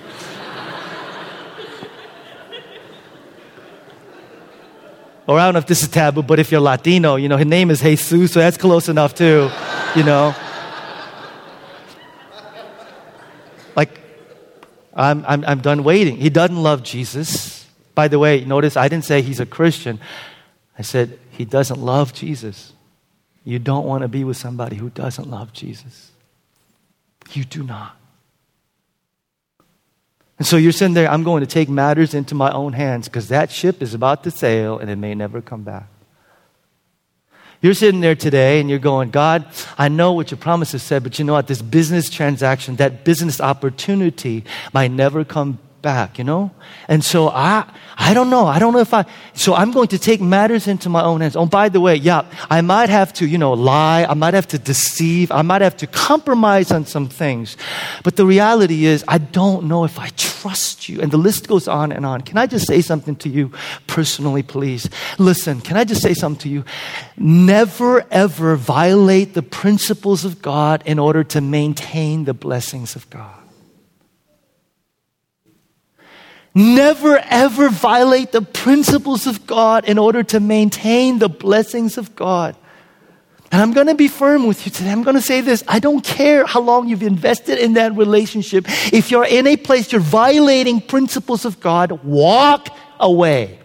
Or 5.28 5.38
I 5.38 5.46
don't 5.46 5.56
know 5.56 5.60
if 5.60 5.68
this 5.68 5.84
is 5.84 5.90
taboo, 5.90 6.24
but 6.24 6.40
if 6.40 6.52
you're 6.52 6.62
Latino, 6.62 7.18
you 7.18 7.28
know, 7.28 7.36
his 7.36 7.48
name 7.48 7.70
is 7.70 7.82
Jesus, 7.82 8.32
so 8.32 8.40
that's 8.40 8.56
close 8.56 8.88
enough 8.88 9.14
too, 9.14 9.50
you 9.94 10.04
know. 10.04 10.34
Like, 13.76 14.00
I'm, 14.94 15.26
I'm, 15.28 15.44
I'm 15.46 15.60
done 15.60 15.84
waiting. 15.84 16.16
He 16.16 16.30
doesn't 16.30 16.56
love 16.56 16.82
Jesus. 16.82 17.68
By 17.94 18.08
the 18.08 18.20
way, 18.20 18.46
notice 18.46 18.78
I 18.78 18.88
didn't 18.88 19.04
say 19.04 19.22
he's 19.22 19.42
a 19.42 19.46
Christian. 19.46 20.00
I 20.80 20.82
said 20.82 21.20
he 21.32 21.44
doesn't 21.44 21.80
love 21.80 22.14
Jesus. 22.14 22.72
You 23.44 23.60
don't 23.60 23.86
want 23.86 24.04
to 24.04 24.08
be 24.08 24.24
with 24.24 24.38
somebody 24.38 24.78
who 24.78 24.90
doesn't 24.90 25.30
love 25.30 25.52
Jesus. 25.52 26.12
You 27.34 27.44
do 27.44 27.64
not. 27.64 27.97
And 30.38 30.46
so 30.46 30.58
you're 30.58 30.72
sitting 30.72 30.94
there, 30.94 31.10
I'm 31.10 31.24
going 31.24 31.42
to 31.42 31.48
take 31.48 31.68
matters 31.68 32.14
into 32.14 32.36
my 32.36 32.52
own 32.52 32.74
hands 32.74 33.08
because 33.08 33.30
that 33.30 33.52
ship 33.52 33.82
is 33.82 33.94
about 33.94 34.24
to 34.24 34.32
sail 34.32 34.78
and 34.78 34.90
it 34.90 34.98
may 34.98 35.16
never 35.16 35.42
come 35.42 35.64
back. 35.64 35.88
You're 37.60 37.74
sitting 37.74 38.02
there 38.02 38.16
today 38.16 38.60
and 38.60 38.70
you're 38.70 38.78
going, 38.78 39.10
God, 39.10 39.48
I 39.80 39.90
know 39.90 40.14
what 40.14 40.30
your 40.30 40.38
promises 40.38 40.84
said, 40.84 41.02
but 41.02 41.18
you 41.18 41.26
know 41.26 41.34
what? 41.34 41.48
This 41.48 41.62
business 41.62 42.08
transaction, 42.10 42.76
that 42.76 43.04
business 43.04 43.42
opportunity 43.42 44.44
might 44.74 44.92
never 44.92 45.26
come 45.26 45.58
back, 45.82 46.18
you 46.18 46.24
know? 46.24 46.52
And 46.88 47.04
so 47.04 47.30
I, 47.30 47.66
I 47.98 48.14
don't 48.14 48.30
know. 48.30 48.46
I 48.46 48.60
don't 48.60 48.74
know 48.74 48.80
if 48.80 48.94
I, 48.94 49.06
so 49.34 49.54
I'm 49.54 49.72
going 49.72 49.88
to 49.90 50.00
take 50.00 50.22
matters 50.22 50.68
into 50.68 50.90
my 50.90 51.04
own 51.04 51.22
hands. 51.22 51.36
Oh, 51.36 51.46
by 51.46 51.70
the 51.70 51.80
way, 51.80 51.96
yeah, 51.96 52.26
I 52.50 52.62
might 52.62 52.90
have 52.90 53.14
to, 53.14 53.28
you 53.28 53.38
know, 53.38 53.54
lie. 53.54 54.06
I 54.06 54.14
might 54.14 54.34
have 54.34 54.48
to 54.50 54.60
deceive. 54.60 55.32
I 55.32 55.42
might 55.42 55.62
have 55.62 55.78
to 55.78 55.88
compromise 55.88 56.72
on 56.72 56.86
some 56.86 57.08
things. 57.08 57.58
But 58.04 58.16
the 58.16 58.26
reality 58.26 58.86
is, 58.86 59.04
I 59.08 59.18
don't 59.18 59.66
know 59.66 59.84
if 59.84 60.00
I 60.00 60.10
trust 60.16 60.90
you. 60.90 61.02
And 61.02 61.12
the 61.12 61.18
list 61.18 61.48
goes 61.48 61.68
on 61.68 61.92
and 61.92 62.06
on. 62.06 62.22
Can 62.22 62.38
I 62.38 62.48
just 62.48 62.68
say 62.68 62.82
something 62.82 63.16
to 63.18 63.30
you 63.30 63.52
personally, 63.88 64.44
please? 64.44 64.90
Listen, 65.18 65.62
can 65.62 65.78
I 65.78 65.84
just 65.84 66.02
say 66.02 66.14
something 66.14 66.42
to 66.42 66.50
you? 66.50 66.66
Never 67.18 68.06
ever 68.12 68.56
violate 68.56 69.34
the 69.34 69.44
principles 69.44 70.26
of 70.26 70.42
God 70.42 70.84
in 70.86 71.00
order 71.00 71.24
to 71.24 71.42
maintain 71.42 72.26
the 72.26 72.34
blessings 72.34 72.96
of 72.96 73.10
God. 73.10 73.47
Never 76.58 77.20
ever 77.20 77.70
violate 77.70 78.32
the 78.32 78.42
principles 78.42 79.28
of 79.28 79.46
God 79.46 79.86
in 79.86 80.00
order 80.00 80.24
to 80.24 80.40
maintain 80.40 81.20
the 81.20 81.30
blessings 81.30 82.00
of 82.00 82.16
God. 82.16 82.56
And 83.52 83.62
I'm 83.62 83.74
going 83.74 83.86
to 83.86 83.94
be 83.94 84.08
firm 84.08 84.48
with 84.48 84.66
you 84.66 84.72
today. 84.72 84.90
I'm 84.90 85.04
going 85.04 85.16
to 85.16 85.22
say 85.22 85.42
this. 85.42 85.64
I 85.68 85.78
don't 85.78 86.04
care 86.04 86.48
how 86.48 86.62
long 86.62 86.88
you've 86.88 87.04
invested 87.04 87.60
in 87.60 87.74
that 87.74 87.96
relationship. 87.96 88.66
If 88.92 89.12
you're 89.12 89.24
in 89.24 89.46
a 89.46 89.56
place 89.56 89.92
you're 89.92 90.02
violating 90.02 90.82
principles 90.82 91.46
of 91.46 91.60
God, 91.60 92.04
walk 92.04 92.76
away. 93.00 93.60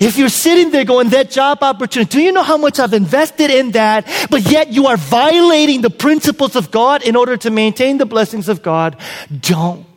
If 0.00 0.18
you're 0.18 0.28
sitting 0.28 0.72
there 0.72 0.84
going, 0.84 1.10
that 1.10 1.30
job 1.30 1.62
opportunity, 1.62 2.10
do 2.10 2.20
you 2.20 2.32
know 2.32 2.42
how 2.42 2.56
much 2.56 2.80
I've 2.80 2.92
invested 2.92 3.52
in 3.52 3.70
that? 3.70 4.04
But 4.30 4.50
yet 4.50 4.72
you 4.72 4.88
are 4.88 4.96
violating 4.96 5.80
the 5.80 5.90
principles 5.90 6.56
of 6.56 6.72
God 6.72 7.04
in 7.04 7.14
order 7.14 7.36
to 7.36 7.50
maintain 7.52 7.98
the 7.98 8.04
blessings 8.04 8.48
of 8.48 8.64
God. 8.64 8.96
Don't 9.40 9.93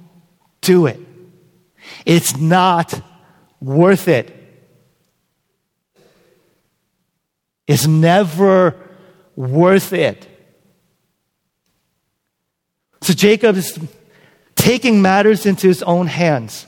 do 0.67 0.85
it. 0.85 0.99
It's 2.05 2.35
not 2.37 3.01
worth 3.61 4.09
it. 4.09 4.33
It's 7.65 7.87
never 7.87 8.75
worth 9.35 9.93
it. 9.93 10.27
So 13.01 13.13
Jacob 13.13 13.55
is 13.55 13.79
taking 14.55 15.01
matters 15.01 15.45
into 15.45 15.67
his 15.67 15.81
own 15.83 16.07
hands. 16.07 16.65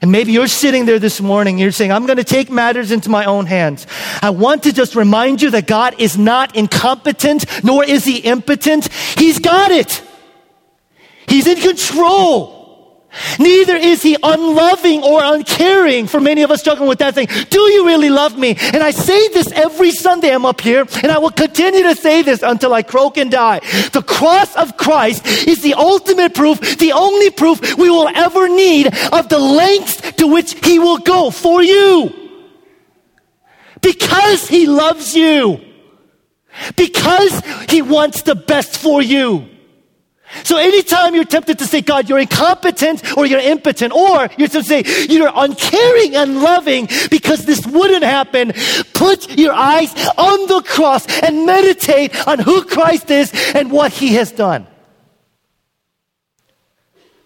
And 0.00 0.12
maybe 0.12 0.32
you're 0.32 0.46
sitting 0.46 0.86
there 0.86 1.00
this 1.00 1.20
morning, 1.20 1.58
you're 1.58 1.72
saying, 1.72 1.90
I'm 1.90 2.06
going 2.06 2.18
to 2.18 2.24
take 2.24 2.50
matters 2.50 2.92
into 2.92 3.08
my 3.08 3.24
own 3.24 3.46
hands. 3.46 3.88
I 4.22 4.30
want 4.30 4.62
to 4.64 4.72
just 4.72 4.94
remind 4.94 5.42
you 5.42 5.50
that 5.50 5.66
God 5.66 5.96
is 5.98 6.16
not 6.16 6.54
incompetent, 6.54 7.46
nor 7.64 7.82
is 7.84 8.04
he 8.04 8.18
impotent. 8.18 8.92
He's 9.16 9.40
got 9.40 9.72
it. 9.72 10.02
He's 11.26 11.48
in 11.48 11.58
control. 11.58 12.63
Neither 13.38 13.76
is 13.76 14.02
he 14.02 14.16
unloving 14.22 15.02
or 15.02 15.20
uncaring 15.22 16.06
for 16.06 16.20
many 16.20 16.42
of 16.42 16.50
us 16.50 16.60
struggling 16.60 16.88
with 16.88 16.98
that 16.98 17.14
thing. 17.14 17.28
Do 17.50 17.60
you 17.60 17.86
really 17.86 18.10
love 18.10 18.38
me? 18.38 18.56
And 18.58 18.82
I 18.82 18.90
say 18.90 19.28
this 19.28 19.52
every 19.52 19.90
Sunday 19.90 20.34
I'm 20.34 20.46
up 20.46 20.60
here, 20.60 20.86
and 21.02 21.12
I 21.12 21.18
will 21.18 21.30
continue 21.30 21.82
to 21.84 21.94
say 21.94 22.22
this 22.22 22.42
until 22.42 22.74
I 22.74 22.82
croak 22.82 23.16
and 23.16 23.30
die. 23.30 23.60
The 23.92 24.02
cross 24.06 24.54
of 24.56 24.76
Christ 24.76 25.26
is 25.46 25.62
the 25.62 25.74
ultimate 25.74 26.34
proof, 26.34 26.78
the 26.78 26.92
only 26.92 27.30
proof 27.30 27.76
we 27.76 27.90
will 27.90 28.08
ever 28.08 28.48
need 28.48 28.86
of 29.12 29.28
the 29.28 29.38
lengths 29.38 30.00
to 30.12 30.26
which 30.26 30.54
he 30.64 30.78
will 30.78 30.98
go 30.98 31.30
for 31.30 31.62
you. 31.62 32.12
Because 33.80 34.48
he 34.48 34.66
loves 34.66 35.14
you. 35.14 35.60
Because 36.76 37.42
he 37.68 37.82
wants 37.82 38.22
the 38.22 38.34
best 38.34 38.78
for 38.78 39.02
you. 39.02 39.48
So 40.42 40.56
anytime 40.56 41.14
you're 41.14 41.24
tempted 41.24 41.58
to 41.58 41.66
say, 41.66 41.80
God, 41.80 42.08
you're 42.08 42.18
incompetent 42.18 43.16
or 43.16 43.26
you're 43.26 43.40
impotent, 43.40 43.92
or 43.92 44.28
you're 44.36 44.48
to 44.48 44.62
say 44.62 44.82
you're 45.08 45.30
uncaring 45.34 46.16
and 46.16 46.40
loving 46.40 46.88
because 47.10 47.44
this 47.44 47.66
wouldn't 47.66 48.04
happen, 48.04 48.52
put 48.94 49.38
your 49.38 49.52
eyes 49.52 49.92
on 50.16 50.46
the 50.48 50.62
cross 50.66 51.06
and 51.22 51.46
meditate 51.46 52.26
on 52.26 52.38
who 52.38 52.64
Christ 52.64 53.10
is 53.10 53.32
and 53.54 53.70
what 53.70 53.92
he 53.92 54.14
has 54.14 54.32
done 54.32 54.66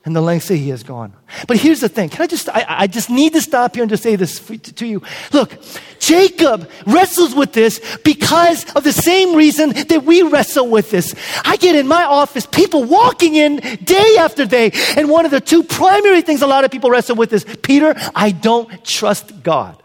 and 0.09 0.17
the 0.17 0.23
lengths 0.23 0.49
that 0.49 0.57
he 0.57 0.71
has 0.71 0.83
gone. 0.83 1.13
But 1.47 1.59
here's 1.59 1.81
the 1.81 1.89
thing. 1.91 2.09
Can 2.09 2.23
I 2.23 2.27
just, 2.27 2.49
I, 2.49 2.65
I 2.67 2.87
just 2.87 3.11
need 3.11 3.35
to 3.35 3.43
stop 3.43 3.75
here 3.75 3.83
and 3.83 3.91
just 3.91 4.03
say 4.03 4.17
this 4.17 4.41
to 4.41 4.87
you. 4.87 5.03
Look, 5.35 5.59
Jacob 5.99 6.67
wrestles 6.87 7.35
with 7.35 7.53
this 7.53 7.79
because 8.05 8.65
of 8.73 8.85
the 8.85 8.93
same 8.93 9.37
reason 9.37 9.75
that 9.75 10.05
we 10.05 10.23
wrestle 10.23 10.67
with 10.67 10.91
this. 10.91 11.15
I 11.45 11.59
get 11.59 11.75
in 11.75 11.87
my 11.87 12.05
office, 12.05 12.47
people 12.47 12.85
walking 12.85 13.37
in 13.37 13.57
day 13.85 14.17
after 14.19 14.47
day, 14.47 14.71
and 14.97 15.11
one 15.11 15.27
of 15.27 15.31
the 15.31 15.43
two 15.43 15.63
primary 15.63 16.23
things 16.23 16.41
a 16.41 16.47
lot 16.47 16.65
of 16.65 16.71
people 16.71 16.89
wrestle 16.89 17.17
with 17.17 17.31
is, 17.35 17.45
Peter, 17.61 17.95
I 18.15 18.31
don't 18.31 18.83
trust 18.83 19.43
God. 19.43 19.77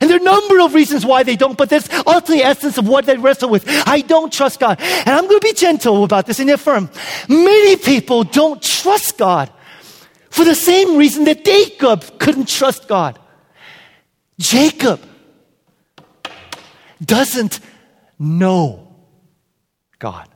And 0.00 0.10
there 0.10 0.18
are 0.18 0.20
a 0.20 0.24
number 0.24 0.60
of 0.60 0.74
reasons 0.74 1.06
why 1.06 1.22
they 1.22 1.36
don't, 1.36 1.56
but 1.56 1.70
that's 1.70 1.88
ultimately 2.06 2.38
the 2.38 2.44
essence 2.44 2.76
of 2.76 2.86
what 2.86 3.06
they 3.06 3.16
wrestle 3.16 3.48
with. 3.48 3.64
I 3.86 4.02
don't 4.02 4.32
trust 4.32 4.60
God. 4.60 4.78
And 4.80 5.08
I'm 5.08 5.26
going 5.26 5.40
to 5.40 5.46
be 5.46 5.54
gentle 5.54 6.04
about 6.04 6.26
this 6.26 6.38
and 6.38 6.50
affirm. 6.50 6.90
Many 7.28 7.76
people 7.76 8.24
don't 8.24 8.62
trust 8.62 9.16
God 9.16 9.50
for 10.28 10.44
the 10.44 10.54
same 10.54 10.98
reason 10.98 11.24
that 11.24 11.44
Jacob 11.44 12.18
couldn't 12.18 12.48
trust 12.48 12.88
God. 12.88 13.18
Jacob 14.38 15.00
doesn't 17.02 17.60
know 18.18 18.94
God. 19.98 20.28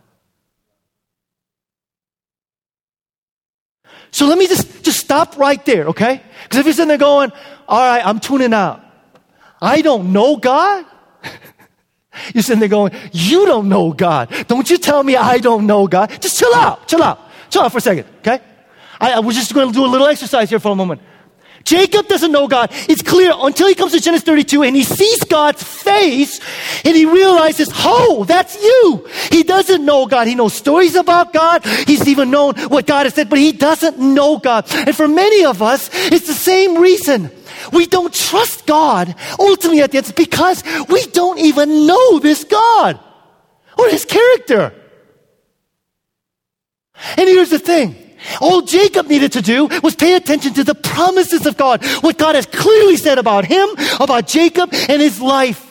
So 4.10 4.26
let 4.26 4.38
me 4.38 4.46
just, 4.46 4.82
just 4.82 4.98
stop 4.98 5.36
right 5.36 5.64
there, 5.66 5.88
okay? 5.88 6.22
Because 6.44 6.58
if 6.60 6.66
you're 6.66 6.72
sitting 6.72 6.88
there 6.88 6.98
going, 6.98 7.30
all 7.68 7.78
right, 7.80 8.04
I'm 8.04 8.20
tuning 8.20 8.52
out. 8.52 8.84
I 9.60 9.82
don't 9.82 10.12
know 10.12 10.36
God. 10.36 10.84
You're 12.34 12.42
sitting 12.42 12.60
there 12.60 12.68
going, 12.68 12.92
You 13.12 13.46
don't 13.46 13.68
know 13.68 13.92
God. 13.92 14.30
Don't 14.48 14.68
you 14.68 14.78
tell 14.78 15.02
me 15.02 15.16
I 15.16 15.38
don't 15.38 15.66
know 15.66 15.86
God. 15.86 16.10
Just 16.20 16.38
chill 16.38 16.54
out, 16.54 16.88
chill 16.88 17.02
out, 17.02 17.20
chill 17.50 17.62
out 17.62 17.72
for 17.72 17.78
a 17.78 17.82
second, 17.82 18.06
okay? 18.18 18.40
I, 19.00 19.12
I 19.12 19.20
was 19.20 19.36
just 19.36 19.54
going 19.54 19.68
to 19.68 19.72
do 19.72 19.84
a 19.84 19.88
little 19.88 20.06
exercise 20.06 20.50
here 20.50 20.60
for 20.60 20.72
a 20.72 20.76
moment. 20.76 21.00
Jacob 21.64 22.08
doesn't 22.08 22.32
know 22.32 22.48
God. 22.48 22.70
It's 22.88 23.02
clear 23.02 23.32
until 23.34 23.68
he 23.68 23.74
comes 23.74 23.92
to 23.92 24.00
Genesis 24.00 24.24
32 24.24 24.62
and 24.62 24.74
he 24.74 24.82
sees 24.82 25.22
God's 25.24 25.62
face 25.62 26.40
and 26.84 26.96
he 26.96 27.04
realizes, 27.04 27.70
oh, 27.74 28.24
that's 28.26 28.60
you. 28.62 29.06
He 29.30 29.42
doesn't 29.42 29.84
know 29.84 30.06
God. 30.06 30.26
He 30.26 30.34
knows 30.34 30.54
stories 30.54 30.94
about 30.96 31.32
God. 31.32 31.64
He's 31.64 32.08
even 32.08 32.30
known 32.30 32.54
what 32.68 32.86
God 32.86 33.04
has 33.04 33.14
said, 33.14 33.28
but 33.28 33.38
he 33.38 33.52
doesn't 33.52 33.98
know 33.98 34.38
God. 34.38 34.66
And 34.74 34.96
for 34.96 35.06
many 35.06 35.44
of 35.44 35.60
us, 35.60 35.90
it's 35.92 36.26
the 36.26 36.34
same 36.34 36.78
reason. 36.78 37.30
We 37.72 37.86
don't 37.86 38.12
trust 38.12 38.66
God 38.66 39.14
ultimately 39.38 39.82
end 39.82 40.14
because 40.16 40.62
we 40.88 41.06
don't 41.06 41.38
even 41.38 41.86
know 41.86 42.18
this 42.18 42.44
God 42.44 42.98
or 43.78 43.88
his 43.88 44.04
character. 44.04 44.74
And 47.16 47.28
here's 47.28 47.50
the 47.50 47.58
thing. 47.58 47.96
All 48.40 48.62
Jacob 48.62 49.06
needed 49.06 49.32
to 49.32 49.42
do 49.42 49.66
was 49.82 49.96
pay 49.96 50.14
attention 50.14 50.52
to 50.54 50.64
the 50.64 50.74
promises 50.74 51.46
of 51.46 51.56
God, 51.56 51.84
what 52.02 52.18
God 52.18 52.34
has 52.34 52.46
clearly 52.46 52.96
said 52.96 53.18
about 53.18 53.46
him, 53.46 53.68
about 53.98 54.26
Jacob, 54.26 54.70
and 54.72 55.00
his 55.00 55.20
life. 55.20 55.69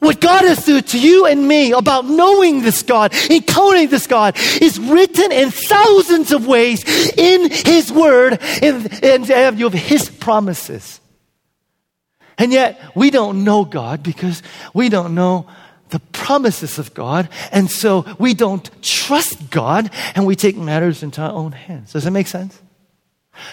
What 0.00 0.20
God 0.20 0.42
has 0.44 0.64
said 0.64 0.88
to 0.88 0.98
you 0.98 1.26
and 1.26 1.46
me 1.46 1.72
about 1.72 2.06
knowing 2.06 2.62
this 2.62 2.82
God, 2.82 3.14
encountering 3.30 3.88
this 3.88 4.06
God, 4.06 4.36
is 4.60 4.80
written 4.80 5.30
in 5.30 5.50
thousands 5.50 6.32
of 6.32 6.46
ways 6.46 6.82
in 7.16 7.50
His 7.50 7.92
Word 7.92 8.38
and, 8.62 9.04
and 9.04 9.28
you 9.28 9.34
have 9.34 9.74
His 9.74 10.08
promises. 10.08 11.00
And 12.38 12.52
yet, 12.52 12.80
we 12.94 13.10
don't 13.10 13.44
know 13.44 13.66
God 13.66 14.02
because 14.02 14.42
we 14.72 14.88
don't 14.88 15.14
know 15.14 15.46
the 15.90 15.98
promises 15.98 16.78
of 16.78 16.94
God. 16.94 17.28
And 17.52 17.70
so 17.70 18.06
we 18.18 18.32
don't 18.32 18.70
trust 18.82 19.50
God 19.50 19.90
and 20.14 20.24
we 20.24 20.36
take 20.36 20.56
matters 20.56 21.02
into 21.02 21.20
our 21.20 21.32
own 21.32 21.52
hands. 21.52 21.92
Does 21.92 22.04
that 22.04 22.10
make 22.12 22.26
sense? 22.26 22.58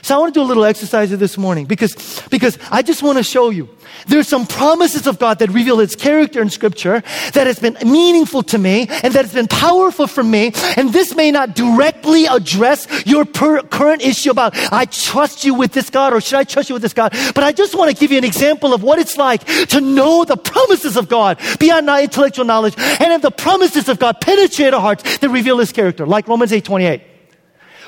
So 0.02 0.16
I 0.16 0.18
want 0.20 0.34
to 0.34 0.40
do 0.40 0.44
a 0.44 0.48
little 0.48 0.66
exercise 0.66 1.10
this 1.10 1.38
morning 1.38 1.66
because, 1.66 2.24
because 2.30 2.58
I 2.72 2.82
just 2.82 3.04
want 3.04 3.18
to 3.18 3.24
show 3.24 3.50
you 3.50 3.70
there's 4.08 4.28
some 4.28 4.46
promises 4.46 5.08
of 5.08 5.20
God 5.20 5.40
that 5.40 5.50
reveal 5.50 5.80
His 5.80 5.96
character 5.96 6.42
in 6.42 6.50
Scripture 6.50 7.02
that 7.34 7.48
has 7.48 7.60
been 7.60 7.78
meaningful 7.84 8.44
to 8.44 8.58
me 8.58 8.88
and 8.90 9.14
that 9.14 9.26
has 9.26 9.34
been 9.34 9.48
powerful 9.48 10.08
for 10.08 10.24
me. 10.24 10.52
And 10.76 10.94
this 10.94 11.16
may 11.16 11.32
not 11.32 11.56
directly 11.56 12.26
address 12.26 12.88
your 13.06 13.26
per- 13.26 13.64
current 13.64 14.02
issue 14.02 14.32
about 14.32 14.54
I 14.72 14.86
trust 14.86 15.44
you 15.44 15.54
with 15.54 15.74
this 15.74 15.90
God 15.90 16.14
or 16.14 16.22
should 16.22 16.40
I 16.40 16.44
trust 16.44 16.70
you 16.70 16.74
with 16.74 16.82
this 16.82 16.94
God. 16.94 17.12
But 17.34 17.44
I 17.44 17.52
just 17.52 17.76
want 17.76 17.92
to 17.92 17.98
give 17.98 18.12
you 18.12 18.18
an 18.18 18.24
example 18.24 18.74
of 18.74 18.84
what 18.84 19.00
it's 19.00 19.18
like 19.18 19.46
to 19.68 19.82
know 19.82 20.24
the 20.26 20.38
promises 20.38 20.98
of 20.98 21.10
God 21.10 21.40
beyond 21.60 21.90
our 21.90 22.02
intellectual 22.02 22.46
knowledge 22.46 22.76
and 22.78 23.14
if 23.14 23.22
the 23.22 23.32
promises 23.32 23.90
of 23.90 24.00
God 24.00 24.22
penetrate 24.22 24.74
our 24.74 24.82
hearts 24.82 25.18
that 25.18 25.30
reveal 25.30 25.58
His 25.60 25.72
character, 25.72 26.06
like 26.06 26.28
Romans 26.28 26.52
8 26.52 26.64
28. 26.64 27.17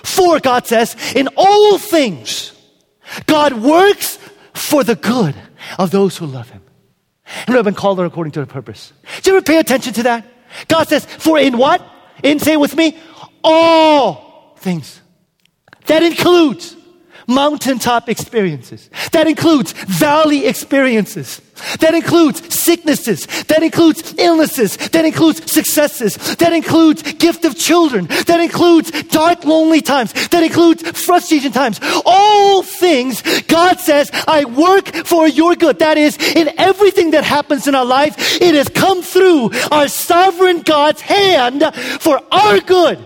For 0.04 0.39
God 0.39 0.68
says, 0.68 0.95
in 1.16 1.30
all 1.36 1.78
things, 1.78 2.54
God 3.26 3.54
works 3.54 4.18
for 4.54 4.84
the 4.84 4.95
good 4.95 5.36
of 5.78 5.91
those 5.91 6.18
who 6.18 6.26
love 6.26 6.50
him. 6.50 6.62
And 7.45 7.56
have 7.56 7.66
been 7.66 7.76
called 7.76 8.00
according 8.00 8.32
to 8.32 8.39
the 8.39 8.47
purpose. 8.47 8.91
Do 9.22 9.32
you 9.32 9.38
ever 9.38 9.43
pay 9.43 9.58
attention 9.58 9.93
to 9.93 10.04
that? 10.04 10.26
God 10.68 10.88
says, 10.88 11.06
for 11.06 11.38
in 11.38 11.58
what? 11.58 11.86
In, 12.24 12.39
say 12.39 12.58
with 12.58 12.76
me, 12.76 12.97
all 13.43 14.56
things. 14.58 15.00
That 15.86 16.04
includes 16.04 16.76
mountaintop 17.30 18.09
experiences. 18.09 18.89
That 19.11 19.27
includes 19.27 19.71
valley 19.71 20.47
experiences. 20.47 21.41
That 21.80 21.93
includes 21.93 22.53
sicknesses. 22.53 23.25
That 23.45 23.63
includes 23.63 24.15
illnesses. 24.17 24.77
That 24.89 25.05
includes 25.05 25.51
successes. 25.51 26.15
That 26.38 26.53
includes 26.53 27.03
gift 27.13 27.45
of 27.45 27.57
children. 27.57 28.05
That 28.27 28.39
includes 28.39 28.91
dark, 29.03 29.45
lonely 29.45 29.82
times. 29.82 30.13
That 30.30 30.43
includes 30.43 30.84
frustration 30.99 31.51
times. 31.51 31.80
All 32.05 32.63
things, 32.63 33.21
God 33.43 33.80
says, 33.80 34.09
I 34.27 34.45
work 34.45 34.88
for 35.05 35.27
your 35.27 35.55
good. 35.55 35.80
That 35.80 35.97
is, 35.97 36.17
in 36.17 36.49
everything 36.57 37.11
that 37.11 37.23
happens 37.23 37.67
in 37.67 37.75
our 37.75 37.86
life, 37.86 38.41
it 38.41 38.55
has 38.55 38.69
come 38.69 39.01
through 39.01 39.51
our 39.71 39.88
sovereign 39.88 40.61
God's 40.61 41.01
hand 41.01 41.63
for 41.99 42.21
our 42.32 42.59
good 42.59 43.05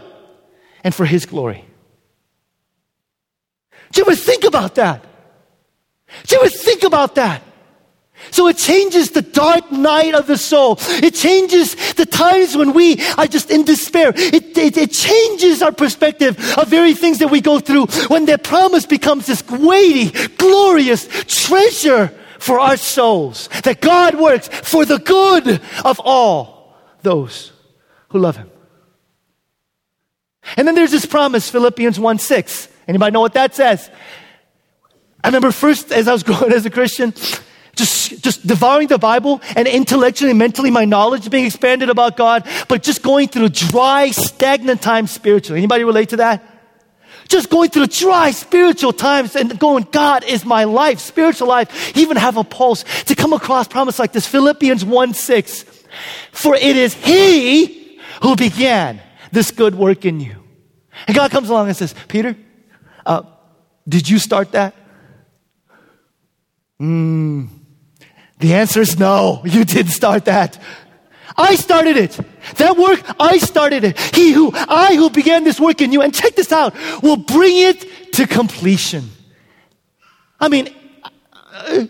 and 0.83 0.93
for 0.93 1.05
his 1.05 1.25
glory. 1.25 1.65
Do 3.93 4.01
you 4.01 4.07
ever 4.07 4.15
think 4.15 4.43
about 4.43 4.75
that? 4.75 5.05
Do 6.25 6.35
you 6.35 6.41
ever 6.41 6.49
think 6.49 6.83
about 6.83 7.15
that? 7.15 7.41
So 8.31 8.47
it 8.47 8.57
changes 8.57 9.11
the 9.11 9.21
dark 9.21 9.71
night 9.71 10.15
of 10.15 10.27
the 10.27 10.37
soul. 10.37 10.77
It 10.79 11.13
changes 11.13 11.75
the 11.93 12.05
times 12.05 12.55
when 12.55 12.73
we 12.73 13.01
are 13.17 13.27
just 13.27 13.51
in 13.51 13.63
despair. 13.65 14.13
It, 14.15 14.57
it, 14.57 14.77
it, 14.77 14.91
changes 14.91 15.61
our 15.61 15.71
perspective 15.71 16.37
of 16.57 16.67
very 16.67 16.93
things 16.93 17.19
that 17.19 17.27
we 17.27 17.41
go 17.41 17.59
through 17.59 17.87
when 18.07 18.25
that 18.25 18.43
promise 18.43 18.85
becomes 18.85 19.25
this 19.25 19.47
weighty, 19.47 20.11
glorious 20.37 21.07
treasure 21.27 22.07
for 22.39 22.59
our 22.59 22.77
souls. 22.77 23.49
That 23.63 23.81
God 23.81 24.15
works 24.15 24.47
for 24.47 24.85
the 24.85 24.99
good 24.99 25.61
of 25.83 25.99
all 25.99 26.75
those 27.01 27.51
who 28.09 28.19
love 28.19 28.37
Him. 28.37 28.49
And 30.57 30.67
then 30.67 30.75
there's 30.75 30.91
this 30.91 31.05
promise, 31.05 31.49
Philippians 31.49 31.99
1 31.99 32.19
6. 32.19 32.69
Anybody 32.87 33.13
know 33.13 33.21
what 33.21 33.33
that 33.33 33.55
says? 33.55 33.89
I 35.23 35.27
remember 35.29 35.51
first, 35.51 35.91
as 35.91 36.07
I 36.07 36.13
was 36.13 36.23
growing 36.29 36.51
as 36.51 36.65
a 36.65 36.69
Christian, 36.69 37.13
just, 37.75 38.23
just 38.23 38.45
devouring 38.45 38.87
the 38.87 38.97
Bible 38.97 39.41
and 39.55 39.67
intellectually 39.67 40.31
and 40.31 40.39
mentally 40.39 40.69
my 40.69 40.85
knowledge 40.85 41.29
being 41.29 41.45
expanded 41.45 41.89
about 41.89 42.17
God, 42.17 42.47
but 42.67 42.83
just 42.83 43.01
going 43.01 43.29
through 43.29 43.49
dry, 43.49 44.11
stagnant 44.11 44.81
times 44.81 45.11
spiritually. 45.11 45.59
Anybody 45.59 45.83
relate 45.83 46.09
to 46.09 46.17
that? 46.17 46.43
Just 47.29 47.49
going 47.49 47.69
through 47.69 47.87
dry 47.87 48.31
spiritual 48.31 48.93
times 48.93 49.35
and 49.35 49.57
going, 49.57 49.87
God 49.91 50.23
is 50.23 50.45
my 50.45 50.65
life, 50.65 50.99
spiritual 50.99 51.47
life, 51.47 51.97
even 51.97 52.17
have 52.17 52.37
a 52.37 52.43
pulse 52.43 52.83
to 53.05 53.15
come 53.15 53.33
across 53.33 53.67
promise 53.67 53.97
like 53.97 54.11
this. 54.11 54.27
Philippians 54.27 54.85
1 54.85 55.13
6. 55.13 55.63
For 56.31 56.55
it 56.55 56.75
is 56.75 56.93
He 56.93 57.99
who 58.21 58.35
began 58.35 59.01
this 59.31 59.51
good 59.51 59.73
work 59.73 60.05
in 60.05 60.19
you. 60.19 60.35
And 61.07 61.15
God 61.15 61.31
comes 61.31 61.49
along 61.49 61.67
and 61.67 61.77
says, 61.77 61.95
Peter, 62.07 62.35
uh, 63.05 63.23
did 63.87 64.09
you 64.09 64.19
start 64.19 64.51
that? 64.51 64.73
Mm, 66.81 67.49
the 68.39 68.53
answer 68.53 68.81
is 68.81 68.99
no, 68.99 69.41
you 69.45 69.63
didn't 69.75 69.91
start 69.91 70.25
that. 70.25 70.59
I 71.35 71.55
started 71.55 71.97
it. 71.97 72.19
That 72.57 72.77
work, 72.77 73.01
I 73.19 73.37
started 73.39 73.83
it. 73.83 73.99
He 74.15 74.31
who, 74.31 74.51
I 74.53 74.95
who 74.95 75.09
began 75.09 75.43
this 75.43 75.59
work 75.59 75.81
in 75.81 75.91
you, 75.91 76.01
and 76.01 76.13
check 76.13 76.35
this 76.35 76.51
out, 76.51 76.75
will 77.01 77.17
bring 77.17 77.57
it 77.57 78.13
to 78.13 78.27
completion. 78.27 79.09
I 80.39 80.49
mean, 80.49 80.69
uh, 81.53 81.85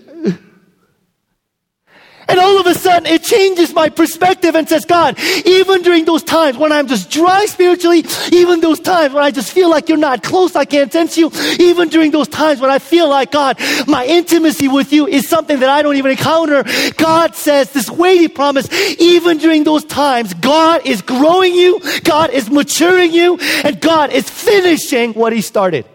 and 2.34 2.39
all 2.39 2.59
of 2.59 2.65
a 2.65 2.73
sudden, 2.73 3.05
it 3.05 3.21
changes 3.21 3.75
my 3.75 3.89
perspective 3.89 4.55
and 4.55 4.67
says, 4.67 4.86
God, 4.86 5.19
even 5.45 5.84
during 5.84 6.03
those 6.03 6.23
times 6.23 6.57
when 6.57 6.71
I'm 6.71 6.88
just 6.88 7.11
dry 7.11 7.45
spiritually, 7.45 8.03
even 8.31 8.59
those 8.59 8.79
times 8.79 9.13
when 9.13 9.23
I 9.23 9.29
just 9.29 9.51
feel 9.51 9.69
like 9.69 9.88
you're 9.88 9.99
not 9.99 10.23
close, 10.23 10.55
I 10.55 10.65
can't 10.65 10.91
sense 10.91 11.15
you, 11.15 11.29
even 11.59 11.89
during 11.89 12.09
those 12.09 12.27
times 12.27 12.59
when 12.59 12.71
I 12.71 12.79
feel 12.79 13.07
like, 13.07 13.31
God, 13.31 13.59
my 13.88 14.03
intimacy 14.07 14.67
with 14.67 14.91
you 14.91 15.05
is 15.05 15.29
something 15.29 15.59
that 15.59 15.69
I 15.69 15.84
don't 15.84 15.95
even 15.95 16.09
encounter, 16.09 16.63
God 16.97 17.36
says 17.36 17.71
this 17.71 17.88
weighty 17.88 18.29
promise, 18.29 18.67
even 18.99 19.38
during 19.38 19.63
those 19.63 19.86
times, 19.86 20.34
God 20.34 20.88
is 20.88 21.03
growing 21.03 21.53
you, 21.53 21.81
God 22.03 22.31
is 22.31 22.49
maturing 22.49 23.13
you, 23.13 23.38
and 23.63 23.79
God 23.79 24.11
is 24.11 24.27
finishing 24.27 25.13
what 25.13 25.34
He 25.34 25.41
started. 25.41 25.86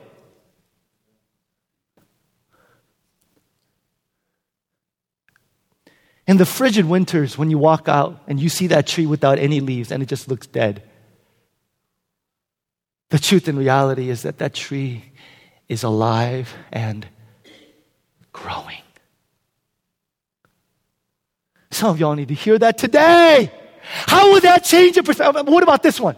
In 6.29 6.37
the 6.37 6.45
frigid 6.45 6.85
winters, 6.85 7.39
when 7.39 7.51
you 7.51 7.57
walk 7.57 7.89
out 7.89 8.23
and 8.29 8.39
you 8.39 8.51
see 8.51 8.67
that 8.67 8.87
tree 8.87 9.07
without 9.07 9.39
any 9.39 9.61
leaves 9.61 9.91
and 9.91 10.03
it 10.03 10.11
just 10.11 10.29
looks 10.29 10.47
dead, 10.47 10.83
the 13.09 13.19
truth 13.19 13.49
and 13.49 13.57
reality 13.57 14.11
is 14.11 14.23
that 14.23 14.37
that 14.37 14.53
tree 14.53 15.05
is 15.71 15.83
alive 15.83 16.53
and 16.71 17.07
growing. 18.31 18.83
Some 21.71 21.89
of 21.89 21.99
y'all 21.99 22.15
need 22.15 22.29
to 22.29 22.35
hear 22.35 22.59
that 22.59 22.77
today. 22.77 23.51
How 23.81 24.33
would 24.33 24.43
that 24.43 24.65
change 24.65 24.97
your 24.97 25.05
perspective? 25.05 25.49
Uh, 25.49 25.51
what 25.51 25.63
about 25.63 25.83
this 25.83 25.99
one? 25.99 26.17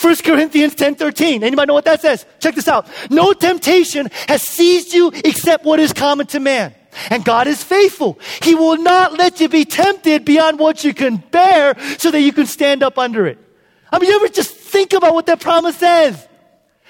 1 0.00 0.16
Corinthians 0.24 0.74
10 0.74 0.94
13. 0.94 1.44
Anybody 1.44 1.66
know 1.68 1.74
what 1.74 1.84
that 1.84 2.00
says? 2.00 2.24
Check 2.40 2.54
this 2.54 2.68
out. 2.68 2.88
No 3.10 3.34
temptation 3.34 4.08
has 4.28 4.40
seized 4.40 4.94
you 4.94 5.12
except 5.14 5.66
what 5.66 5.78
is 5.78 5.92
common 5.92 6.26
to 6.28 6.40
man. 6.40 6.74
And 7.10 7.24
God 7.24 7.46
is 7.46 7.62
faithful. 7.62 8.18
He 8.42 8.54
will 8.54 8.76
not 8.76 9.14
let 9.14 9.40
you 9.40 9.48
be 9.48 9.64
tempted 9.64 10.24
beyond 10.24 10.58
what 10.58 10.84
you 10.84 10.92
can 10.92 11.16
bear 11.16 11.76
so 11.98 12.10
that 12.10 12.20
you 12.20 12.32
can 12.32 12.46
stand 12.46 12.82
up 12.82 12.98
under 12.98 13.26
it. 13.26 13.38
I 13.90 13.98
mean, 13.98 14.10
you 14.10 14.16
ever 14.16 14.28
just 14.28 14.54
think 14.54 14.92
about 14.92 15.14
what 15.14 15.26
that 15.26 15.40
promise 15.40 15.76
says? 15.76 16.28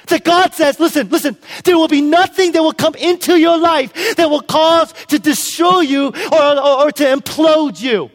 That 0.09 0.25
God 0.25 0.55
says, 0.55 0.81
listen, 0.81 1.09
listen, 1.11 1.37
there 1.65 1.77
will 1.77 1.89
be 1.89 2.01
nothing 2.01 2.53
that 2.53 2.63
will 2.63 2.73
come 2.73 2.95
into 2.97 3.37
your 3.39 3.59
life 3.59 4.17
that 4.17 4.29
will 4.29 4.43
cause 4.43 4.93
to 5.09 5.19
destroy 5.19 5.81
you 5.81 6.09
or, 6.33 6.43
or, 6.43 6.87
or 6.87 6.93
to 6.93 7.05
implode 7.05 7.81
you. 7.81 8.11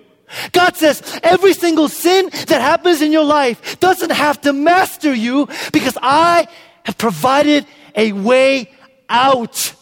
God 0.51 0.75
says 0.75 1.01
every 1.23 1.53
single 1.53 1.87
sin 1.87 2.29
that 2.47 2.61
happens 2.61 3.01
in 3.01 3.13
your 3.13 3.23
life 3.23 3.79
doesn't 3.79 4.11
have 4.11 4.41
to 4.41 4.51
master 4.51 5.13
you 5.13 5.47
because 5.71 5.97
I 6.01 6.47
have 6.83 6.97
provided 6.97 7.65
a 7.95 8.11
way 8.11 8.71
out. 9.09 9.73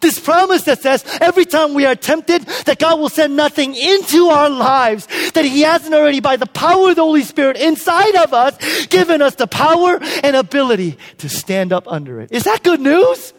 This 0.00 0.18
promise 0.18 0.64
that 0.64 0.82
says 0.82 1.04
every 1.20 1.44
time 1.44 1.74
we 1.74 1.86
are 1.86 1.94
tempted, 1.94 2.42
that 2.66 2.78
God 2.78 2.98
will 2.98 3.08
send 3.08 3.36
nothing 3.36 3.74
into 3.74 4.28
our 4.28 4.50
lives 4.50 5.06
that 5.32 5.44
He 5.44 5.62
hasn't 5.62 5.94
already, 5.94 6.20
by 6.20 6.36
the 6.36 6.46
power 6.46 6.90
of 6.90 6.96
the 6.96 7.02
Holy 7.02 7.22
Spirit 7.22 7.56
inside 7.56 8.16
of 8.16 8.32
us, 8.32 8.86
given 8.86 9.22
us 9.22 9.36
the 9.36 9.46
power 9.46 9.98
and 10.22 10.36
ability 10.36 10.98
to 11.18 11.28
stand 11.28 11.72
up 11.72 11.86
under 11.86 12.20
it. 12.20 12.32
Is 12.32 12.44
that 12.44 12.62
good 12.62 12.80
news? 12.80 13.32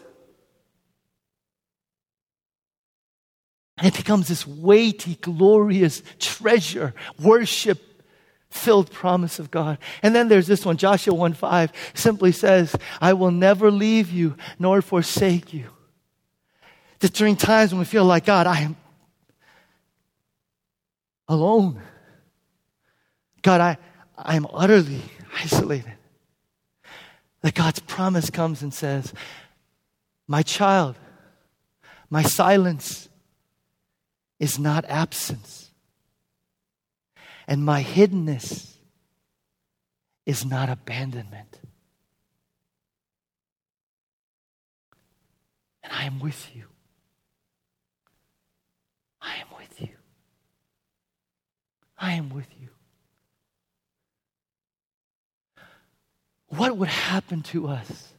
And 3.78 3.86
it 3.86 3.96
becomes 3.96 4.26
this 4.28 4.46
weighty, 4.46 5.14
glorious 5.16 6.02
treasure, 6.18 6.94
worship 7.22 7.80
filled 8.50 8.90
promise 8.90 9.38
of 9.38 9.50
God. 9.50 9.78
And 10.02 10.14
then 10.14 10.28
there's 10.28 10.46
this 10.46 10.64
one, 10.64 10.78
Joshua 10.78 11.14
1 11.14 11.34
5 11.34 11.72
simply 11.94 12.32
says, 12.32 12.74
I 13.00 13.12
will 13.12 13.30
never 13.30 13.70
leave 13.70 14.10
you 14.10 14.36
nor 14.58 14.82
forsake 14.82 15.52
you. 15.52 15.66
That 17.00 17.12
during 17.12 17.36
times 17.36 17.72
when 17.72 17.78
we 17.78 17.84
feel 17.84 18.04
like, 18.04 18.24
God, 18.24 18.46
I 18.46 18.60
am 18.60 18.76
alone. 21.28 21.80
God, 23.42 23.60
I, 23.60 23.78
I 24.16 24.36
am 24.36 24.46
utterly 24.52 25.02
isolated. 25.40 25.94
That 27.42 27.54
God's 27.54 27.80
promise 27.80 28.30
comes 28.30 28.62
and 28.62 28.74
says, 28.74 29.12
My 30.26 30.42
child, 30.42 30.96
my 32.10 32.22
silence 32.22 33.08
is 34.40 34.58
not 34.58 34.84
absence, 34.86 35.70
and 37.46 37.64
my 37.64 37.82
hiddenness 37.82 38.74
is 40.26 40.44
not 40.44 40.68
abandonment. 40.68 41.60
and 45.88 45.98
I 45.98 46.04
am 46.04 46.20
with 46.20 46.54
you. 46.54 46.67
I 49.28 49.40
am 49.40 49.46
with 49.56 49.80
you. 49.80 49.88
I 51.98 52.12
am 52.12 52.30
with 52.30 52.48
you. 52.58 52.68
What 56.48 56.76
would 56.76 56.88
happen 56.88 57.42
to 57.42 57.68
us 57.68 58.14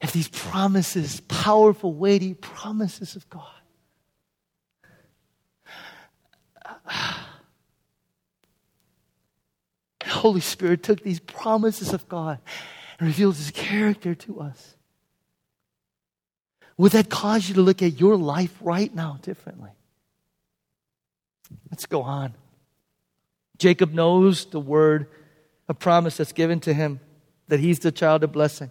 if 0.00 0.12
these 0.12 0.28
promises, 0.28 1.20
powerful, 1.20 1.92
weighty 1.92 2.34
promises 2.34 3.14
of 3.14 3.28
God, 3.28 3.44
Holy 10.04 10.40
Spirit 10.40 10.82
took 10.82 11.02
these 11.02 11.20
promises 11.20 11.92
of 11.92 12.08
God 12.08 12.38
and 12.98 13.06
revealed 13.06 13.36
His 13.36 13.50
character 13.50 14.14
to 14.14 14.40
us. 14.40 14.76
Would 16.78 16.92
that 16.92 17.10
cause 17.10 17.48
you 17.48 17.54
to 17.56 17.62
look 17.62 17.82
at 17.82 18.00
your 18.00 18.16
life 18.16 18.54
right 18.60 18.92
now 18.94 19.18
differently? 19.22 19.70
Let's 21.70 21.86
go 21.86 22.02
on. 22.02 22.34
Jacob 23.58 23.92
knows 23.92 24.46
the 24.46 24.60
word, 24.60 25.08
a 25.68 25.74
promise 25.74 26.16
that's 26.16 26.32
given 26.32 26.60
to 26.60 26.72
him 26.72 27.00
that 27.48 27.60
he's 27.60 27.80
the 27.80 27.92
child 27.92 28.24
of 28.24 28.32
blessing. 28.32 28.70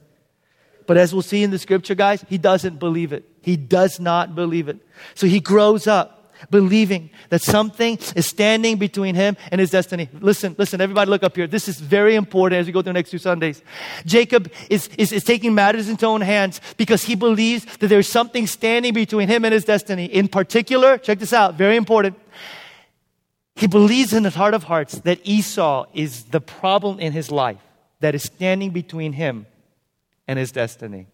But 0.88 0.98
as 0.98 1.14
we'll 1.14 1.22
see 1.22 1.44
in 1.44 1.52
the 1.52 1.60
scripture, 1.60 1.96
guys, 1.96 2.26
he 2.28 2.38
doesn't 2.38 2.80
believe 2.80 3.14
it. 3.14 3.24
He 3.42 3.56
does 3.56 4.00
not 4.00 4.36
believe 4.36 4.68
it. 4.68 4.80
So 5.16 5.28
he 5.28 5.40
grows 5.40 5.88
up 5.88 6.21
believing 6.50 7.10
that 7.30 7.42
something 7.42 7.98
is 8.16 8.26
standing 8.26 8.78
between 8.78 9.16
him 9.16 9.38
and 9.52 9.62
his 9.62 9.70
destiny. 9.70 10.10
Listen, 10.20 10.56
listen, 10.58 10.82
everybody 10.82 11.10
look 11.10 11.24
up 11.24 11.36
here. 11.36 11.48
This 11.48 11.68
is 11.68 11.80
very 11.80 12.16
important 12.16 12.60
as 12.60 12.66
we 12.66 12.72
go 12.72 12.82
through 12.82 12.94
the 12.94 13.00
next 13.00 13.12
two 13.12 13.18
Sundays. 13.18 13.62
Jacob 14.06 14.52
is, 14.70 14.90
is, 14.98 15.12
is 15.12 15.24
taking 15.24 15.54
matters 15.54 15.90
into 15.90 16.06
own 16.06 16.22
hands 16.22 16.62
because 16.78 17.04
he 17.04 17.16
believes 17.16 17.66
that 17.78 17.88
there's 17.88 18.08
something 18.10 18.48
standing 18.48 18.94
between 18.94 19.28
him 19.28 19.46
and 19.46 19.54
his 19.54 19.66
destiny. 19.66 20.06
In 20.06 20.28
particular, 20.28 20.98
check 20.98 21.20
this 21.20 21.34
out, 21.34 21.56
very 21.56 21.76
important. 21.76 22.18
He 23.56 23.68
believes 23.68 24.14
in 24.14 24.24
his 24.24 24.34
heart 24.34 24.54
of 24.54 24.64
hearts 24.64 25.00
that 25.02 25.20
Esau 25.24 25.86
is 25.94 26.24
the 26.26 26.42
problem 26.42 27.00
in 27.00 27.14
his 27.14 27.30
life 27.30 27.60
that 28.00 28.16
is 28.16 28.24
standing 28.24 28.72
between 28.72 29.14
him 29.14 29.46
and 30.28 30.40
his 30.40 30.52
destiny. 30.52 31.08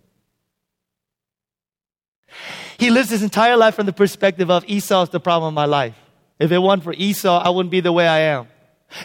He 2.77 2.91
lives 2.91 3.09
his 3.09 3.23
entire 3.23 3.57
life 3.57 3.75
from 3.75 3.85
the 3.85 3.93
perspective 3.93 4.51
of 4.51 4.63
Esau's 4.67 5.09
the 5.09 5.19
problem 5.19 5.49
of 5.49 5.53
my 5.53 5.65
life. 5.65 5.95
If 6.39 6.51
it 6.51 6.59
weren't 6.59 6.83
for 6.83 6.93
Esau, 6.93 7.41
I 7.43 7.49
wouldn't 7.49 7.71
be 7.71 7.79
the 7.79 7.91
way 7.91 8.07
I 8.07 8.19
am. 8.19 8.47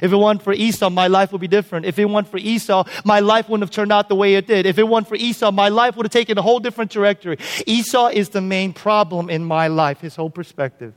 If 0.00 0.12
it 0.12 0.16
weren't 0.16 0.42
for 0.42 0.52
Esau, 0.52 0.90
my 0.90 1.08
life 1.08 1.32
would 1.32 1.40
be 1.40 1.48
different. 1.48 1.86
If 1.86 1.98
it 1.98 2.04
weren't 2.04 2.28
for 2.28 2.36
Esau, 2.36 2.84
my 3.04 3.20
life 3.20 3.48
wouldn't 3.48 3.68
have 3.68 3.74
turned 3.74 3.90
out 3.90 4.08
the 4.08 4.14
way 4.14 4.34
it 4.34 4.46
did. 4.46 4.64
If 4.64 4.78
it 4.78 4.86
weren't 4.86 5.08
for 5.08 5.16
Esau, 5.16 5.50
my 5.50 5.70
life 5.70 5.96
would 5.96 6.06
have 6.06 6.12
taken 6.12 6.38
a 6.38 6.42
whole 6.42 6.60
different 6.60 6.92
trajectory. 6.92 7.38
Esau 7.66 8.08
is 8.08 8.28
the 8.28 8.40
main 8.40 8.72
problem 8.72 9.28
in 9.28 9.44
my 9.44 9.66
life, 9.68 10.00
his 10.00 10.14
whole 10.14 10.30
perspective. 10.30 10.94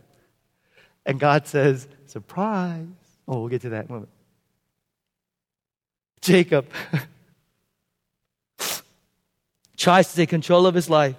And 1.06 1.20
God 1.20 1.48
says, 1.48 1.88
surprise. 2.06 2.86
Oh, 3.28 3.40
we'll 3.40 3.50
get 3.50 3.62
to 3.62 3.70
that 3.70 3.86
in 3.86 3.90
a 3.90 3.94
moment. 3.94 4.12
Jacob 6.22 6.68
tries 9.78 10.10
to 10.10 10.16
take 10.16 10.30
control 10.30 10.68
of 10.68 10.76
his 10.76 10.90
life 10.90 11.16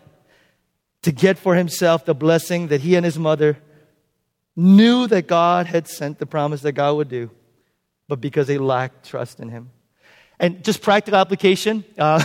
to 1.06 1.12
get 1.12 1.38
for 1.38 1.54
himself 1.54 2.04
the 2.04 2.16
blessing 2.16 2.66
that 2.66 2.80
he 2.80 2.96
and 2.96 3.04
his 3.04 3.16
mother 3.16 3.56
knew 4.56 5.06
that 5.06 5.28
God 5.28 5.66
had 5.66 5.86
sent 5.86 6.18
the 6.18 6.26
promise 6.26 6.62
that 6.62 6.72
God 6.72 6.96
would 6.96 7.08
do, 7.08 7.30
but 8.08 8.20
because 8.20 8.48
they 8.48 8.58
lacked 8.58 9.08
trust 9.08 9.38
in 9.38 9.48
him. 9.48 9.70
And 10.40 10.64
just 10.64 10.82
practical 10.82 11.20
application 11.20 11.84
uh, 11.96 12.24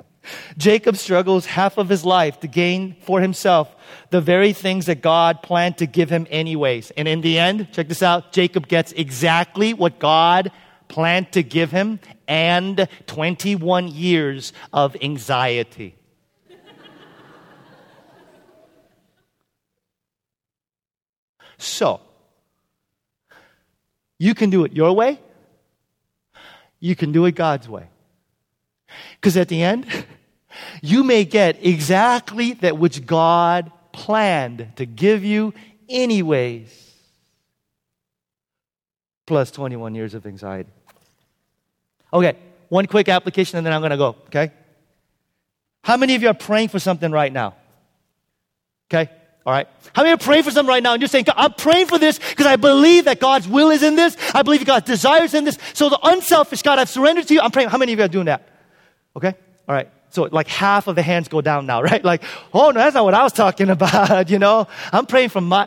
Jacob 0.58 0.98
struggles 0.98 1.46
half 1.46 1.78
of 1.78 1.88
his 1.88 2.04
life 2.04 2.38
to 2.40 2.48
gain 2.48 2.96
for 3.00 3.22
himself 3.22 3.74
the 4.10 4.20
very 4.20 4.52
things 4.52 4.84
that 4.84 5.00
God 5.00 5.42
planned 5.42 5.78
to 5.78 5.86
give 5.86 6.10
him, 6.10 6.26
anyways. 6.28 6.90
And 6.98 7.08
in 7.08 7.22
the 7.22 7.38
end, 7.38 7.72
check 7.72 7.88
this 7.88 8.02
out 8.02 8.30
Jacob 8.32 8.68
gets 8.68 8.92
exactly 8.92 9.72
what 9.72 9.98
God 9.98 10.52
planned 10.88 11.32
to 11.32 11.42
give 11.42 11.70
him 11.70 11.98
and 12.26 12.90
21 13.06 13.88
years 13.88 14.52
of 14.70 14.98
anxiety. 15.00 15.97
So, 21.58 22.00
you 24.18 24.34
can 24.34 24.50
do 24.50 24.64
it 24.64 24.72
your 24.72 24.92
way, 24.92 25.20
you 26.80 26.96
can 26.96 27.12
do 27.12 27.26
it 27.26 27.32
God's 27.32 27.68
way. 27.68 27.88
Because 29.16 29.36
at 29.36 29.48
the 29.48 29.62
end, 29.62 29.86
you 30.82 31.04
may 31.04 31.24
get 31.24 31.64
exactly 31.64 32.54
that 32.54 32.78
which 32.78 33.04
God 33.04 33.70
planned 33.92 34.72
to 34.76 34.86
give 34.86 35.24
you, 35.24 35.52
anyways, 35.88 36.94
plus 39.26 39.50
21 39.50 39.94
years 39.94 40.14
of 40.14 40.26
anxiety. 40.26 40.70
Okay, 42.12 42.36
one 42.68 42.86
quick 42.86 43.08
application 43.08 43.58
and 43.58 43.66
then 43.66 43.74
I'm 43.74 43.80
going 43.80 43.90
to 43.90 43.96
go, 43.96 44.16
okay? 44.26 44.52
How 45.82 45.96
many 45.96 46.14
of 46.14 46.22
you 46.22 46.28
are 46.28 46.34
praying 46.34 46.68
for 46.68 46.78
something 46.78 47.10
right 47.10 47.32
now? 47.32 47.54
Okay? 48.90 49.10
All 49.48 49.54
right. 49.54 49.66
How 49.94 50.02
many 50.02 50.12
are 50.12 50.18
praying 50.18 50.42
for 50.42 50.50
something 50.50 50.68
right 50.68 50.82
now 50.82 50.92
and 50.92 51.00
you're 51.00 51.08
saying, 51.08 51.24
I'm 51.34 51.54
praying 51.54 51.86
for 51.86 51.98
this 51.98 52.18
because 52.18 52.44
I 52.44 52.56
believe 52.56 53.06
that 53.06 53.18
God's 53.18 53.48
will 53.48 53.70
is 53.70 53.82
in 53.82 53.96
this. 53.96 54.14
I 54.34 54.42
believe 54.42 54.62
God's 54.66 54.84
desires 54.84 55.32
in 55.32 55.44
this. 55.44 55.56
So 55.72 55.88
the 55.88 55.98
unselfish 56.02 56.60
God, 56.60 56.78
I've 56.78 56.90
surrendered 56.90 57.26
to 57.28 57.32
you. 57.32 57.40
I'm 57.40 57.50
praying. 57.50 57.70
How 57.70 57.78
many 57.78 57.94
of 57.94 57.98
you 57.98 58.04
are 58.04 58.08
doing 58.08 58.26
that? 58.26 58.46
Okay. 59.16 59.34
All 59.66 59.74
right. 59.74 59.88
So 60.10 60.24
like 60.24 60.48
half 60.48 60.86
of 60.86 60.96
the 60.96 61.02
hands 61.02 61.28
go 61.28 61.40
down 61.40 61.64
now, 61.64 61.80
right? 61.90 62.04
Like, 62.04 62.24
oh 62.52 62.72
no, 62.72 62.78
that's 62.78 62.92
not 62.92 63.04
what 63.04 63.14
I 63.14 63.22
was 63.22 63.32
talking 63.32 63.70
about. 63.76 64.28
You 64.28 64.38
know, 64.38 64.68
I'm 64.92 65.06
praying 65.06 65.30
for 65.30 65.40
my, 65.40 65.66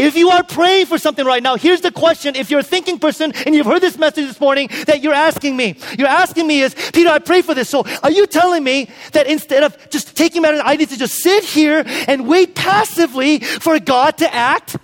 if 0.00 0.16
you 0.16 0.30
are 0.30 0.42
praying 0.42 0.86
for 0.86 0.98
something 0.98 1.24
right 1.24 1.42
now, 1.42 1.56
here's 1.56 1.80
the 1.80 1.92
question. 1.92 2.34
If 2.36 2.50
you're 2.50 2.60
a 2.60 2.64
thinking 2.64 2.98
person 2.98 3.32
and 3.46 3.54
you've 3.54 3.66
heard 3.66 3.80
this 3.80 3.98
message 3.98 4.26
this 4.26 4.40
morning 4.40 4.68
that 4.86 5.02
you're 5.02 5.14
asking 5.14 5.56
me, 5.56 5.76
you're 5.98 6.08
asking 6.08 6.46
me 6.46 6.60
is, 6.62 6.74
Peter, 6.92 7.10
I 7.10 7.18
pray 7.18 7.42
for 7.42 7.54
this. 7.54 7.68
So 7.68 7.84
are 8.02 8.10
you 8.10 8.26
telling 8.26 8.64
me 8.64 8.90
that 9.12 9.26
instead 9.26 9.62
of 9.62 9.90
just 9.90 10.16
taking 10.16 10.42
matters, 10.42 10.60
I 10.64 10.76
need 10.76 10.88
to 10.90 10.98
just 10.98 11.14
sit 11.14 11.44
here 11.44 11.84
and 12.08 12.26
wait 12.26 12.54
passively 12.54 13.40
for 13.40 13.78
God 13.78 14.18
to 14.18 14.34
act? 14.34 14.76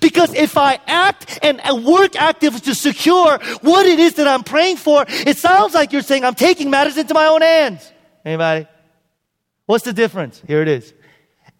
Because 0.00 0.34
if 0.34 0.58
I 0.58 0.78
act 0.86 1.38
and 1.42 1.60
work 1.86 2.14
active 2.14 2.60
to 2.62 2.74
secure 2.74 3.38
what 3.62 3.86
it 3.86 3.98
is 3.98 4.14
that 4.14 4.28
I'm 4.28 4.44
praying 4.44 4.76
for, 4.76 5.06
it 5.08 5.38
sounds 5.38 5.72
like 5.72 5.92
you're 5.92 6.02
saying 6.02 6.24
I'm 6.24 6.34
taking 6.34 6.68
matters 6.68 6.98
into 6.98 7.14
my 7.14 7.26
own 7.26 7.40
hands. 7.40 7.90
Anybody? 8.24 8.66
What's 9.64 9.84
the 9.84 9.92
difference? 9.92 10.42
Here 10.46 10.60
it 10.60 10.68
is. 10.68 10.92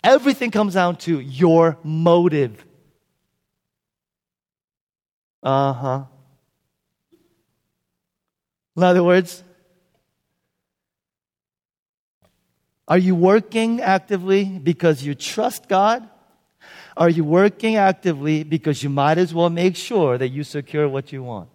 Everything 0.04 0.50
comes 0.50 0.74
down 0.74 0.96
to 0.96 1.20
your 1.20 1.78
motive. 1.82 2.64
Uh 5.42 5.72
huh. 5.72 6.04
In 8.76 8.82
other 8.82 9.02
words, 9.02 9.42
are 12.86 12.98
you 12.98 13.14
working 13.14 13.80
actively 13.80 14.44
because 14.44 15.02
you 15.02 15.14
trust 15.14 15.68
God? 15.68 16.08
Are 16.96 17.08
you 17.08 17.24
working 17.24 17.76
actively 17.76 18.42
because 18.42 18.82
you 18.82 18.90
might 18.90 19.16
as 19.16 19.32
well 19.32 19.48
make 19.48 19.76
sure 19.76 20.18
that 20.18 20.28
you 20.28 20.44
secure 20.44 20.88
what 20.88 21.12
you 21.12 21.22
want? 21.22 21.48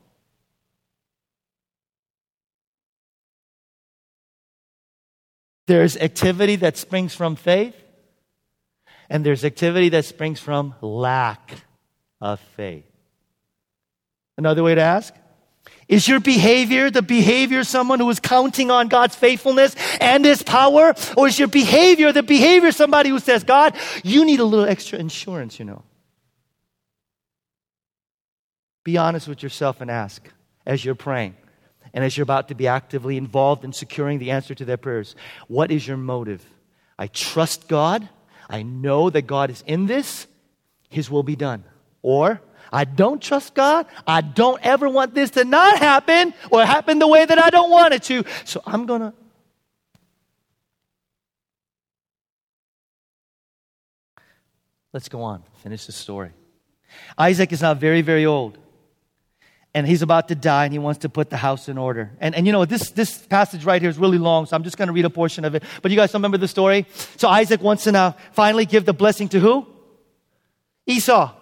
There's 5.67 5.97
activity 5.97 6.55
that 6.57 6.77
springs 6.77 7.15
from 7.15 7.35
faith, 7.35 7.75
and 9.09 9.25
there's 9.25 9.43
activity 9.43 9.89
that 9.89 10.05
springs 10.05 10.39
from 10.39 10.75
lack 10.81 11.53
of 12.21 12.39
faith. 12.55 12.94
Another 14.37 14.63
way 14.63 14.75
to 14.75 14.81
ask 14.81 15.13
is 15.87 16.07
your 16.07 16.19
behavior 16.19 16.89
the 16.89 17.03
behavior 17.03 17.59
of 17.59 17.67
someone 17.67 17.99
who 17.99 18.09
is 18.09 18.19
counting 18.19 18.71
on 18.71 18.87
God's 18.87 19.15
faithfulness 19.15 19.75
and 20.01 20.25
His 20.25 20.41
power? 20.41 20.95
Or 21.15 21.27
is 21.27 21.37
your 21.37 21.47
behavior 21.47 22.11
the 22.11 22.23
behavior 22.23 22.69
of 22.69 22.75
somebody 22.75 23.09
who 23.09 23.19
says, 23.19 23.43
God, 23.43 23.75
you 24.03 24.25
need 24.25 24.39
a 24.39 24.45
little 24.45 24.65
extra 24.65 24.97
insurance, 24.97 25.59
you 25.59 25.65
know? 25.65 25.83
Be 28.83 28.97
honest 28.97 29.27
with 29.27 29.43
yourself 29.43 29.81
and 29.81 29.91
ask 29.91 30.27
as 30.65 30.83
you're 30.83 30.95
praying 30.95 31.35
and 31.93 32.03
as 32.03 32.17
you're 32.17 32.23
about 32.23 32.47
to 32.47 32.55
be 32.55 32.67
actively 32.67 33.17
involved 33.17 33.63
in 33.63 33.71
securing 33.71 34.19
the 34.19 34.31
answer 34.31 34.55
to 34.55 34.65
their 34.65 34.77
prayers. 34.77 35.15
What 35.47 35.71
is 35.71 35.87
your 35.87 35.97
motive? 35.97 36.45
I 36.97 37.07
trust 37.07 37.67
God. 37.67 38.07
I 38.49 38.63
know 38.63 39.09
that 39.09 39.23
God 39.23 39.49
is 39.49 39.63
in 39.65 39.85
this. 39.85 40.27
His 40.89 41.09
will 41.09 41.23
be 41.23 41.35
done. 41.35 41.63
Or 42.01 42.41
I 42.71 42.85
don't 42.85 43.21
trust 43.21 43.53
God. 43.55 43.85
I 44.05 44.21
don't 44.21 44.59
ever 44.63 44.89
want 44.89 45.13
this 45.13 45.31
to 45.31 45.45
not 45.45 45.79
happen 45.79 46.33
or 46.51 46.65
happen 46.65 46.99
the 46.99 47.07
way 47.07 47.25
that 47.25 47.39
I 47.39 47.49
don't 47.49 47.71
want 47.71 47.93
it 47.93 48.03
to. 48.03 48.23
So 48.43 48.61
I'm 48.65 48.85
going 48.85 49.01
to. 49.01 49.13
Let's 54.93 55.09
go 55.09 55.21
on, 55.23 55.43
finish 55.61 55.85
the 55.85 55.91
story. 55.91 56.31
Isaac 57.17 57.51
is 57.51 57.61
now 57.61 57.73
very, 57.73 58.01
very 58.01 58.25
old. 58.25 58.57
and 59.75 59.85
he's 59.85 60.01
about 60.01 60.29
to 60.29 60.35
die 60.35 60.63
and 60.63 60.71
he 60.71 60.79
wants 60.79 60.99
to 60.99 61.09
put 61.09 61.29
the 61.29 61.35
house 61.35 61.67
in 61.67 61.77
order. 61.77 62.09
And, 62.21 62.33
and 62.33 62.45
you 62.45 62.53
know, 62.53 62.63
this, 62.63 62.91
this 62.91 63.17
passage 63.27 63.65
right 63.65 63.81
here 63.81 63.91
is 63.91 63.97
really 63.97 64.17
long, 64.17 64.45
so 64.45 64.55
I'm 64.55 64.63
just 64.63 64.77
going 64.77 64.87
to 64.87 64.93
read 64.93 65.03
a 65.03 65.09
portion 65.09 65.43
of 65.43 65.53
it. 65.53 65.63
But 65.81 65.91
you 65.91 65.97
guys 65.97 66.13
remember 66.13 66.37
the 66.37 66.47
story? 66.47 66.87
So 67.17 67.27
Isaac 67.27 67.61
wants 67.61 67.83
to 67.83 67.91
now 67.91 68.15
finally 68.31 68.65
give 68.65 68.85
the 68.85 68.93
blessing 68.93 69.27
to 69.29 69.39
who? 69.41 69.67
Esau. 70.87 71.33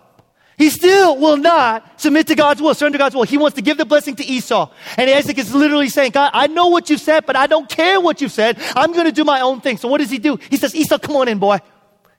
He 0.58 0.70
still 0.70 1.18
will 1.18 1.38
not 1.38 2.00
submit 2.00 2.28
to 2.28 2.36
God's 2.36 2.62
will, 2.62 2.74
surrender 2.74 2.98
to 2.98 3.02
God's 3.02 3.16
will. 3.16 3.24
He 3.24 3.38
wants 3.38 3.56
to 3.56 3.62
give 3.62 3.78
the 3.78 3.86
blessing 3.86 4.16
to 4.18 4.24
Esau. 4.24 4.72
And 4.98 5.10
Isaac 5.10 5.38
is 5.38 5.54
literally 5.54 5.90
saying, 5.90 6.12
God, 6.12 6.32
I 6.34 6.48
know 6.48 6.68
what 6.68 6.90
you've 6.90 7.02
said, 7.02 7.26
but 7.26 7.36
I 7.36 7.48
don't 7.48 7.68
care 7.68 8.00
what 8.00 8.22
you've 8.22 8.32
said. 8.32 8.62
I'm 8.76 8.94
going 8.94 9.06
to 9.06 9.12
do 9.12 9.24
my 9.24 9.42
own 9.42 9.62
thing. 9.62 9.78
So 9.78 9.88
what 9.88 10.00
does 10.00 10.12
he 10.12 10.20
do? 10.20 10.38
He 10.50 10.58
says, 10.58 10.76
Esau, 10.76 11.00
come 11.00 11.16
on 11.16 11.28
in, 11.28 11.40
boy. 11.40 11.60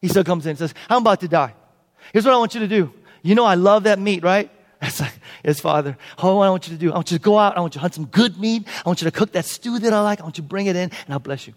Esau 0.03 0.25
comes 0.25 0.47
in 0.47 0.51
and 0.51 0.59
says, 0.59 0.75
I'm 0.89 1.03
about 1.03 1.21
to 1.21 1.29
die. 1.29 1.55
Here's 2.13 2.25
what 2.25 2.35
I 2.35 2.39
want 2.39 2.55
you 2.55 2.61
to 2.61 2.69
do. 2.69 2.93
You 3.23 3.35
know 3.35 3.45
I 3.45 3.55
love 3.55 3.85
that 3.85 3.99
meat, 3.99 4.23
right? 4.23 4.51
It's 4.83 5.01
like, 5.01 5.19
yes, 5.43 5.61
Father. 5.61 5.97
Oh, 6.19 6.29
All 6.29 6.43
I 6.43 6.51
want 6.51 6.69
you 6.69 6.75
to 6.75 6.79
do, 6.79 6.93
I 6.93 6.97
want 6.97 7.11
you 7.11 7.17
to 7.17 7.23
go 7.23 7.39
out. 7.39 7.57
I 7.57 7.61
want 7.61 7.75
you 7.75 7.79
to 7.79 7.81
hunt 7.81 7.95
some 7.95 8.05
good 8.05 8.39
meat. 8.39 8.67
I 8.85 8.89
want 8.89 9.01
you 9.01 9.07
to 9.07 9.17
cook 9.17 9.33
that 9.33 9.47
stew 9.47 9.79
that 9.79 9.93
I 9.95 10.01
like. 10.03 10.21
I 10.21 10.25
want 10.25 10.37
you 10.37 10.43
to 10.43 10.49
bring 10.49 10.67
it 10.67 10.77
in, 10.77 10.91
and 10.91 11.09
I'll 11.09 11.19
bless 11.19 11.47
you. 11.47 11.55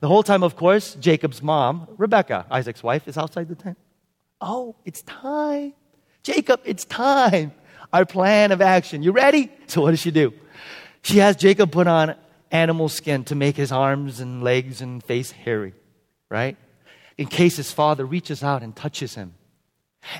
The 0.00 0.08
whole 0.08 0.22
time, 0.22 0.42
of 0.42 0.56
course, 0.56 0.94
Jacob's 0.94 1.42
mom, 1.42 1.88
Rebecca, 1.98 2.46
Isaac's 2.50 2.82
wife, 2.82 3.06
is 3.06 3.18
outside 3.18 3.48
the 3.48 3.54
tent. 3.54 3.76
Oh, 4.42 4.74
it's 4.84 5.02
time. 5.02 5.72
Jacob, 6.24 6.60
it's 6.64 6.84
time. 6.84 7.52
Our 7.92 8.04
plan 8.04 8.52
of 8.52 8.60
action. 8.60 9.02
You 9.02 9.12
ready? 9.12 9.50
So, 9.68 9.82
what 9.82 9.90
does 9.90 10.00
she 10.00 10.10
do? 10.10 10.32
She 11.02 11.18
has 11.18 11.36
Jacob 11.36 11.70
put 11.70 11.86
on 11.86 12.16
animal 12.50 12.88
skin 12.88 13.24
to 13.24 13.34
make 13.34 13.56
his 13.56 13.70
arms 13.70 14.20
and 14.20 14.42
legs 14.42 14.82
and 14.82 15.02
face 15.02 15.30
hairy, 15.30 15.74
right? 16.28 16.56
In 17.16 17.26
case 17.26 17.56
his 17.56 17.70
father 17.70 18.04
reaches 18.04 18.42
out 18.42 18.62
and 18.62 18.74
touches 18.74 19.14
him. 19.14 19.34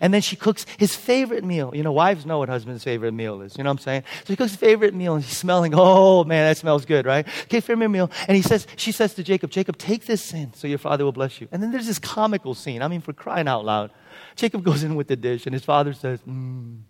And 0.01 0.15
then 0.15 0.21
she 0.21 0.37
cooks 0.37 0.65
his 0.79 0.95
favorite 0.95 1.43
meal. 1.43 1.73
You 1.75 1.83
know, 1.83 1.91
wives 1.91 2.25
know 2.25 2.39
what 2.39 2.49
husband's 2.49 2.85
favorite 2.85 3.13
meal 3.13 3.43
is. 3.43 3.57
You 3.59 3.65
know 3.65 3.71
what 3.71 3.81
I'm 3.81 3.83
saying? 3.83 4.05
So 4.25 4.33
he 4.33 4.37
cooks 4.37 4.53
his 4.53 4.61
favorite 4.61 4.95
meal 4.95 5.15
and 5.15 5.25
he's 5.25 5.37
smelling, 5.37 5.73
oh 5.75 6.23
man, 6.23 6.49
that 6.49 6.57
smells 6.57 6.85
good, 6.85 7.05
right? 7.05 7.27
Okay, 7.45 7.61
favorite 7.61 7.89
meal. 7.89 8.11
And 8.29 8.37
he 8.37 8.43
says, 8.43 8.69
she 8.77 8.93
says 8.93 9.15
to 9.15 9.25
Jacob, 9.25 9.51
Jacob, 9.51 9.79
take 9.79 10.07
this 10.07 10.23
sin 10.23 10.53
so 10.55 10.69
your 10.69 10.79
father 10.79 11.05
will 11.05 11.13
bless 11.13 11.41
you. 11.41 11.49
And 11.51 11.61
then 11.63 11.73
there's 11.73 11.89
this 11.89 11.99
comical 11.99 12.55
scene. 12.55 12.81
I 12.81 12.89
mean, 12.89 13.01
for 13.01 13.13
crying 13.13 13.49
out 13.49 13.65
loud. 13.65 13.91
Jacob 14.37 14.65
goes 14.65 14.83
in 14.83 14.95
with 14.95 15.09
the 15.09 15.17
dish 15.17 15.47
and 15.47 15.55
his 15.55 15.65
father 15.65 15.93
says, 15.93 16.21
mm. 16.29 16.81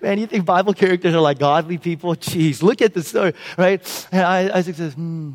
Man, 0.00 0.18
you 0.18 0.26
think 0.26 0.44
Bible 0.44 0.74
characters 0.74 1.14
are 1.14 1.20
like 1.20 1.38
godly 1.38 1.78
people? 1.78 2.14
Jeez, 2.14 2.62
look 2.62 2.82
at 2.82 2.94
the 2.94 3.02
story, 3.02 3.32
right? 3.56 4.08
And 4.12 4.22
Isaac 4.52 4.76
says, 4.76 4.94
hmm, 4.94 5.32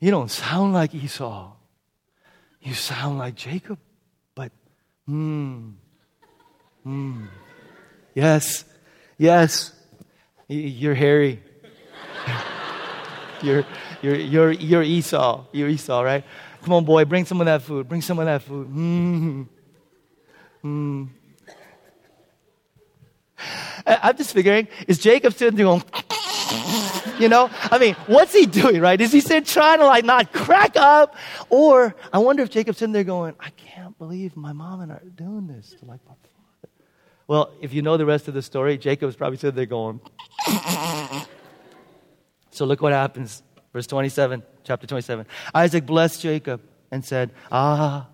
you 0.00 0.10
don't 0.10 0.30
sound 0.30 0.74
like 0.74 0.94
Esau. 0.94 1.52
You 2.60 2.74
sound 2.74 3.18
like 3.18 3.34
Jacob, 3.34 3.78
but 4.34 4.52
hmm, 5.06 5.70
hmm. 6.82 7.24
Yes, 8.14 8.64
yes, 9.16 9.72
you're 10.48 10.94
hairy. 10.94 11.42
you're, 13.42 13.64
you're, 14.02 14.16
you're, 14.16 14.52
you're 14.52 14.82
Esau. 14.82 15.46
You're 15.52 15.68
Esau, 15.68 16.00
right? 16.02 16.24
Come 16.62 16.72
on, 16.72 16.84
boy, 16.84 17.04
bring 17.04 17.24
some 17.24 17.40
of 17.40 17.46
that 17.46 17.62
food. 17.62 17.88
Bring 17.88 18.02
some 18.02 18.18
of 18.18 18.26
that 18.26 18.42
food. 18.42 18.66
Hmm. 18.66 19.42
Hmm. 20.62 21.04
I'm 23.86 24.16
just 24.16 24.32
figuring, 24.32 24.68
is 24.86 24.98
Jacob 24.98 25.32
sitting 25.32 25.56
there 25.56 25.66
going, 25.66 25.82
you 27.18 27.28
know? 27.28 27.48
I 27.52 27.78
mean, 27.78 27.94
what's 28.06 28.34
he 28.34 28.46
doing, 28.46 28.80
right? 28.80 29.00
Is 29.00 29.12
he 29.12 29.20
sitting 29.20 29.44
trying 29.44 29.78
to 29.78 29.86
like 29.86 30.04
not 30.04 30.32
crack 30.32 30.76
up? 30.76 31.14
Or 31.48 31.94
I 32.12 32.18
wonder 32.18 32.42
if 32.42 32.50
Jacob's 32.50 32.78
sitting 32.78 32.92
there 32.92 33.04
going, 33.04 33.34
I 33.40 33.50
can't 33.50 33.96
believe 33.98 34.36
my 34.36 34.52
mom 34.52 34.80
and 34.80 34.92
I 34.92 34.96
are 34.96 35.12
doing 35.14 35.46
this 35.46 35.74
to 35.78 35.84
like 35.84 36.00
my 36.06 36.14
father. 36.14 36.72
Well, 37.26 37.52
if 37.60 37.72
you 37.72 37.82
know 37.82 37.96
the 37.96 38.06
rest 38.06 38.28
of 38.28 38.34
the 38.34 38.42
story, 38.42 38.78
Jacob's 38.78 39.14
probably 39.14 39.38
sitting 39.38 39.56
there 39.56 39.66
going, 39.66 40.00
so 42.50 42.64
look 42.64 42.80
what 42.80 42.92
happens. 42.92 43.42
Verse 43.78 43.86
27, 43.86 44.42
chapter 44.64 44.88
27. 44.88 45.24
Isaac 45.54 45.86
blessed 45.86 46.20
Jacob 46.20 46.60
and 46.90 47.04
said, 47.04 47.30
Ah, 47.52 48.08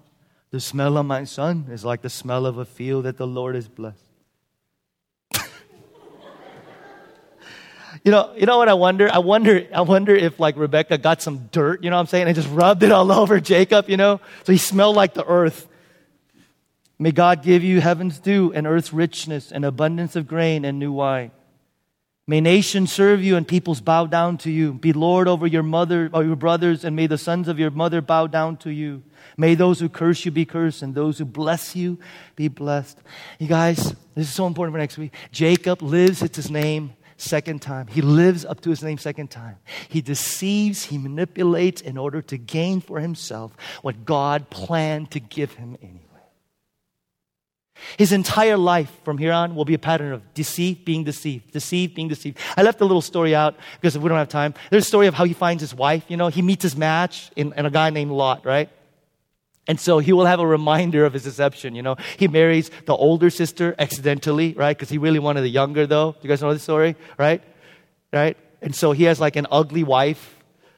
the 0.51 0.61
smell 0.61 0.99
of 0.99 1.07
my 1.07 1.25
son 1.25 1.69
is 1.71 1.87
like 1.87 2.03
the 2.03 2.11
smell 2.11 2.45
of 2.45 2.59
a 2.59 2.67
field 2.67 3.07
that 3.07 3.17
the 3.17 3.27
Lord 3.27 3.55
has 3.55 3.67
blessed. 3.67 4.05
You 8.05 8.11
know, 8.11 8.35
you 8.37 8.45
know 8.45 8.59
what 8.59 8.69
I 8.69 8.75
wonder? 8.75 9.11
I 9.11 9.19
wonder, 9.19 9.67
I 9.75 9.81
wonder 9.81 10.15
if 10.15 10.39
like 10.39 10.59
Rebecca 10.59 10.99
got 10.99 11.23
some 11.23 11.49
dirt, 11.51 11.83
you 11.83 11.89
know 11.89 11.97
what 11.97 12.01
I'm 12.01 12.07
saying, 12.09 12.27
and 12.27 12.37
just 12.37 12.51
rubbed 12.51 12.83
it 12.83 12.93
all 12.93 13.11
over 13.21 13.41
Jacob, 13.41 13.89
you 13.89 13.97
know? 13.97 14.21
So 14.43 14.53
he 14.53 14.59
smelled 14.59 14.97
like 14.97 15.15
the 15.15 15.25
earth. 15.25 15.67
May 16.99 17.13
God 17.13 17.43
give 17.43 17.65
you 17.65 17.81
heaven's 17.81 18.19
dew 18.19 18.53
and 18.55 18.67
earth's 18.67 18.93
richness 18.93 19.51
and 19.51 19.65
abundance 19.65 20.15
of 20.15 20.29
grain 20.29 20.67
and 20.67 20.79
new 20.79 20.93
wine. 20.93 21.31
May 22.27 22.41
nations 22.41 22.91
serve 22.91 23.23
you 23.23 23.37
and 23.37 23.47
peoples 23.47 23.83
bow 23.83 24.07
down 24.07 24.39
to 24.39 24.51
you. 24.51 24.73
Be 24.73 24.95
Lord 24.95 25.29
over 25.29 25.47
your 25.47 25.63
mother 25.63 26.09
or 26.13 26.25
your 26.25 26.37
brothers, 26.37 26.83
and 26.83 26.97
may 26.97 27.07
the 27.07 27.19
sons 27.19 27.49
of 27.49 27.59
your 27.59 27.71
mother 27.71 28.01
bow 28.01 28.29
down 28.29 28.57
to 28.59 28.71
you. 28.71 29.03
May 29.37 29.55
those 29.55 29.79
who 29.79 29.91
curse 29.91 30.25
you 30.25 30.31
be 30.31 30.47
cursed, 30.47 30.81
and 30.81 30.95
those 30.95 31.19
who 31.19 31.27
bless 31.27 31.77
you 31.77 31.99
be 32.35 32.49
blessed. 32.49 32.99
You 33.39 33.47
guys, 33.47 33.95
this 34.15 34.29
is 34.29 34.33
so 34.33 34.47
important 34.47 34.73
for 34.73 34.79
next 34.79 34.97
week. 34.97 35.13
Jacob 35.33 35.83
lives, 35.83 36.23
it's 36.23 36.37
his 36.37 36.51
name, 36.51 36.95
second 37.19 37.61
time. 37.61 37.89
He 37.89 38.01
lives 38.01 38.47
up 38.47 38.63
to 38.63 38.71
his 38.71 38.83
name 38.83 38.97
second 38.97 39.31
time. 39.31 39.57
He 39.91 40.01
deceives, 40.01 40.85
he 40.85 40.97
manipulates 40.97 41.83
in 41.83 41.99
order 41.99 42.23
to 42.23 42.39
gain 42.39 42.81
for 42.81 43.01
himself 43.01 43.55
what 43.83 44.07
God 44.07 44.49
planned 44.49 45.11
to 45.11 45.21
give 45.21 45.53
him 45.53 45.77
anyway. 45.83 46.04
His 47.99 48.13
entire 48.13 48.57
life 48.57 48.91
from 49.05 49.19
here 49.19 49.33
on 49.33 49.55
will 49.55 49.65
be 49.65 49.75
a 49.75 49.79
pattern 49.79 50.13
of 50.13 50.35
deceit, 50.35 50.85
being 50.85 51.05
deceived, 51.05 51.53
deceived, 51.53 51.95
being 51.95 52.09
deceived. 52.09 52.39
I 52.57 52.63
left 52.63 52.81
a 52.81 52.85
little 52.85 53.03
story 53.03 53.35
out 53.35 53.57
because 53.81 53.99
we 53.99 54.09
don't 54.09 54.19
have 54.19 54.29
time. 54.29 54.55
There's 54.71 54.85
a 54.85 54.89
story 54.89 55.07
of 55.07 55.15
how 55.15 55.25
he 55.25 55.35
finds 55.35 55.61
his 55.61 55.75
wife. 55.75 56.05
You 56.09 56.17
know, 56.17 56.29
he 56.29 56.41
meets 56.41 56.63
his 56.63 56.77
match 56.77 57.31
in, 57.37 57.53
in 57.57 57.67
a 57.67 57.71
guy 57.71 57.91
named 57.91 58.13
Lot, 58.13 58.47
right? 58.47 58.71
And 59.67 59.81
so 59.81 59.99
he 59.99 60.13
will 60.13 60.27
have 60.27 60.41
a 60.41 60.47
reminder 60.47 61.05
of 61.05 61.15
his 61.15 61.25
deception. 61.25 61.75
You 61.75 61.83
know, 61.83 61.97
he 62.19 62.29
marries 62.29 62.71
the 62.87 62.95
older 62.95 63.31
sister 63.31 63.75
accidentally, 63.79 64.53
right? 64.53 64.77
Because 64.77 64.91
he 64.91 64.99
really 64.99 65.19
wanted 65.19 65.41
the 65.41 65.49
younger, 65.49 65.87
though. 65.87 66.13
Do 66.13 66.19
you 66.23 66.29
guys 66.29 66.43
know 66.43 66.53
this 66.53 66.63
story, 66.63 66.97
right? 67.19 67.43
Right? 68.13 68.37
And 68.61 68.75
so 68.75 68.93
he 68.93 69.05
has 69.05 69.21
like 69.21 69.37
an 69.37 69.47
ugly 69.51 69.83
wife, 69.83 70.37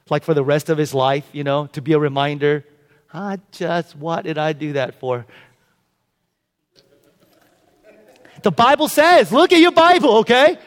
like 0.08 0.22
for 0.22 0.34
the 0.34 0.44
rest 0.44 0.70
of 0.70 0.78
his 0.78 0.94
life, 0.94 1.28
you 1.32 1.44
know, 1.44 1.66
to 1.68 1.82
be 1.82 1.92
a 1.92 1.98
reminder. 1.98 2.64
I 3.12 3.38
just, 3.52 3.96
what 3.96 4.24
did 4.24 4.38
I 4.38 4.52
do 4.52 4.74
that 4.74 5.00
for? 5.00 5.26
The 8.42 8.50
Bible 8.50 8.88
says, 8.88 9.32
look 9.32 9.52
at 9.52 9.60
your 9.60 9.72
Bible, 9.72 10.18
okay? 10.18 10.58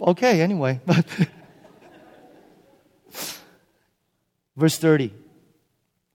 Okay, 0.00 0.40
anyway. 0.40 0.80
Verse 4.56 4.78
30. 4.78 5.12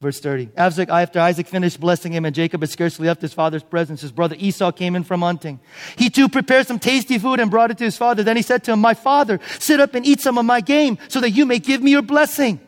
Verse 0.01 0.19
30. 0.19 0.49
Isaac, 0.57 0.89
after 0.89 1.19
Isaac 1.19 1.47
finished 1.47 1.79
blessing 1.79 2.11
him 2.11 2.25
and 2.25 2.35
Jacob 2.35 2.61
had 2.61 2.69
scarcely 2.69 3.07
left 3.07 3.21
his 3.21 3.33
father's 3.33 3.63
presence, 3.63 4.01
his 4.01 4.11
brother 4.11 4.35
Esau 4.37 4.71
came 4.71 4.95
in 4.95 5.03
from 5.03 5.21
hunting. 5.21 5.59
He 5.95 6.09
too 6.09 6.29
prepared 6.29 6.67
some 6.67 6.79
tasty 6.79 7.17
food 7.17 7.39
and 7.39 7.49
brought 7.49 7.71
it 7.71 7.77
to 7.79 7.85
his 7.85 7.97
father. 7.97 8.21
Then 8.21 8.35
he 8.35 8.41
said 8.41 8.63
to 8.65 8.73
him, 8.73 8.79
My 8.79 8.93
father, 8.93 9.39
sit 9.57 9.79
up 9.79 9.95
and 9.95 10.05
eat 10.05 10.21
some 10.21 10.37
of 10.37 10.45
my 10.45 10.61
game 10.61 10.97
so 11.07 11.21
that 11.21 11.31
you 11.31 11.45
may 11.45 11.59
give 11.59 11.81
me 11.81 11.91
your 11.91 12.01
blessing. 12.01 12.59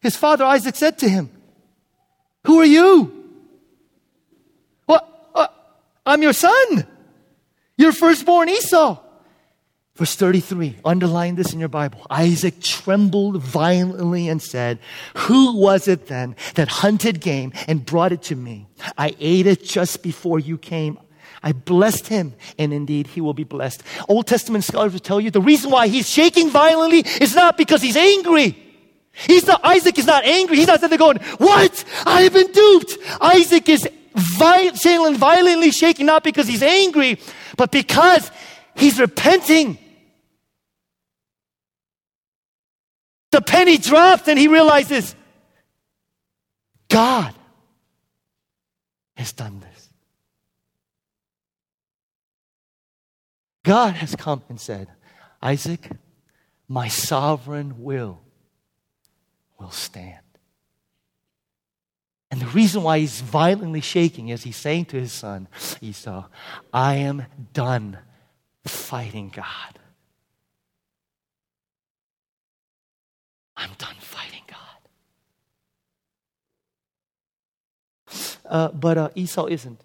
His 0.00 0.16
father 0.16 0.44
Isaac 0.44 0.76
said 0.76 0.96
to 0.98 1.08
him, 1.08 1.30
Who 2.44 2.60
are 2.60 2.64
you? 2.64 3.19
I'm 6.10 6.22
your 6.22 6.32
son, 6.32 6.86
your 7.78 7.92
firstborn 7.92 8.48
Esau. 8.48 8.98
Verse 9.94 10.16
33, 10.16 10.78
underline 10.84 11.36
this 11.36 11.52
in 11.52 11.60
your 11.60 11.68
Bible. 11.68 12.04
Isaac 12.10 12.60
trembled 12.60 13.40
violently 13.40 14.28
and 14.28 14.42
said, 14.42 14.80
Who 15.16 15.60
was 15.60 15.86
it 15.86 16.06
then 16.06 16.34
that 16.54 16.68
hunted 16.68 17.20
game 17.20 17.52
and 17.68 17.84
brought 17.84 18.10
it 18.10 18.22
to 18.24 18.34
me? 18.34 18.66
I 18.98 19.14
ate 19.20 19.46
it 19.46 19.64
just 19.64 20.02
before 20.02 20.40
you 20.40 20.58
came. 20.58 20.98
I 21.42 21.52
blessed 21.52 22.08
him, 22.08 22.34
and 22.58 22.72
indeed 22.72 23.06
he 23.06 23.20
will 23.20 23.34
be 23.34 23.44
blessed. 23.44 23.82
Old 24.08 24.26
Testament 24.26 24.64
scholars 24.64 24.92
will 24.92 25.00
tell 25.00 25.20
you 25.20 25.30
the 25.30 25.40
reason 25.40 25.70
why 25.70 25.86
he's 25.86 26.10
shaking 26.10 26.50
violently 26.50 27.04
is 27.20 27.36
not 27.36 27.56
because 27.56 27.82
he's 27.82 27.96
angry. 27.96 28.56
He's 29.12 29.46
not, 29.46 29.64
Isaac 29.64 29.98
is 29.98 30.06
not 30.06 30.24
angry. 30.24 30.56
He's 30.56 30.66
not 30.66 30.80
sitting 30.80 30.90
there 30.90 30.98
going, 30.98 31.18
What? 31.38 31.84
I 32.04 32.22
have 32.22 32.32
been 32.32 32.50
duped. 32.50 32.96
Isaac 33.20 33.68
is 33.68 33.88
violent, 34.20 35.16
violently 35.16 35.70
shaking, 35.70 36.06
not 36.06 36.24
because 36.24 36.46
he's 36.46 36.62
angry, 36.62 37.18
but 37.56 37.70
because 37.70 38.30
he's 38.76 38.98
repenting. 38.98 39.78
The 43.30 43.40
penny 43.40 43.78
drops 43.78 44.26
and 44.28 44.38
he 44.38 44.48
realizes 44.48 45.14
God 46.88 47.34
has 49.16 49.32
done 49.32 49.60
this. 49.60 49.88
God 53.62 53.94
has 53.94 54.16
come 54.16 54.42
and 54.48 54.58
said, 54.58 54.88
Isaac, 55.42 55.90
my 56.66 56.88
sovereign 56.88 57.82
will 57.82 58.20
will 59.58 59.70
stand. 59.70 60.16
And 62.30 62.40
the 62.40 62.46
reason 62.46 62.82
why 62.82 63.00
he's 63.00 63.20
violently 63.20 63.80
shaking 63.80 64.28
is 64.28 64.44
he's 64.44 64.56
saying 64.56 64.84
to 64.86 65.00
his 65.00 65.12
son, 65.12 65.48
Esau, 65.80 66.26
I 66.72 66.94
am 66.96 67.24
done 67.52 67.98
fighting 68.64 69.32
God. 69.34 69.78
I'm 73.56 73.70
done 73.78 73.96
fighting 73.98 74.44
God. 74.46 74.58
Uh, 78.46 78.68
but 78.68 78.96
uh, 78.96 79.10
Esau 79.14 79.46
isn't. 79.46 79.80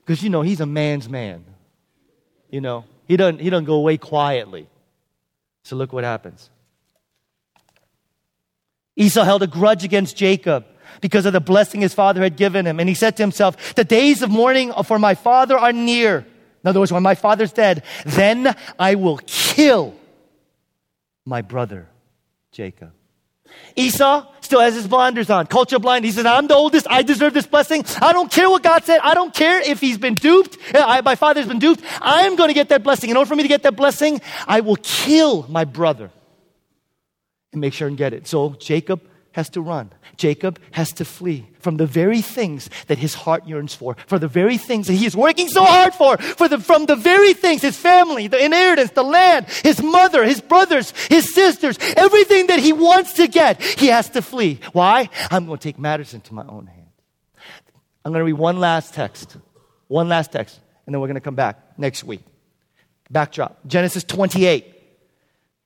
Because, 0.00 0.22
you 0.22 0.30
know, 0.30 0.42
he's 0.42 0.60
a 0.60 0.66
man's 0.66 1.08
man. 1.08 1.44
You 2.50 2.60
know, 2.60 2.84
he 3.06 3.16
doesn't, 3.16 3.40
he 3.40 3.50
doesn't 3.50 3.66
go 3.66 3.74
away 3.74 3.98
quietly. 3.98 4.68
So 5.62 5.76
look 5.76 5.92
what 5.92 6.02
happens. 6.02 6.50
Esau 8.98 9.22
held 9.22 9.42
a 9.42 9.46
grudge 9.46 9.84
against 9.84 10.16
Jacob 10.16 10.66
because 11.00 11.24
of 11.24 11.32
the 11.32 11.40
blessing 11.40 11.80
his 11.80 11.94
father 11.94 12.20
had 12.20 12.36
given 12.36 12.66
him. 12.66 12.80
And 12.80 12.88
he 12.88 12.94
said 12.94 13.16
to 13.16 13.22
himself, 13.22 13.74
The 13.74 13.84
days 13.84 14.22
of 14.22 14.30
mourning 14.30 14.72
for 14.84 14.98
my 14.98 15.14
father 15.14 15.56
are 15.56 15.72
near. 15.72 16.26
In 16.64 16.68
other 16.68 16.80
words, 16.80 16.92
when 16.92 17.04
my 17.04 17.14
father's 17.14 17.52
dead, 17.52 17.84
then 18.04 18.54
I 18.78 18.96
will 18.96 19.20
kill 19.24 19.94
my 21.24 21.42
brother 21.42 21.88
Jacob. 22.50 22.92
Esau 23.76 24.26
still 24.40 24.60
has 24.60 24.74
his 24.74 24.88
blinders 24.88 25.30
on, 25.30 25.46
culture 25.46 25.78
blind. 25.78 26.04
He 26.04 26.10
says, 26.10 26.26
I'm 26.26 26.48
the 26.48 26.54
oldest. 26.54 26.86
I 26.90 27.02
deserve 27.02 27.32
this 27.32 27.46
blessing. 27.46 27.84
I 28.02 28.12
don't 28.12 28.30
care 28.30 28.50
what 28.50 28.62
God 28.62 28.84
said. 28.84 28.98
I 29.02 29.14
don't 29.14 29.32
care 29.32 29.60
if 29.60 29.80
he's 29.80 29.96
been 29.96 30.14
duped. 30.14 30.58
I, 30.74 31.00
my 31.02 31.14
father's 31.14 31.46
been 31.46 31.60
duped. 31.60 31.82
I'm 32.02 32.34
going 32.34 32.48
to 32.48 32.54
get 32.54 32.68
that 32.70 32.82
blessing. 32.82 33.10
In 33.10 33.16
order 33.16 33.28
for 33.28 33.36
me 33.36 33.44
to 33.44 33.48
get 33.48 33.62
that 33.62 33.76
blessing, 33.76 34.20
I 34.46 34.60
will 34.60 34.76
kill 34.82 35.46
my 35.48 35.64
brother 35.64 36.10
and 37.52 37.60
make 37.60 37.72
sure 37.72 37.88
and 37.88 37.96
get 37.96 38.12
it. 38.12 38.26
So 38.26 38.50
Jacob 38.58 39.02
has 39.32 39.48
to 39.50 39.60
run. 39.60 39.90
Jacob 40.16 40.58
has 40.72 40.92
to 40.92 41.04
flee 41.04 41.48
from 41.60 41.76
the 41.76 41.86
very 41.86 42.20
things 42.20 42.68
that 42.88 42.98
his 42.98 43.14
heart 43.14 43.46
yearns 43.46 43.74
for, 43.74 43.96
for 44.06 44.18
the 44.18 44.26
very 44.26 44.58
things 44.58 44.88
that 44.88 44.94
he 44.94 45.06
is 45.06 45.16
working 45.16 45.48
so 45.48 45.64
hard 45.64 45.94
for, 45.94 46.16
for 46.16 46.48
the, 46.48 46.58
from 46.58 46.86
the 46.86 46.96
very 46.96 47.34
things, 47.34 47.62
his 47.62 47.76
family, 47.76 48.26
the 48.26 48.42
inheritance, 48.44 48.90
the 48.92 49.04
land, 49.04 49.46
his 49.62 49.82
mother, 49.82 50.24
his 50.24 50.40
brothers, 50.40 50.92
his 51.08 51.32
sisters, 51.32 51.78
everything 51.96 52.48
that 52.48 52.58
he 52.58 52.72
wants 52.72 53.12
to 53.14 53.28
get, 53.28 53.62
he 53.62 53.86
has 53.86 54.10
to 54.10 54.22
flee. 54.22 54.58
Why? 54.72 55.08
I'm 55.30 55.46
going 55.46 55.58
to 55.58 55.62
take 55.62 55.78
matters 55.78 56.14
into 56.14 56.34
my 56.34 56.46
own 56.46 56.66
hands. 56.66 56.78
I'm 58.04 58.12
going 58.12 58.20
to 58.20 58.24
read 58.24 58.40
one 58.40 58.58
last 58.58 58.94
text, 58.94 59.36
one 59.86 60.08
last 60.08 60.32
text, 60.32 60.58
and 60.86 60.94
then 60.94 61.00
we're 61.00 61.08
going 61.08 61.14
to 61.14 61.20
come 61.20 61.36
back 61.36 61.78
next 61.78 62.02
week. 62.02 62.22
Backdrop 63.10 63.66
Genesis 63.66 64.04
28. 64.04 64.77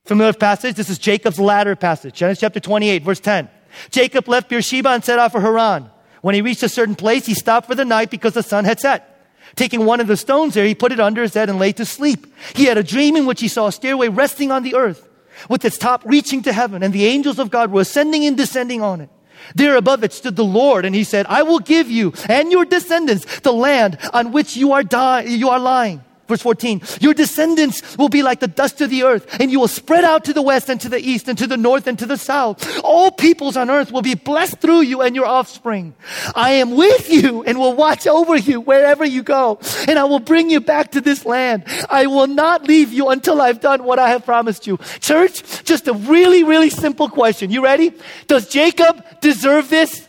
Familiar 0.05 0.33
passage? 0.33 0.75
This 0.75 0.91
is 0.91 0.99
Jacob's 0.99 1.39
ladder 1.39 1.77
passage. 1.77 2.15
Genesis 2.15 2.41
chapter 2.41 2.59
28, 2.59 3.05
verse 3.05 3.21
10. 3.21 3.49
Jacob 3.91 4.27
left 4.29 4.49
Beersheba 4.49 4.91
and 4.91 5.05
set 5.05 5.19
out 5.19 5.33
for 5.33 5.41
Haran. 5.41 5.91
When 6.23 6.35
he 6.35 6.43
reached 6.43 6.63
a 6.63 6.69
certain 6.69 6.97
place, 6.97 7.25
he 7.25 7.35
stopped 7.35 7.69
for 7.69 7.75
the 7.75 7.85
night 7.85 8.11
because 8.11 8.35
the 8.35 8.43
sun 8.43 8.65
had 8.65 8.81
set. 8.81 9.09
Taking 9.55 9.85
one 9.85 10.01
of 10.01 10.07
the 10.07 10.17
stones 10.17 10.55
there, 10.55 10.65
he 10.65 10.75
put 10.75 10.93
it 10.93 11.01
under 11.01 11.23
his 11.23 11.35
head 11.35 11.49
and 11.49 11.59
lay 11.59 11.73
to 11.73 11.85
sleep. 11.85 12.27
He 12.55 12.65
had 12.65 12.79
a 12.79 12.83
dream 12.83 13.17
in 13.17 13.27
which 13.27 13.41
he 13.41 13.49
saw 13.49 13.69
a 13.69 13.73
stairway 13.73 14.09
resting 14.09 14.51
on 14.51 14.63
the 14.63 14.75
earth 14.75 15.09
with 15.49 15.65
its 15.65 15.79
top 15.79 16.03
reaching 16.05 16.43
to 16.43 16.53
heaven 16.53 16.83
and 16.83 16.93
the 16.93 17.07
angels 17.07 17.39
of 17.39 17.51
God 17.51 17.71
were 17.71 17.81
ascending 17.83 18.25
and 18.25 18.37
descending 18.37 18.83
on 18.83 19.01
it. 19.01 19.11
There 19.55 19.77
above 19.77 20.05
it 20.05 20.13
stood 20.13 20.37
the 20.37 20.45
Lord 20.45 20.85
and 20.85 20.95
he 20.95 21.05
said, 21.05 21.27
I 21.29 21.43
will 21.43 21.59
give 21.59 21.91
you 21.91 22.13
and 22.29 22.53
your 22.53 22.65
descendants 22.65 23.41
the 23.41 23.53
land 23.53 23.99
on 24.13 24.33
which 24.33 24.57
you 24.57 24.73
are 24.73 24.83
dying, 24.83 25.31
you 25.31 25.49
are 25.49 25.59
lying. 25.59 26.05
Verse 26.33 26.41
14, 26.41 26.81
your 27.01 27.13
descendants 27.13 27.99
will 27.99 28.09
be 28.09 28.23
like 28.23 28.41
the 28.41 28.49
dust 28.49 28.81
of 28.81 28.89
the 28.89 29.03
earth, 29.03 29.39
and 29.39 29.53
you 29.53 29.61
will 29.61 29.69
spread 29.69 30.03
out 30.03 30.25
to 30.25 30.33
the 30.33 30.41
west 30.41 30.71
and 30.71 30.81
to 30.81 30.89
the 30.89 30.99
east 30.99 31.29
and 31.29 31.37
to 31.37 31.47
the 31.47 31.59
north 31.59 31.87
and 31.87 31.99
to 31.99 32.07
the 32.07 32.17
south. 32.17 32.81
All 32.83 33.11
peoples 33.11 33.55
on 33.55 33.69
earth 33.69 33.93
will 33.93 34.01
be 34.01 34.15
blessed 34.15 34.59
through 34.59 34.81
you 34.81 35.03
and 35.03 35.15
your 35.15 35.27
offspring. 35.27 35.95
I 36.35 36.53
am 36.53 36.75
with 36.75 37.13
you 37.13 37.43
and 37.43 37.59
will 37.59 37.75
watch 37.75 38.07
over 38.07 38.35
you 38.35 38.63
wherever 38.63 39.05
you 39.05 39.23
go, 39.23 39.59
and 39.87 39.99
I 39.99 40.05
will 40.05 40.21
bring 40.21 40.49
you 40.49 40.61
back 40.61 40.93
to 40.93 41.03
this 41.03 41.27
land. 41.27 41.65
I 41.91 42.07
will 42.07 42.29
not 42.29 42.65
leave 42.65 42.95
you 42.95 43.11
until 43.11 43.43
I've 43.43 43.61
done 43.61 43.85
what 43.85 43.99
I 43.99 44.09
have 44.09 44.25
promised 44.25 44.67
you. 44.67 44.79
Church, 45.01 45.65
just 45.65 45.87
a 45.87 45.93
really, 45.93 46.45
really 46.45 46.71
simple 46.71 47.11
question. 47.11 47.51
You 47.51 47.63
ready? 47.63 47.93
Does 48.27 48.49
Jacob 48.49 49.05
deserve 49.21 49.69
this? 49.69 50.09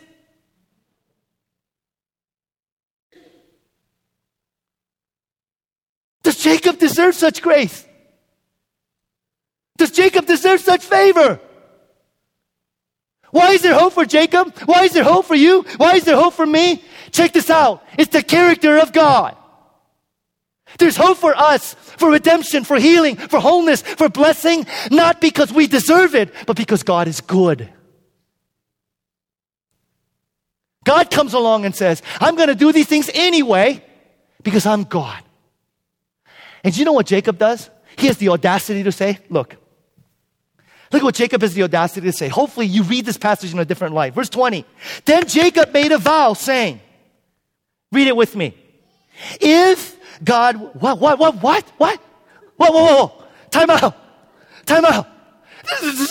Does 6.24 6.38
Jacob 6.38 6.80
deserve 6.80 7.16
such 7.16 7.42
grace? 7.42 7.86
Does 9.78 9.92
Jacob 9.92 10.26
deserve 10.26 10.62
such 10.62 10.84
favor? 10.84 11.40
Why 13.32 13.52
is 13.52 13.62
there 13.62 13.74
hope 13.74 13.94
for 13.94 14.06
Jacob? 14.06 14.58
Why 14.66 14.84
is 14.84 14.94
there 14.94 15.04
hope 15.04 15.26
for 15.26 15.36
you? 15.36 15.64
Why 15.78 15.96
is 15.96 16.06
there 16.06 16.16
hope 16.16 16.34
for 16.36 16.46
me? 16.46 16.84
Check 17.12 17.34
this 17.34 17.50
out. 17.50 17.84
It's 17.98 18.12
the 18.12 18.24
character 18.24 18.78
of 18.78 18.94
God. 18.94 19.36
There's 20.78 20.96
hope 20.96 21.18
for 21.18 21.36
us, 21.36 21.74
for 21.74 22.12
redemption, 22.12 22.64
for 22.64 22.78
healing, 22.78 23.16
for 23.16 23.40
wholeness, 23.40 23.82
for 23.82 24.10
blessing, 24.10 24.66
not 24.92 25.20
because 25.20 25.52
we 25.52 25.68
deserve 25.68 26.16
it, 26.16 26.34
but 26.48 26.56
because 26.56 26.84
God 26.84 27.08
is 27.08 27.22
good. 27.22 27.70
God 30.84 31.12
comes 31.12 31.34
along 31.34 31.66
and 31.66 31.76
says, 31.76 32.02
I'm 32.20 32.36
going 32.36 32.50
to 32.50 32.56
do 32.56 32.72
these 32.72 32.88
things 32.88 33.10
anyway 33.14 33.84
because 34.44 34.66
I'm 34.66 34.84
God. 34.84 35.22
And 36.64 36.76
you 36.76 36.86
know 36.86 36.94
what 36.94 37.06
Jacob 37.06 37.38
does? 37.38 37.70
He 37.98 38.08
has 38.08 38.18
the 38.18 38.30
audacity 38.30 38.84
to 38.84 38.92
say, 38.92 39.20
look, 39.30 39.56
look 40.92 41.02
at 41.02 41.04
what 41.04 41.16
Jacob 41.16 41.42
has 41.42 41.54
the 41.54 41.64
audacity 41.64 42.08
to 42.08 42.14
say. 42.14 42.28
Hopefully 42.28 42.66
you 42.66 42.84
read 42.84 43.06
this 43.06 43.18
passage 43.18 43.54
in 43.54 43.60
a 43.60 43.66
different 43.66 43.94
light. 43.94 44.14
Verse 44.14 44.30
20. 44.30 44.66
Then 45.06 45.28
Jacob 45.28 45.74
made 45.74 45.92
a 45.92 45.98
vow 45.98 46.34
saying, 46.34 46.80
read 47.92 48.08
it 48.08 48.16
with 48.16 48.36
me. 48.36 48.56
If 49.40 49.98
God, 50.24 50.56
what, 50.80 51.00
what, 51.00 51.20
what, 51.20 51.42
what, 51.42 51.64
what? 51.78 52.00
Whoa, 52.58 52.72
whoa, 52.72 52.96
whoa. 52.96 53.24
Time 53.52 53.70
out. 53.70 53.96
Time 54.66 54.86
out. 54.86 55.08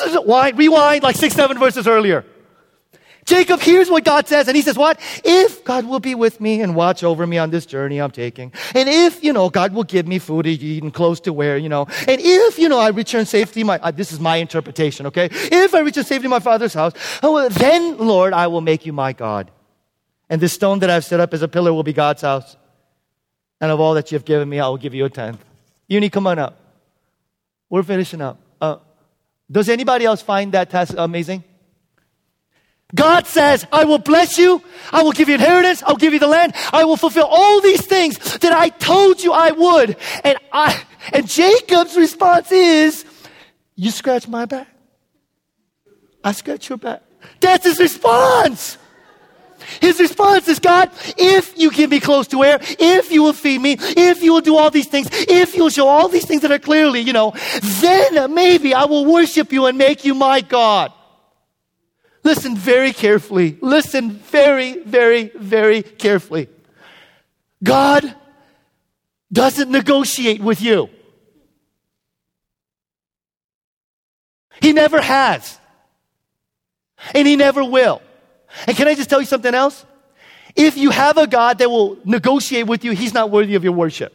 Rewind, 0.06 0.58
rewind 0.58 1.02
like 1.02 1.16
six, 1.16 1.34
seven 1.34 1.58
verses 1.58 1.86
earlier. 1.86 2.24
Jacob 3.32 3.60
hears 3.60 3.88
what 3.88 4.04
God 4.04 4.28
says 4.28 4.46
and 4.46 4.54
he 4.54 4.60
says, 4.60 4.76
what? 4.76 5.00
If 5.24 5.64
God 5.64 5.86
will 5.86 6.00
be 6.00 6.14
with 6.14 6.38
me 6.38 6.60
and 6.60 6.74
watch 6.74 7.02
over 7.02 7.26
me 7.26 7.38
on 7.38 7.48
this 7.48 7.64
journey 7.64 7.98
I'm 7.98 8.10
taking, 8.10 8.52
and 8.74 8.90
if, 8.90 9.24
you 9.24 9.32
know, 9.32 9.48
God 9.48 9.72
will 9.72 9.84
give 9.84 10.06
me 10.06 10.18
food 10.18 10.42
to 10.42 10.50
eat 10.50 10.82
and 10.82 10.92
clothes 10.92 11.18
to 11.20 11.32
wear, 11.32 11.56
you 11.56 11.70
know, 11.70 11.86
and 12.06 12.20
if, 12.20 12.58
you 12.58 12.68
know, 12.68 12.78
I 12.78 12.88
return 12.90 13.24
safely, 13.24 13.64
my, 13.64 13.78
uh, 13.78 13.90
this 13.90 14.12
is 14.12 14.20
my 14.20 14.36
interpretation, 14.36 15.06
okay? 15.06 15.30
If 15.32 15.74
I 15.74 15.80
return 15.80 16.04
safely 16.04 16.24
to 16.24 16.28
my 16.28 16.40
father's 16.40 16.74
house, 16.74 16.92
oh, 17.22 17.32
well, 17.32 17.48
then, 17.48 17.96
Lord, 17.96 18.34
I 18.34 18.48
will 18.48 18.60
make 18.60 18.84
you 18.84 18.92
my 18.92 19.14
God. 19.14 19.50
And 20.28 20.38
this 20.38 20.52
stone 20.52 20.80
that 20.80 20.90
I've 20.90 21.06
set 21.06 21.18
up 21.18 21.32
as 21.32 21.40
a 21.40 21.48
pillar 21.48 21.72
will 21.72 21.84
be 21.84 21.94
God's 21.94 22.20
house. 22.20 22.58
And 23.62 23.70
of 23.70 23.80
all 23.80 23.94
that 23.94 24.12
you've 24.12 24.26
given 24.26 24.46
me, 24.46 24.60
I 24.60 24.68
will 24.68 24.76
give 24.76 24.92
you 24.92 25.06
a 25.06 25.10
tenth. 25.10 25.42
Uni, 25.88 26.10
come 26.10 26.26
on 26.26 26.38
up. 26.38 26.60
We're 27.70 27.82
finishing 27.82 28.20
up. 28.20 28.38
Uh, 28.60 28.76
does 29.50 29.70
anybody 29.70 30.04
else 30.04 30.20
find 30.20 30.52
that 30.52 30.68
task 30.68 30.92
amazing? 30.98 31.44
God 32.94 33.26
says, 33.26 33.66
I 33.72 33.84
will 33.84 33.98
bless 33.98 34.38
you. 34.38 34.62
I 34.92 35.02
will 35.02 35.12
give 35.12 35.28
you 35.28 35.34
inheritance. 35.34 35.82
I'll 35.82 35.96
give 35.96 36.12
you 36.12 36.18
the 36.18 36.26
land. 36.26 36.54
I 36.72 36.84
will 36.84 36.96
fulfill 36.96 37.26
all 37.26 37.60
these 37.60 37.84
things 37.86 38.18
that 38.38 38.52
I 38.52 38.68
told 38.68 39.22
you 39.22 39.32
I 39.32 39.50
would. 39.50 39.96
And 40.24 40.36
I, 40.52 40.78
and 41.12 41.26
Jacob's 41.26 41.96
response 41.96 42.52
is, 42.52 43.04
you 43.74 43.90
scratch 43.90 44.28
my 44.28 44.44
back. 44.44 44.68
I 46.22 46.32
scratch 46.32 46.68
your 46.68 46.78
back. 46.78 47.02
That's 47.40 47.64
his 47.64 47.78
response. 47.78 48.78
His 49.80 49.98
response 49.98 50.48
is, 50.48 50.58
God, 50.58 50.90
if 51.16 51.56
you 51.56 51.70
give 51.70 51.90
me 51.90 52.00
close 52.00 52.26
to 52.28 52.42
air, 52.44 52.58
if 52.60 53.10
you 53.10 53.22
will 53.22 53.32
feed 53.32 53.60
me, 53.60 53.76
if 53.80 54.22
you 54.22 54.32
will 54.34 54.40
do 54.40 54.56
all 54.56 54.70
these 54.70 54.88
things, 54.88 55.08
if 55.12 55.56
you'll 55.56 55.70
show 55.70 55.88
all 55.88 56.08
these 56.08 56.26
things 56.26 56.42
that 56.42 56.52
are 56.52 56.58
clearly, 56.58 57.00
you 57.00 57.12
know, 57.12 57.32
then 57.62 58.34
maybe 58.34 58.74
I 58.74 58.84
will 58.84 59.04
worship 59.04 59.52
you 59.52 59.66
and 59.66 59.78
make 59.78 60.04
you 60.04 60.14
my 60.14 60.40
God. 60.40 60.92
Listen 62.24 62.56
very 62.56 62.92
carefully. 62.92 63.58
Listen 63.60 64.10
very, 64.10 64.78
very, 64.78 65.32
very 65.34 65.82
carefully. 65.82 66.48
God 67.62 68.14
doesn't 69.32 69.70
negotiate 69.70 70.40
with 70.40 70.60
you. 70.60 70.88
He 74.60 74.72
never 74.72 75.00
has. 75.00 75.58
And 77.14 77.26
he 77.26 77.36
never 77.36 77.64
will. 77.64 78.00
And 78.66 78.76
can 78.76 78.86
I 78.86 78.94
just 78.94 79.10
tell 79.10 79.20
you 79.20 79.26
something 79.26 79.54
else? 79.54 79.84
If 80.54 80.76
you 80.76 80.90
have 80.90 81.16
a 81.18 81.26
God 81.26 81.58
that 81.58 81.70
will 81.70 81.98
negotiate 82.04 82.66
with 82.66 82.84
you, 82.84 82.92
he's 82.92 83.14
not 83.14 83.30
worthy 83.30 83.54
of 83.54 83.64
your 83.64 83.72
worship. 83.72 84.14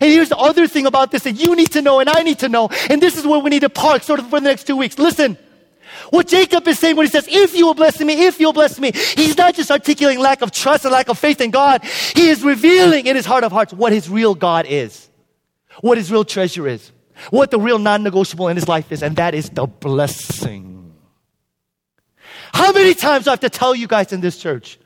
And 0.00 0.10
here's 0.10 0.28
the 0.28 0.36
other 0.36 0.66
thing 0.66 0.86
about 0.86 1.10
this 1.10 1.24
that 1.24 1.32
you 1.32 1.54
need 1.56 1.72
to 1.72 1.82
know 1.82 2.00
and 2.00 2.08
I 2.08 2.22
need 2.22 2.38
to 2.40 2.48
know. 2.48 2.68
And 2.90 3.02
this 3.02 3.16
is 3.16 3.26
where 3.26 3.38
we 3.38 3.50
need 3.50 3.60
to 3.60 3.70
park 3.70 4.02
sort 4.02 4.20
of 4.20 4.28
for 4.30 4.40
the 4.40 4.48
next 4.48 4.66
two 4.66 4.76
weeks. 4.76 4.98
Listen. 4.98 5.38
What 6.10 6.26
Jacob 6.28 6.66
is 6.68 6.78
saying 6.78 6.96
when 6.96 7.06
he 7.06 7.10
says, 7.10 7.26
if 7.30 7.56
you 7.56 7.66
will 7.66 7.74
bless 7.74 7.98
me, 8.00 8.26
if 8.26 8.38
you'll 8.38 8.52
bless 8.52 8.78
me, 8.78 8.92
he's 8.92 9.36
not 9.36 9.54
just 9.54 9.70
articulating 9.70 10.20
lack 10.22 10.42
of 10.42 10.50
trust 10.50 10.84
and 10.84 10.92
lack 10.92 11.08
of 11.08 11.18
faith 11.18 11.40
in 11.40 11.50
God. 11.50 11.82
He 12.14 12.28
is 12.28 12.42
revealing 12.42 13.06
in 13.06 13.16
his 13.16 13.24
heart 13.24 13.44
of 13.44 13.52
hearts 13.52 13.72
what 13.72 13.92
his 13.92 14.10
real 14.10 14.34
God 14.34 14.66
is. 14.66 15.08
What 15.80 15.96
his 15.98 16.10
real 16.10 16.24
treasure 16.24 16.68
is. 16.68 16.92
What 17.30 17.50
the 17.50 17.58
real 17.58 17.78
non-negotiable 17.78 18.48
in 18.48 18.56
his 18.56 18.68
life 18.68 18.92
is. 18.92 19.02
And 19.02 19.16
that 19.16 19.34
is 19.34 19.50
the 19.50 19.66
blessing. 19.66 20.94
How 22.52 22.72
many 22.72 22.94
times 22.94 23.24
do 23.24 23.30
I 23.30 23.32
have 23.32 23.40
to 23.40 23.50
tell 23.50 23.74
you 23.74 23.86
guys 23.86 24.12
in 24.12 24.20
this 24.20 24.36
church? 24.36 24.78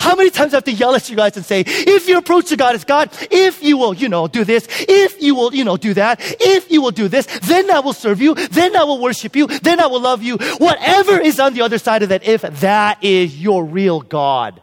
How 0.00 0.14
many 0.14 0.30
times 0.30 0.54
I 0.54 0.58
have 0.58 0.64
to 0.64 0.72
yell 0.72 0.94
at 0.94 1.08
you 1.10 1.16
guys 1.16 1.36
and 1.36 1.44
say, 1.44 1.64
if 1.66 2.08
your 2.08 2.18
approach 2.18 2.48
to 2.48 2.56
God 2.56 2.74
is 2.74 2.84
God, 2.84 3.10
if 3.30 3.62
you 3.62 3.76
will, 3.76 3.94
you 3.94 4.08
know, 4.08 4.26
do 4.28 4.44
this, 4.44 4.66
if 4.88 5.20
you 5.22 5.34
will, 5.34 5.54
you 5.54 5.64
know, 5.64 5.76
do 5.76 5.94
that, 5.94 6.20
if 6.40 6.70
you 6.70 6.82
will 6.82 6.90
do 6.90 7.08
this, 7.08 7.26
then 7.40 7.70
I 7.70 7.80
will 7.80 7.92
serve 7.92 8.20
you, 8.20 8.34
then 8.34 8.76
I 8.76 8.84
will 8.84 9.00
worship 9.00 9.36
you, 9.36 9.46
then 9.46 9.80
I 9.80 9.86
will 9.86 10.00
love 10.00 10.22
you. 10.22 10.36
Whatever 10.58 11.18
is 11.20 11.40
on 11.40 11.54
the 11.54 11.62
other 11.62 11.78
side 11.78 12.02
of 12.02 12.08
that 12.10 12.24
if, 12.24 12.42
that 12.42 13.02
is 13.02 13.40
your 13.40 13.64
real 13.64 14.00
God. 14.00 14.60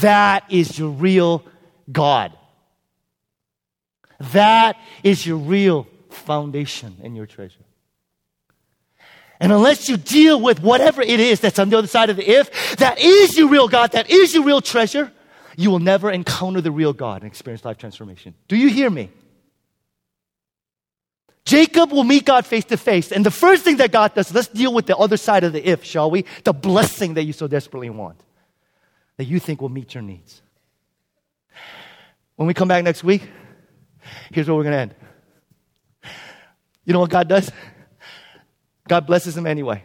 That 0.00 0.44
is 0.50 0.78
your 0.78 0.90
real 0.90 1.44
God. 1.90 2.32
That 4.32 4.76
is 5.02 5.26
your 5.26 5.38
real 5.38 5.86
foundation 6.10 6.96
and 7.02 7.16
your 7.16 7.26
treasure. 7.26 7.64
And 9.40 9.52
unless 9.52 9.88
you 9.88 9.96
deal 9.96 10.40
with 10.40 10.60
whatever 10.60 11.00
it 11.00 11.20
is 11.20 11.40
that's 11.40 11.58
on 11.58 11.70
the 11.70 11.78
other 11.78 11.86
side 11.86 12.10
of 12.10 12.16
the 12.16 12.28
if, 12.28 12.76
that 12.78 12.98
is 12.98 13.36
your 13.38 13.48
real 13.48 13.68
God, 13.68 13.92
that 13.92 14.10
is 14.10 14.34
your 14.34 14.44
real 14.44 14.60
treasure, 14.60 15.12
you 15.56 15.70
will 15.70 15.78
never 15.78 16.10
encounter 16.10 16.60
the 16.60 16.70
real 16.70 16.92
God 16.92 17.22
and 17.22 17.30
experience 17.30 17.64
life 17.64 17.78
transformation. 17.78 18.34
Do 18.48 18.56
you 18.56 18.68
hear 18.68 18.90
me? 18.90 19.10
Jacob 21.44 21.92
will 21.92 22.04
meet 22.04 22.26
God 22.26 22.46
face 22.46 22.64
to 22.66 22.76
face. 22.76 23.10
And 23.10 23.24
the 23.24 23.30
first 23.30 23.64
thing 23.64 23.78
that 23.78 23.90
God 23.90 24.14
does, 24.14 24.34
let's 24.34 24.48
deal 24.48 24.74
with 24.74 24.86
the 24.86 24.96
other 24.96 25.16
side 25.16 25.44
of 25.44 25.52
the 25.52 25.66
if, 25.66 25.82
shall 25.82 26.10
we? 26.10 26.26
The 26.44 26.52
blessing 26.52 27.14
that 27.14 27.24
you 27.24 27.32
so 27.32 27.48
desperately 27.48 27.90
want, 27.90 28.20
that 29.16 29.24
you 29.24 29.38
think 29.40 29.62
will 29.62 29.68
meet 29.68 29.94
your 29.94 30.02
needs. 30.02 30.42
When 32.36 32.46
we 32.46 32.54
come 32.54 32.68
back 32.68 32.84
next 32.84 33.02
week, 33.02 33.22
here's 34.30 34.46
where 34.46 34.56
we're 34.56 34.64
going 34.64 34.74
to 34.74 34.78
end. 34.78 34.94
You 36.84 36.92
know 36.92 37.00
what 37.00 37.10
God 37.10 37.28
does? 37.28 37.50
God 38.88 39.06
blesses 39.06 39.36
him 39.36 39.46
anyway. 39.46 39.82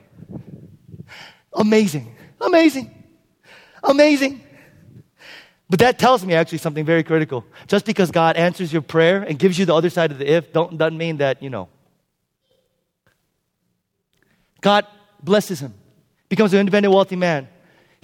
Amazing. 1.53 2.15
Amazing. 2.41 3.03
Amazing. 3.83 4.41
But 5.69 5.79
that 5.79 5.99
tells 5.99 6.25
me 6.25 6.33
actually 6.33 6.59
something 6.59 6.85
very 6.85 7.03
critical. 7.03 7.45
Just 7.67 7.85
because 7.85 8.11
God 8.11 8.35
answers 8.37 8.71
your 8.71 8.81
prayer 8.81 9.23
and 9.23 9.37
gives 9.37 9.57
you 9.57 9.65
the 9.65 9.75
other 9.75 9.89
side 9.89 10.11
of 10.11 10.19
the 10.19 10.27
if, 10.31 10.53
don't, 10.53 10.77
doesn't 10.77 10.97
mean 10.97 11.17
that, 11.17 11.41
you 11.41 11.49
know. 11.49 11.67
God 14.61 14.87
blesses 15.21 15.59
him, 15.59 15.73
becomes 16.29 16.53
an 16.53 16.59
independent, 16.59 16.93
wealthy 16.93 17.15
man. 17.15 17.49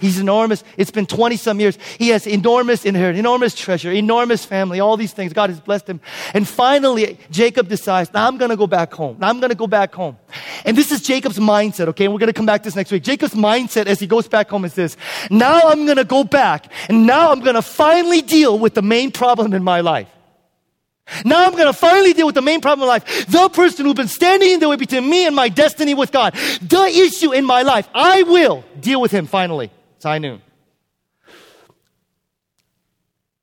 He's 0.00 0.18
enormous. 0.18 0.64
It's 0.76 0.90
been 0.90 1.06
20 1.06 1.36
some 1.36 1.60
years. 1.60 1.78
He 1.98 2.08
has 2.08 2.26
enormous 2.26 2.84
inheritance, 2.84 3.18
enormous 3.18 3.54
treasure, 3.54 3.92
enormous 3.92 4.44
family, 4.44 4.80
all 4.80 4.96
these 4.96 5.12
things. 5.12 5.32
God 5.32 5.50
has 5.50 5.60
blessed 5.60 5.88
him. 5.88 6.00
And 6.34 6.48
finally, 6.48 7.18
Jacob 7.30 7.68
decides, 7.68 8.12
now 8.12 8.26
I'm 8.26 8.38
going 8.38 8.50
to 8.50 8.56
go 8.56 8.66
back 8.66 8.92
home. 8.92 9.16
Now 9.18 9.28
I'm 9.28 9.40
going 9.40 9.50
to 9.50 9.56
go 9.56 9.66
back 9.66 9.94
home. 9.94 10.16
And 10.64 10.76
this 10.76 10.90
is 10.90 11.02
Jacob's 11.02 11.38
mindset, 11.38 11.88
okay? 11.88 12.04
And 12.04 12.14
we're 12.14 12.20
going 12.20 12.28
to 12.28 12.32
come 12.32 12.46
back 12.46 12.62
to 12.62 12.64
this 12.64 12.76
next 12.76 12.90
week. 12.90 13.02
Jacob's 13.02 13.34
mindset 13.34 13.86
as 13.86 14.00
he 14.00 14.06
goes 14.06 14.26
back 14.26 14.48
home 14.48 14.64
is 14.64 14.74
this, 14.74 14.96
now 15.30 15.60
I'm 15.64 15.84
going 15.84 15.98
to 15.98 16.04
go 16.04 16.24
back 16.24 16.72
and 16.88 17.06
now 17.06 17.30
I'm 17.32 17.40
going 17.40 17.56
to 17.56 17.62
finally 17.62 18.22
deal 18.22 18.58
with 18.58 18.74
the 18.74 18.82
main 18.82 19.10
problem 19.10 19.52
in 19.52 19.62
my 19.62 19.80
life. 19.80 20.08
Now 21.24 21.44
I'm 21.44 21.52
going 21.52 21.66
to 21.66 21.72
finally 21.72 22.12
deal 22.12 22.26
with 22.26 22.36
the 22.36 22.42
main 22.42 22.60
problem 22.60 22.84
in 22.84 22.88
life. 22.88 23.26
The 23.26 23.48
person 23.48 23.84
who's 23.84 23.94
been 23.94 24.08
standing 24.08 24.52
in 24.52 24.60
the 24.60 24.68
way 24.68 24.76
between 24.76 25.08
me 25.08 25.26
and 25.26 25.34
my 25.34 25.48
destiny 25.48 25.92
with 25.94 26.12
God. 26.12 26.34
The 26.62 26.84
issue 26.84 27.32
in 27.32 27.44
my 27.44 27.62
life. 27.62 27.88
I 27.94 28.22
will 28.22 28.64
deal 28.78 29.00
with 29.00 29.10
him 29.10 29.26
finally. 29.26 29.70
It's 30.00 30.06
high 30.06 30.16
noon. 30.16 30.40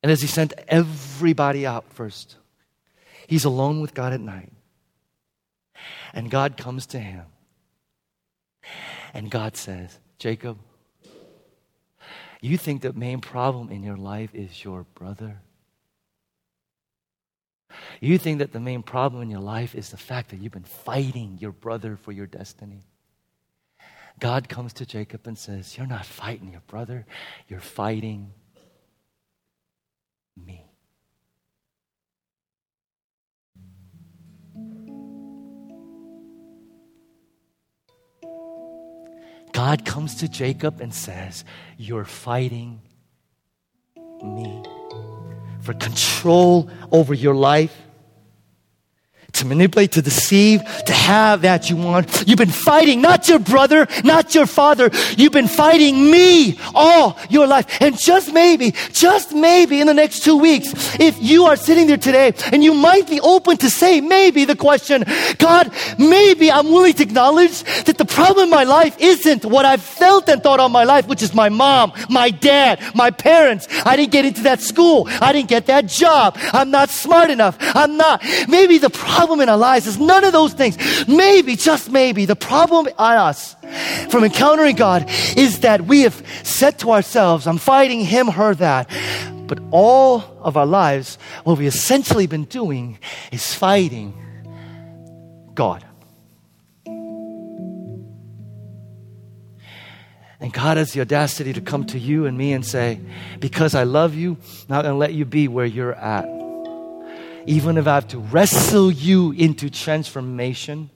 And 0.01 0.11
as 0.11 0.21
he 0.21 0.27
sent 0.27 0.53
everybody 0.67 1.67
out 1.67 1.93
first, 1.93 2.35
he's 3.27 3.45
alone 3.45 3.79
with 3.79 3.93
God 3.93 4.11
at 4.11 4.19
night. 4.19 4.51
And 6.15 6.31
God 6.31 6.57
comes 6.57 6.87
to 6.87 6.99
him. 6.99 7.25
And 9.13 9.29
God 9.29 9.55
says, 9.55 9.99
Jacob, 10.17 10.57
you 12.41 12.57
think 12.57 12.81
the 12.81 12.91
main 12.91 13.21
problem 13.21 13.69
in 13.69 13.83
your 13.83 13.97
life 13.97 14.33
is 14.33 14.63
your 14.63 14.87
brother? 14.95 15.37
You 18.01 18.17
think 18.17 18.39
that 18.39 18.51
the 18.51 18.59
main 18.59 18.81
problem 18.81 19.21
in 19.21 19.29
your 19.29 19.41
life 19.41 19.75
is 19.75 19.91
the 19.91 19.97
fact 19.97 20.31
that 20.31 20.37
you've 20.37 20.53
been 20.53 20.63
fighting 20.63 21.37
your 21.39 21.51
brother 21.51 21.95
for 21.97 22.11
your 22.11 22.25
destiny? 22.25 22.83
God 24.19 24.49
comes 24.49 24.73
to 24.73 24.85
Jacob 24.85 25.27
and 25.27 25.37
says, 25.37 25.77
You're 25.77 25.87
not 25.87 26.05
fighting 26.05 26.51
your 26.51 26.63
brother, 26.67 27.05
you're 27.47 27.59
fighting 27.59 28.31
me. 30.35 30.63
God 39.53 39.85
comes 39.85 40.15
to 40.15 40.27
Jacob 40.27 40.81
and 40.81 40.93
says, 40.93 41.45
You're 41.77 42.05
fighting 42.05 42.81
me 44.23 44.63
for 45.61 45.73
control 45.73 46.69
over 46.91 47.13
your 47.13 47.35
life 47.35 47.75
to 49.37 49.45
manipulate, 49.45 49.91
to 49.93 50.01
deceive, 50.01 50.61
to 50.85 50.93
have 50.93 51.41
that 51.41 51.69
you 51.69 51.75
want. 51.75 52.27
You've 52.27 52.37
been 52.37 52.49
fighting 52.49 53.01
not 53.01 53.29
your 53.29 53.39
brother, 53.39 53.87
not 54.03 54.35
your 54.35 54.45
father. 54.45 54.89
You've 55.17 55.31
been 55.31 55.47
fighting 55.47 56.09
me 56.11 56.59
all 56.73 57.17
your 57.29 57.47
life. 57.47 57.65
And 57.81 57.97
just 57.97 58.33
maybe, 58.33 58.73
just 58.91 59.33
maybe 59.33 59.79
in 59.81 59.87
the 59.87 59.93
next 59.93 60.23
two 60.23 60.37
weeks, 60.37 60.99
if 60.99 61.21
you 61.21 61.45
are 61.45 61.55
sitting 61.55 61.87
there 61.87 61.97
today 61.97 62.33
and 62.51 62.63
you 62.63 62.73
might 62.73 63.07
be 63.07 63.19
open 63.21 63.57
to 63.57 63.69
say 63.69 64.01
maybe 64.01 64.45
the 64.45 64.55
question, 64.55 65.03
God, 65.37 65.71
maybe 65.97 66.51
I'm 66.51 66.67
willing 66.71 66.93
to 66.93 67.03
acknowledge 67.03 67.63
that 67.83 67.97
the 67.97 68.05
problem 68.05 68.45
in 68.45 68.49
my 68.49 68.63
life 68.63 68.95
isn't 68.99 69.45
what 69.45 69.65
I've 69.65 69.81
felt 69.81 70.29
and 70.29 70.41
thought 70.41 70.59
all 70.59 70.69
my 70.69 70.83
life, 70.83 71.07
which 71.07 71.21
is 71.21 71.33
my 71.33 71.49
mom, 71.49 71.93
my 72.09 72.29
dad, 72.29 72.81
my 72.95 73.11
parents. 73.11 73.67
I 73.85 73.95
didn't 73.95 74.11
get 74.11 74.25
into 74.25 74.41
that 74.43 74.61
school. 74.61 75.07
I 75.21 75.31
didn't 75.33 75.49
get 75.49 75.67
that 75.67 75.87
job. 75.87 76.37
I'm 76.53 76.71
not 76.71 76.89
smart 76.89 77.29
enough. 77.29 77.57
I'm 77.59 77.97
not. 77.97 78.23
Maybe 78.47 78.77
the 78.77 78.89
problem 78.89 79.26
problem 79.27 79.41
in 79.41 79.49
our 79.49 79.57
lives 79.57 79.87
is 79.87 79.99
none 79.99 80.23
of 80.23 80.31
those 80.31 80.53
things. 80.53 80.77
Maybe, 81.05 81.57
just 81.57 81.91
maybe, 81.91 82.23
the 82.23 82.35
problem 82.35 82.87
on 82.97 83.17
us 83.17 83.57
from 84.09 84.23
encountering 84.23 84.77
God 84.77 85.03
is 85.35 85.59
that 85.59 85.81
we 85.81 86.03
have 86.03 86.25
said 86.43 86.79
to 86.79 86.91
ourselves, 86.91 87.45
I'm 87.45 87.57
fighting 87.57 87.99
him, 88.05 88.27
her, 88.27 88.55
that. 88.55 88.89
But 89.47 89.59
all 89.71 90.23
of 90.39 90.55
our 90.55 90.65
lives, 90.65 91.17
what 91.43 91.57
we've 91.57 91.67
essentially 91.67 92.25
been 92.25 92.45
doing 92.45 92.99
is 93.33 93.53
fighting 93.53 94.13
God. 95.53 95.85
And 100.39 100.53
God 100.53 100.77
has 100.77 100.93
the 100.93 101.01
audacity 101.01 101.51
to 101.51 101.59
come 101.59 101.85
to 101.87 101.99
you 101.99 102.27
and 102.27 102.37
me 102.37 102.53
and 102.53 102.65
say, 102.65 103.01
Because 103.41 103.75
I 103.75 103.83
love 103.83 104.15
you, 104.15 104.37
I'm 104.39 104.67
not 104.69 104.83
going 104.83 104.93
to 104.93 104.97
let 104.97 105.13
you 105.13 105.25
be 105.25 105.49
where 105.49 105.65
you're 105.65 105.95
at 105.95 106.37
even 107.47 107.77
if 107.77 107.87
I 107.87 107.95
have 107.95 108.09
to 108.09 108.19
wrestle 108.19 108.91
you 108.91 109.31
into 109.31 109.69
transformation, 109.69 110.89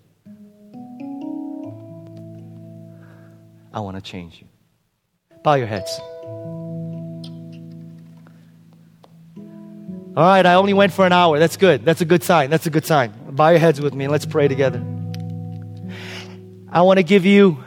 I 3.73 3.79
want 3.79 3.95
to 3.95 4.01
change 4.01 4.41
you. 4.41 4.47
Bow 5.43 5.53
your 5.53 5.67
heads. 5.67 5.97
All 10.13 10.27
right, 10.27 10.45
I 10.45 10.55
only 10.55 10.73
went 10.73 10.91
for 10.91 11.05
an 11.05 11.13
hour. 11.13 11.39
That's 11.39 11.55
good. 11.55 11.85
That's 11.85 12.01
a 12.01 12.05
good 12.05 12.21
sign. 12.21 12.49
That's 12.49 12.65
a 12.65 12.69
good 12.69 12.85
sign. 12.85 13.13
Bow 13.29 13.49
your 13.49 13.59
heads 13.59 13.79
with 13.79 13.93
me 13.93 14.03
and 14.03 14.11
let's 14.11 14.25
pray 14.25 14.49
together. 14.49 14.83
I 16.69 16.81
want 16.81 16.97
to 16.97 17.03
give 17.03 17.25
you 17.25 17.63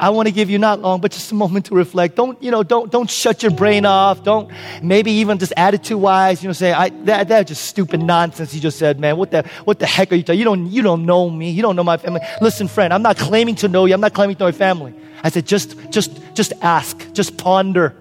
I 0.00 0.08
want 0.08 0.28
to 0.28 0.32
give 0.32 0.48
you 0.48 0.58
not 0.58 0.80
long, 0.80 1.02
but 1.02 1.12
just 1.12 1.30
a 1.30 1.34
moment 1.34 1.66
to 1.66 1.74
reflect. 1.74 2.16
Don't, 2.16 2.42
you 2.42 2.50
know, 2.50 2.62
don't, 2.62 2.90
don't 2.90 3.08
shut 3.10 3.42
your 3.42 3.52
brain 3.52 3.84
off. 3.84 4.24
Don't, 4.24 4.50
maybe 4.82 5.10
even 5.12 5.38
just 5.38 5.52
attitude 5.58 6.00
wise, 6.00 6.42
you 6.42 6.48
know, 6.48 6.54
say, 6.54 6.72
I, 6.72 6.88
that, 7.04 7.28
that's 7.28 7.48
just 7.48 7.66
stupid 7.66 8.02
nonsense 8.02 8.54
you 8.54 8.62
just 8.62 8.78
said, 8.78 8.98
man. 8.98 9.18
What 9.18 9.30
the, 9.30 9.42
what 9.64 9.78
the 9.78 9.84
heck 9.84 10.10
are 10.10 10.14
you 10.14 10.22
talking? 10.22 10.38
You 10.38 10.46
don't, 10.46 10.66
you 10.70 10.80
don't 10.80 11.04
know 11.04 11.28
me. 11.28 11.50
You 11.50 11.60
don't 11.60 11.76
know 11.76 11.84
my 11.84 11.98
family. 11.98 12.22
Listen, 12.40 12.66
friend, 12.66 12.94
I'm 12.94 13.02
not 13.02 13.18
claiming 13.18 13.56
to 13.56 13.68
know 13.68 13.84
you. 13.84 13.92
I'm 13.92 14.00
not 14.00 14.14
claiming 14.14 14.36
to 14.36 14.40
know 14.40 14.46
your 14.46 14.54
family. 14.54 14.94
I 15.22 15.28
said, 15.28 15.46
just, 15.46 15.76
just, 15.90 16.18
just 16.34 16.54
ask. 16.62 17.12
Just 17.12 17.36
ponder. 17.36 17.94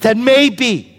That 0.00 0.16
maybe 0.16 0.91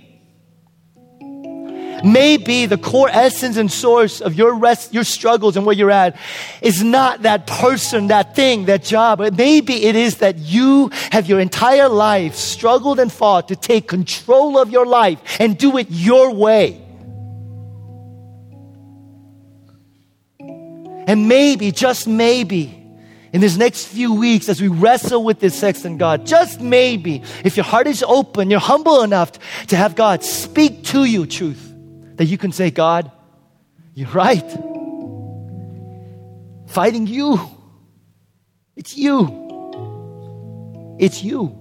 maybe 2.04 2.66
the 2.66 2.78
core 2.78 3.10
essence 3.10 3.58
and 3.58 3.72
source 3.72 4.22
of 4.22 4.36
your 4.36 4.54
rest, 4.54 4.94
your 4.94 5.04
struggles 5.04 5.56
and 5.56 5.66
where 5.66 5.76
you're 5.76 5.92
at 5.92 6.18
is 6.62 6.84
not 6.84 7.22
that 7.24 7.48
person, 7.48 8.08
that 8.08 8.36
thing, 8.36 8.66
that 8.66 8.84
job. 8.84 9.20
Maybe 9.38 9.86
it 9.86 9.96
is 9.96 10.18
that 10.18 10.38
you 10.38 10.90
have 11.12 11.28
your 11.28 11.40
entire 11.40 11.90
life 11.90 12.36
struggled 12.36 13.00
and 13.00 13.12
fought 13.12 13.48
to 13.48 13.56
take 13.56 13.88
control 13.88 14.58
of 14.58 14.70
your 14.70 14.86
life 14.86 15.38
and 15.40 15.58
do 15.58 15.78
it 15.78 15.88
your 15.90 16.34
way. 16.34 16.80
And 21.06 21.28
maybe, 21.28 21.72
just 21.74 22.08
maybe, 22.08 22.80
in 23.34 23.42
these 23.42 23.58
next 23.58 23.88
few 23.88 24.14
weeks 24.14 24.48
as 24.48 24.62
we 24.62 24.70
wrestle 24.70 25.22
with 25.22 25.40
this 25.40 25.54
sex 25.54 25.84
and 25.84 26.00
God, 26.00 26.26
just 26.26 26.62
maybe, 26.62 27.24
if 27.44 27.58
your 27.58 27.66
heart 27.66 27.88
is 27.88 28.04
open, 28.04 28.50
you're 28.50 28.62
humble 28.62 29.04
enough 29.04 29.34
to 29.68 29.76
have 29.76 29.96
God 29.96 30.24
speak 30.24 30.86
to 30.86 31.04
you 31.04 31.26
truth 31.26 31.73
that 32.16 32.26
you 32.26 32.38
can 32.38 32.52
say, 32.52 32.72
God, 32.72 33.12
you're 33.94 34.10
right. 34.10 34.50
Fighting 36.68 37.08
you. 37.08 37.40
It's 38.76 38.98
you. 38.98 40.96
It's 41.00 41.24
you. 41.24 41.60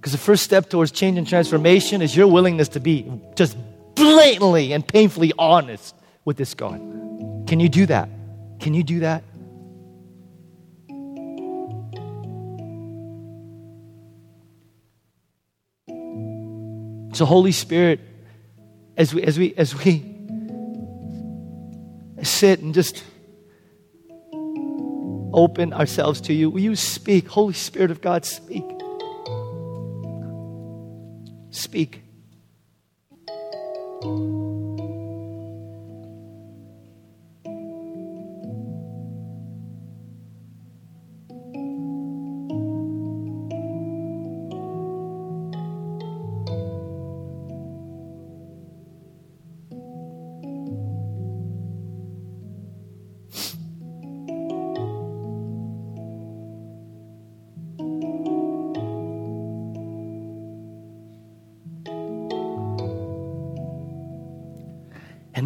Because 0.00 0.12
the 0.12 0.18
first 0.18 0.42
step 0.42 0.68
towards 0.68 0.90
change 0.90 1.16
and 1.16 1.28
transformation 1.28 2.02
is 2.02 2.16
your 2.16 2.26
willingness 2.26 2.68
to 2.70 2.80
be 2.80 3.10
just 3.36 3.56
blatantly 3.94 4.72
and 4.72 4.86
painfully 4.86 5.32
honest 5.38 5.94
with 6.24 6.36
this 6.36 6.54
God. 6.54 6.78
Can 7.46 7.60
you 7.60 7.68
do 7.68 7.86
that? 7.86 8.08
Can 8.58 8.74
you 8.74 8.82
do 8.82 9.00
that? 9.00 9.22
So, 17.12 17.26
Holy 17.26 17.52
Spirit, 17.52 18.00
as 18.96 19.14
we, 19.14 19.22
as 19.22 19.38
we, 19.38 19.54
as 19.56 19.84
we 19.84 20.02
sit 22.22 22.60
and 22.60 22.72
just 22.72 23.04
open 25.34 25.72
ourselves 25.72 26.20
to 26.22 26.32
you, 26.32 26.48
will 26.48 26.60
you 26.60 26.74
speak? 26.74 27.28
Holy 27.28 27.52
Spirit 27.52 27.90
of 27.90 28.00
God, 28.00 28.24
speak. 28.24 28.64
Speak. 31.50 32.02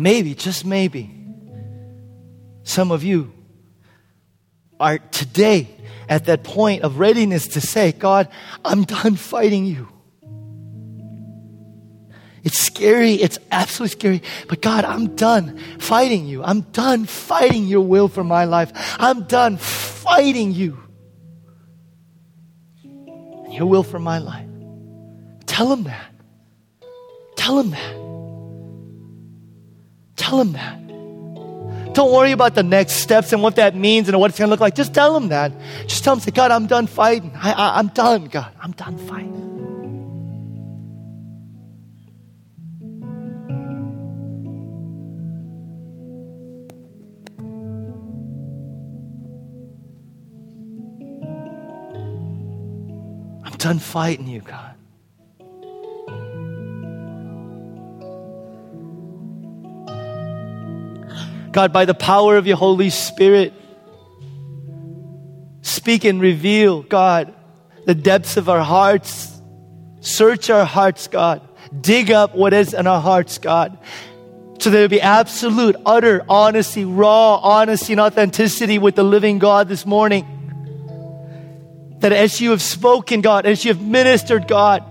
Maybe, 0.07 0.37
just 0.37 0.65
maybe, 0.65 1.11
some 2.63 2.93
of 2.93 3.03
you 3.03 3.33
are 4.79 4.99
today 4.99 5.67
at 6.09 6.27
that 6.27 6.45
point 6.45 6.85
of 6.85 7.01
readiness 7.01 7.49
to 7.49 7.61
say, 7.61 7.91
God, 7.91 8.29
I'm 8.65 8.85
done 8.85 9.17
fighting 9.17 9.67
you. 9.67 9.89
It's 12.45 12.57
scary. 12.57 13.15
It's 13.15 13.41
absolutely 13.51 13.99
scary. 13.99 14.23
But 14.47 14.63
God, 14.63 14.85
I'm 14.85 15.17
done 15.17 15.59
fighting 15.81 16.25
you. 16.27 16.45
I'm 16.45 16.61
done 16.61 17.07
fighting 17.07 17.65
your 17.65 17.81
will 17.81 18.07
for 18.07 18.23
my 18.23 18.45
life. 18.45 18.71
I'm 19.01 19.25
done 19.25 19.57
fighting 19.57 20.53
you. 20.53 20.79
Your 23.51 23.67
will 23.67 23.83
for 23.83 23.99
my 23.99 24.19
life. 24.19 24.47
Tell 25.47 25.73
him 25.73 25.83
that. 25.83 26.13
Tell 27.35 27.59
him 27.59 27.71
that. 27.71 27.96
Tell 30.27 30.41
him 30.41 30.55
that. 30.55 31.95
Don't 31.95 32.13
worry 32.13 32.33
about 32.33 32.57
the 32.57 32.65
next 32.65 32.95
steps 32.95 33.33
and 33.33 33.45
what 33.45 33.55
that 33.57 33.77
means 33.77 34.09
and 34.09 34.19
what 34.19 34.29
it's 34.31 34.39
going 34.41 34.49
to 34.49 34.51
look 34.51 34.59
like. 34.59 34.75
Just 34.75 34.93
tell 34.93 35.17
him 35.17 35.29
that. 35.29 35.53
Just 35.87 36.03
tell 36.03 36.15
him, 36.15 36.21
say, 36.21 36.33
God, 36.33 36.51
I'm 36.51 36.67
done 36.67 36.89
fighting. 36.89 37.31
I, 37.37 37.53
I, 37.53 37.79
I'm 37.79 37.87
done, 37.89 38.25
God. 38.25 38.53
I'm 38.61 38.73
done 38.73 38.99
fighting. 38.99 39.45
I'm 53.45 53.57
done 53.59 53.79
fighting 53.79 54.27
you, 54.27 54.41
God. 54.41 54.76
God, 61.57 61.73
by 61.73 61.87
the 61.87 61.95
power 61.95 62.37
of 62.37 62.47
your 62.47 62.59
Holy 62.59 62.91
Spirit, 62.91 63.55
speak 65.63 66.05
and 66.05 66.21
reveal, 66.21 66.83
God, 66.83 67.35
the 67.87 67.95
depths 67.95 68.37
of 68.37 68.51
our 68.51 68.61
hearts. 68.61 69.41
Search 70.01 70.51
our 70.51 70.67
hearts, 70.67 71.09
God. 71.09 71.41
Dig 71.81 72.11
up 72.11 72.35
what 72.35 72.53
is 72.53 72.75
in 72.75 72.87
our 72.87 73.01
hearts, 73.01 73.39
God. 73.39 73.79
So 74.61 74.69
there 74.69 74.83
will 74.83 74.91
be 74.91 75.01
absolute, 75.01 75.77
utter 75.87 76.23
honesty, 76.29 76.85
raw 76.85 77.37
honesty 77.37 77.95
and 77.95 78.01
authenticity 78.03 78.79
with 78.79 78.95
the 78.95 79.03
living 79.03 79.39
God 79.39 79.67
this 79.67 79.87
morning. 79.87 80.27
That 82.01 82.13
as 82.13 82.39
you 82.39 82.51
have 82.51 82.61
spoken, 82.61 83.23
God, 83.23 83.47
as 83.47 83.65
you 83.65 83.73
have 83.73 83.81
ministered, 83.81 84.47
God, 84.47 84.85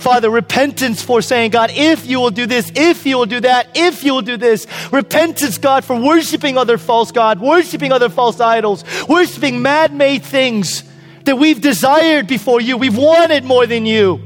Father, 0.00 0.30
repentance 0.30 1.02
for 1.02 1.20
saying, 1.22 1.50
God, 1.50 1.70
if 1.72 2.06
you 2.06 2.20
will 2.20 2.30
do 2.30 2.46
this, 2.46 2.72
if 2.74 3.04
you 3.04 3.18
will 3.18 3.26
do 3.26 3.40
that, 3.40 3.68
if 3.74 4.02
you 4.02 4.14
will 4.14 4.22
do 4.22 4.36
this. 4.36 4.66
Repentance, 4.90 5.58
God, 5.58 5.84
for 5.84 6.00
worshiping 6.00 6.56
other 6.56 6.78
false 6.78 7.12
God, 7.12 7.40
worshiping 7.40 7.92
other 7.92 8.08
false 8.08 8.40
idols, 8.40 8.84
worshiping 9.08 9.62
man 9.62 9.96
made 9.96 10.24
things 10.24 10.84
that 11.24 11.36
we've 11.36 11.60
desired 11.60 12.26
before 12.26 12.60
you. 12.60 12.76
We've 12.76 12.96
wanted 12.96 13.44
more 13.44 13.66
than 13.66 13.86
you. 13.86 14.20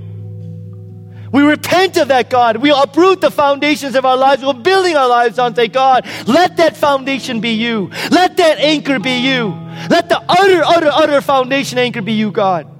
We 1.33 1.43
repent 1.43 1.97
of 1.97 2.09
that, 2.09 2.31
God. 2.31 2.59
We 2.59 2.70
uproot 2.70 3.20
the 3.20 3.31
foundations 3.33 3.97
of 3.97 4.05
our 4.05 4.16
lives. 4.16 4.45
We're 4.45 4.53
building 4.53 4.95
our 4.95 5.09
lives 5.09 5.41
on, 5.41 5.57
say, 5.57 5.66
God, 5.66 6.07
let 6.29 6.59
that 6.59 6.77
foundation 6.77 7.41
be 7.41 7.51
you. 7.51 7.91
Let 8.12 8.37
that 8.37 8.59
anchor 8.59 9.01
be 9.01 9.18
you. 9.18 9.49
Let 9.91 10.09
the 10.09 10.22
utter, 10.29 10.62
utter, 10.64 10.91
utter 10.93 11.20
foundation 11.20 11.79
anchor 11.79 12.03
be 12.03 12.12
you, 12.12 12.31
God. 12.31 12.70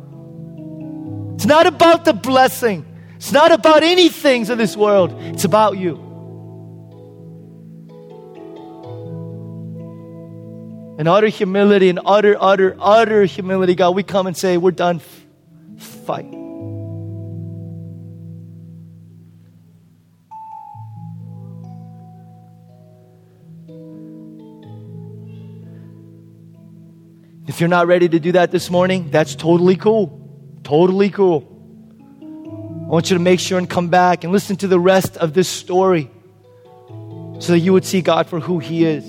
It's 1.35 1.47
not 1.47 1.66
about 1.66 2.05
the 2.05 2.12
blessing. 2.12 2.87
It's 3.16 3.32
not 3.32 3.53
about 3.53 3.82
any 3.82 4.09
things 4.09 4.51
of 4.51 4.59
this 4.59 4.76
world. 4.76 5.12
It's 5.20 5.45
about 5.45 5.78
you. 5.78 5.97
In 10.99 11.09
utter 11.09 11.26
humility, 11.26 11.89
in 11.89 11.99
utter, 12.05 12.37
utter, 12.41 12.76
utter 12.78 13.24
humility, 13.24 13.74
God, 13.74 13.97
we 13.97 14.05
come 14.05 14.28
and 14.28 14.37
say, 14.37 14.57
We're 14.57 14.70
done. 14.70 15.01
Fight. 15.76 16.32
If 27.47 27.61
you're 27.61 27.68
not 27.68 27.87
ready 27.87 28.09
to 28.09 28.20
do 28.20 28.32
that 28.32 28.51
this 28.51 28.70
morning, 28.70 29.11
that's 29.11 29.35
totally 29.35 29.76
cool. 29.76 30.24
Totally 30.65 31.11
cool. 31.11 31.51
I 32.21 32.87
want 32.89 33.11
you 33.11 33.17
to 33.17 33.23
make 33.23 33.39
sure 33.39 33.59
and 33.59 33.69
come 33.69 33.89
back 33.89 34.25
and 34.25 34.33
listen 34.33 34.57
to 34.57 34.67
the 34.67 34.81
rest 34.81 35.17
of 35.17 35.33
this 35.33 35.49
story 35.49 36.11
so 37.39 37.53
that 37.53 37.61
you 37.61 37.73
would 37.73 37.85
see 37.85 38.03
God 38.03 38.28
for 38.28 38.41
who 38.41 38.59
He 38.59 38.85
is. 38.85 39.05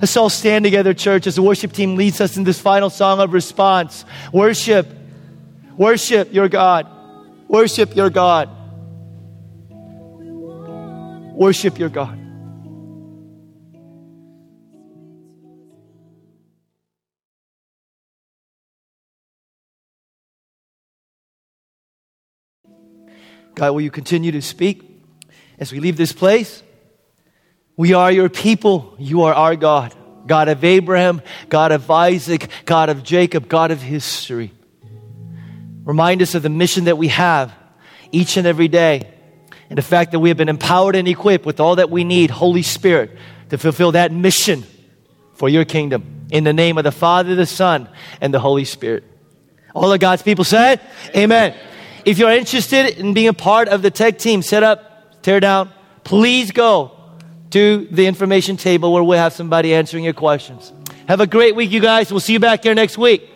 Let's 0.00 0.16
all 0.16 0.30
stand 0.30 0.64
together, 0.64 0.94
church, 0.94 1.26
as 1.26 1.36
the 1.36 1.42
worship 1.42 1.72
team 1.72 1.96
leads 1.96 2.20
us 2.20 2.36
in 2.36 2.44
this 2.44 2.60
final 2.60 2.90
song 2.90 3.20
of 3.20 3.32
response. 3.32 4.04
Worship, 4.32 4.86
worship 5.76 6.32
your 6.32 6.48
God. 6.48 6.86
Worship 7.48 7.94
your 7.96 8.10
God. 8.10 8.48
Worship 11.34 11.78
your 11.78 11.88
God. 11.88 12.23
God, 23.54 23.72
will 23.72 23.80
you 23.80 23.90
continue 23.90 24.32
to 24.32 24.42
speak 24.42 24.82
as 25.58 25.72
we 25.72 25.80
leave 25.80 25.96
this 25.96 26.12
place? 26.12 26.62
We 27.76 27.94
are 27.94 28.10
your 28.10 28.28
people. 28.28 28.94
You 28.98 29.22
are 29.22 29.34
our 29.34 29.56
God. 29.56 29.94
God 30.26 30.48
of 30.48 30.64
Abraham, 30.64 31.20
God 31.48 31.72
of 31.72 31.90
Isaac, 31.90 32.48
God 32.64 32.88
of 32.88 33.02
Jacob, 33.02 33.48
God 33.48 33.70
of 33.70 33.82
history. 33.82 34.52
Remind 35.84 36.22
us 36.22 36.34
of 36.34 36.42
the 36.42 36.48
mission 36.48 36.84
that 36.84 36.96
we 36.96 37.08
have 37.08 37.52
each 38.10 38.36
and 38.36 38.46
every 38.46 38.68
day 38.68 39.12
and 39.68 39.76
the 39.76 39.82
fact 39.82 40.12
that 40.12 40.20
we 40.20 40.30
have 40.30 40.38
been 40.38 40.48
empowered 40.48 40.96
and 40.96 41.06
equipped 41.06 41.44
with 41.44 41.60
all 41.60 41.76
that 41.76 41.90
we 41.90 42.04
need, 42.04 42.30
Holy 42.30 42.62
Spirit, 42.62 43.10
to 43.50 43.58
fulfill 43.58 43.92
that 43.92 44.12
mission 44.12 44.64
for 45.34 45.48
your 45.48 45.64
kingdom. 45.64 46.26
In 46.30 46.44
the 46.44 46.52
name 46.52 46.78
of 46.78 46.84
the 46.84 46.92
Father, 46.92 47.34
the 47.34 47.44
Son, 47.46 47.88
and 48.20 48.32
the 48.32 48.40
Holy 48.40 48.64
Spirit. 48.64 49.04
All 49.74 49.92
of 49.92 50.00
God's 50.00 50.22
people 50.22 50.44
said, 50.44 50.80
Amen. 51.14 51.52
Amen. 51.52 51.73
If 52.04 52.18
you're 52.18 52.30
interested 52.30 52.98
in 52.98 53.14
being 53.14 53.28
a 53.28 53.32
part 53.32 53.68
of 53.68 53.80
the 53.80 53.90
tech 53.90 54.18
team, 54.18 54.42
set 54.42 54.62
up, 54.62 55.22
tear 55.22 55.40
down, 55.40 55.70
please 56.04 56.50
go 56.50 56.92
to 57.50 57.88
the 57.90 58.06
information 58.06 58.56
table 58.58 58.92
where 58.92 59.02
we'll 59.02 59.18
have 59.18 59.32
somebody 59.32 59.74
answering 59.74 60.04
your 60.04 60.12
questions. 60.12 60.72
Have 61.08 61.20
a 61.20 61.26
great 61.26 61.56
week, 61.56 61.70
you 61.70 61.80
guys. 61.80 62.10
We'll 62.10 62.20
see 62.20 62.34
you 62.34 62.40
back 62.40 62.64
here 62.64 62.74
next 62.74 62.98
week. 62.98 63.30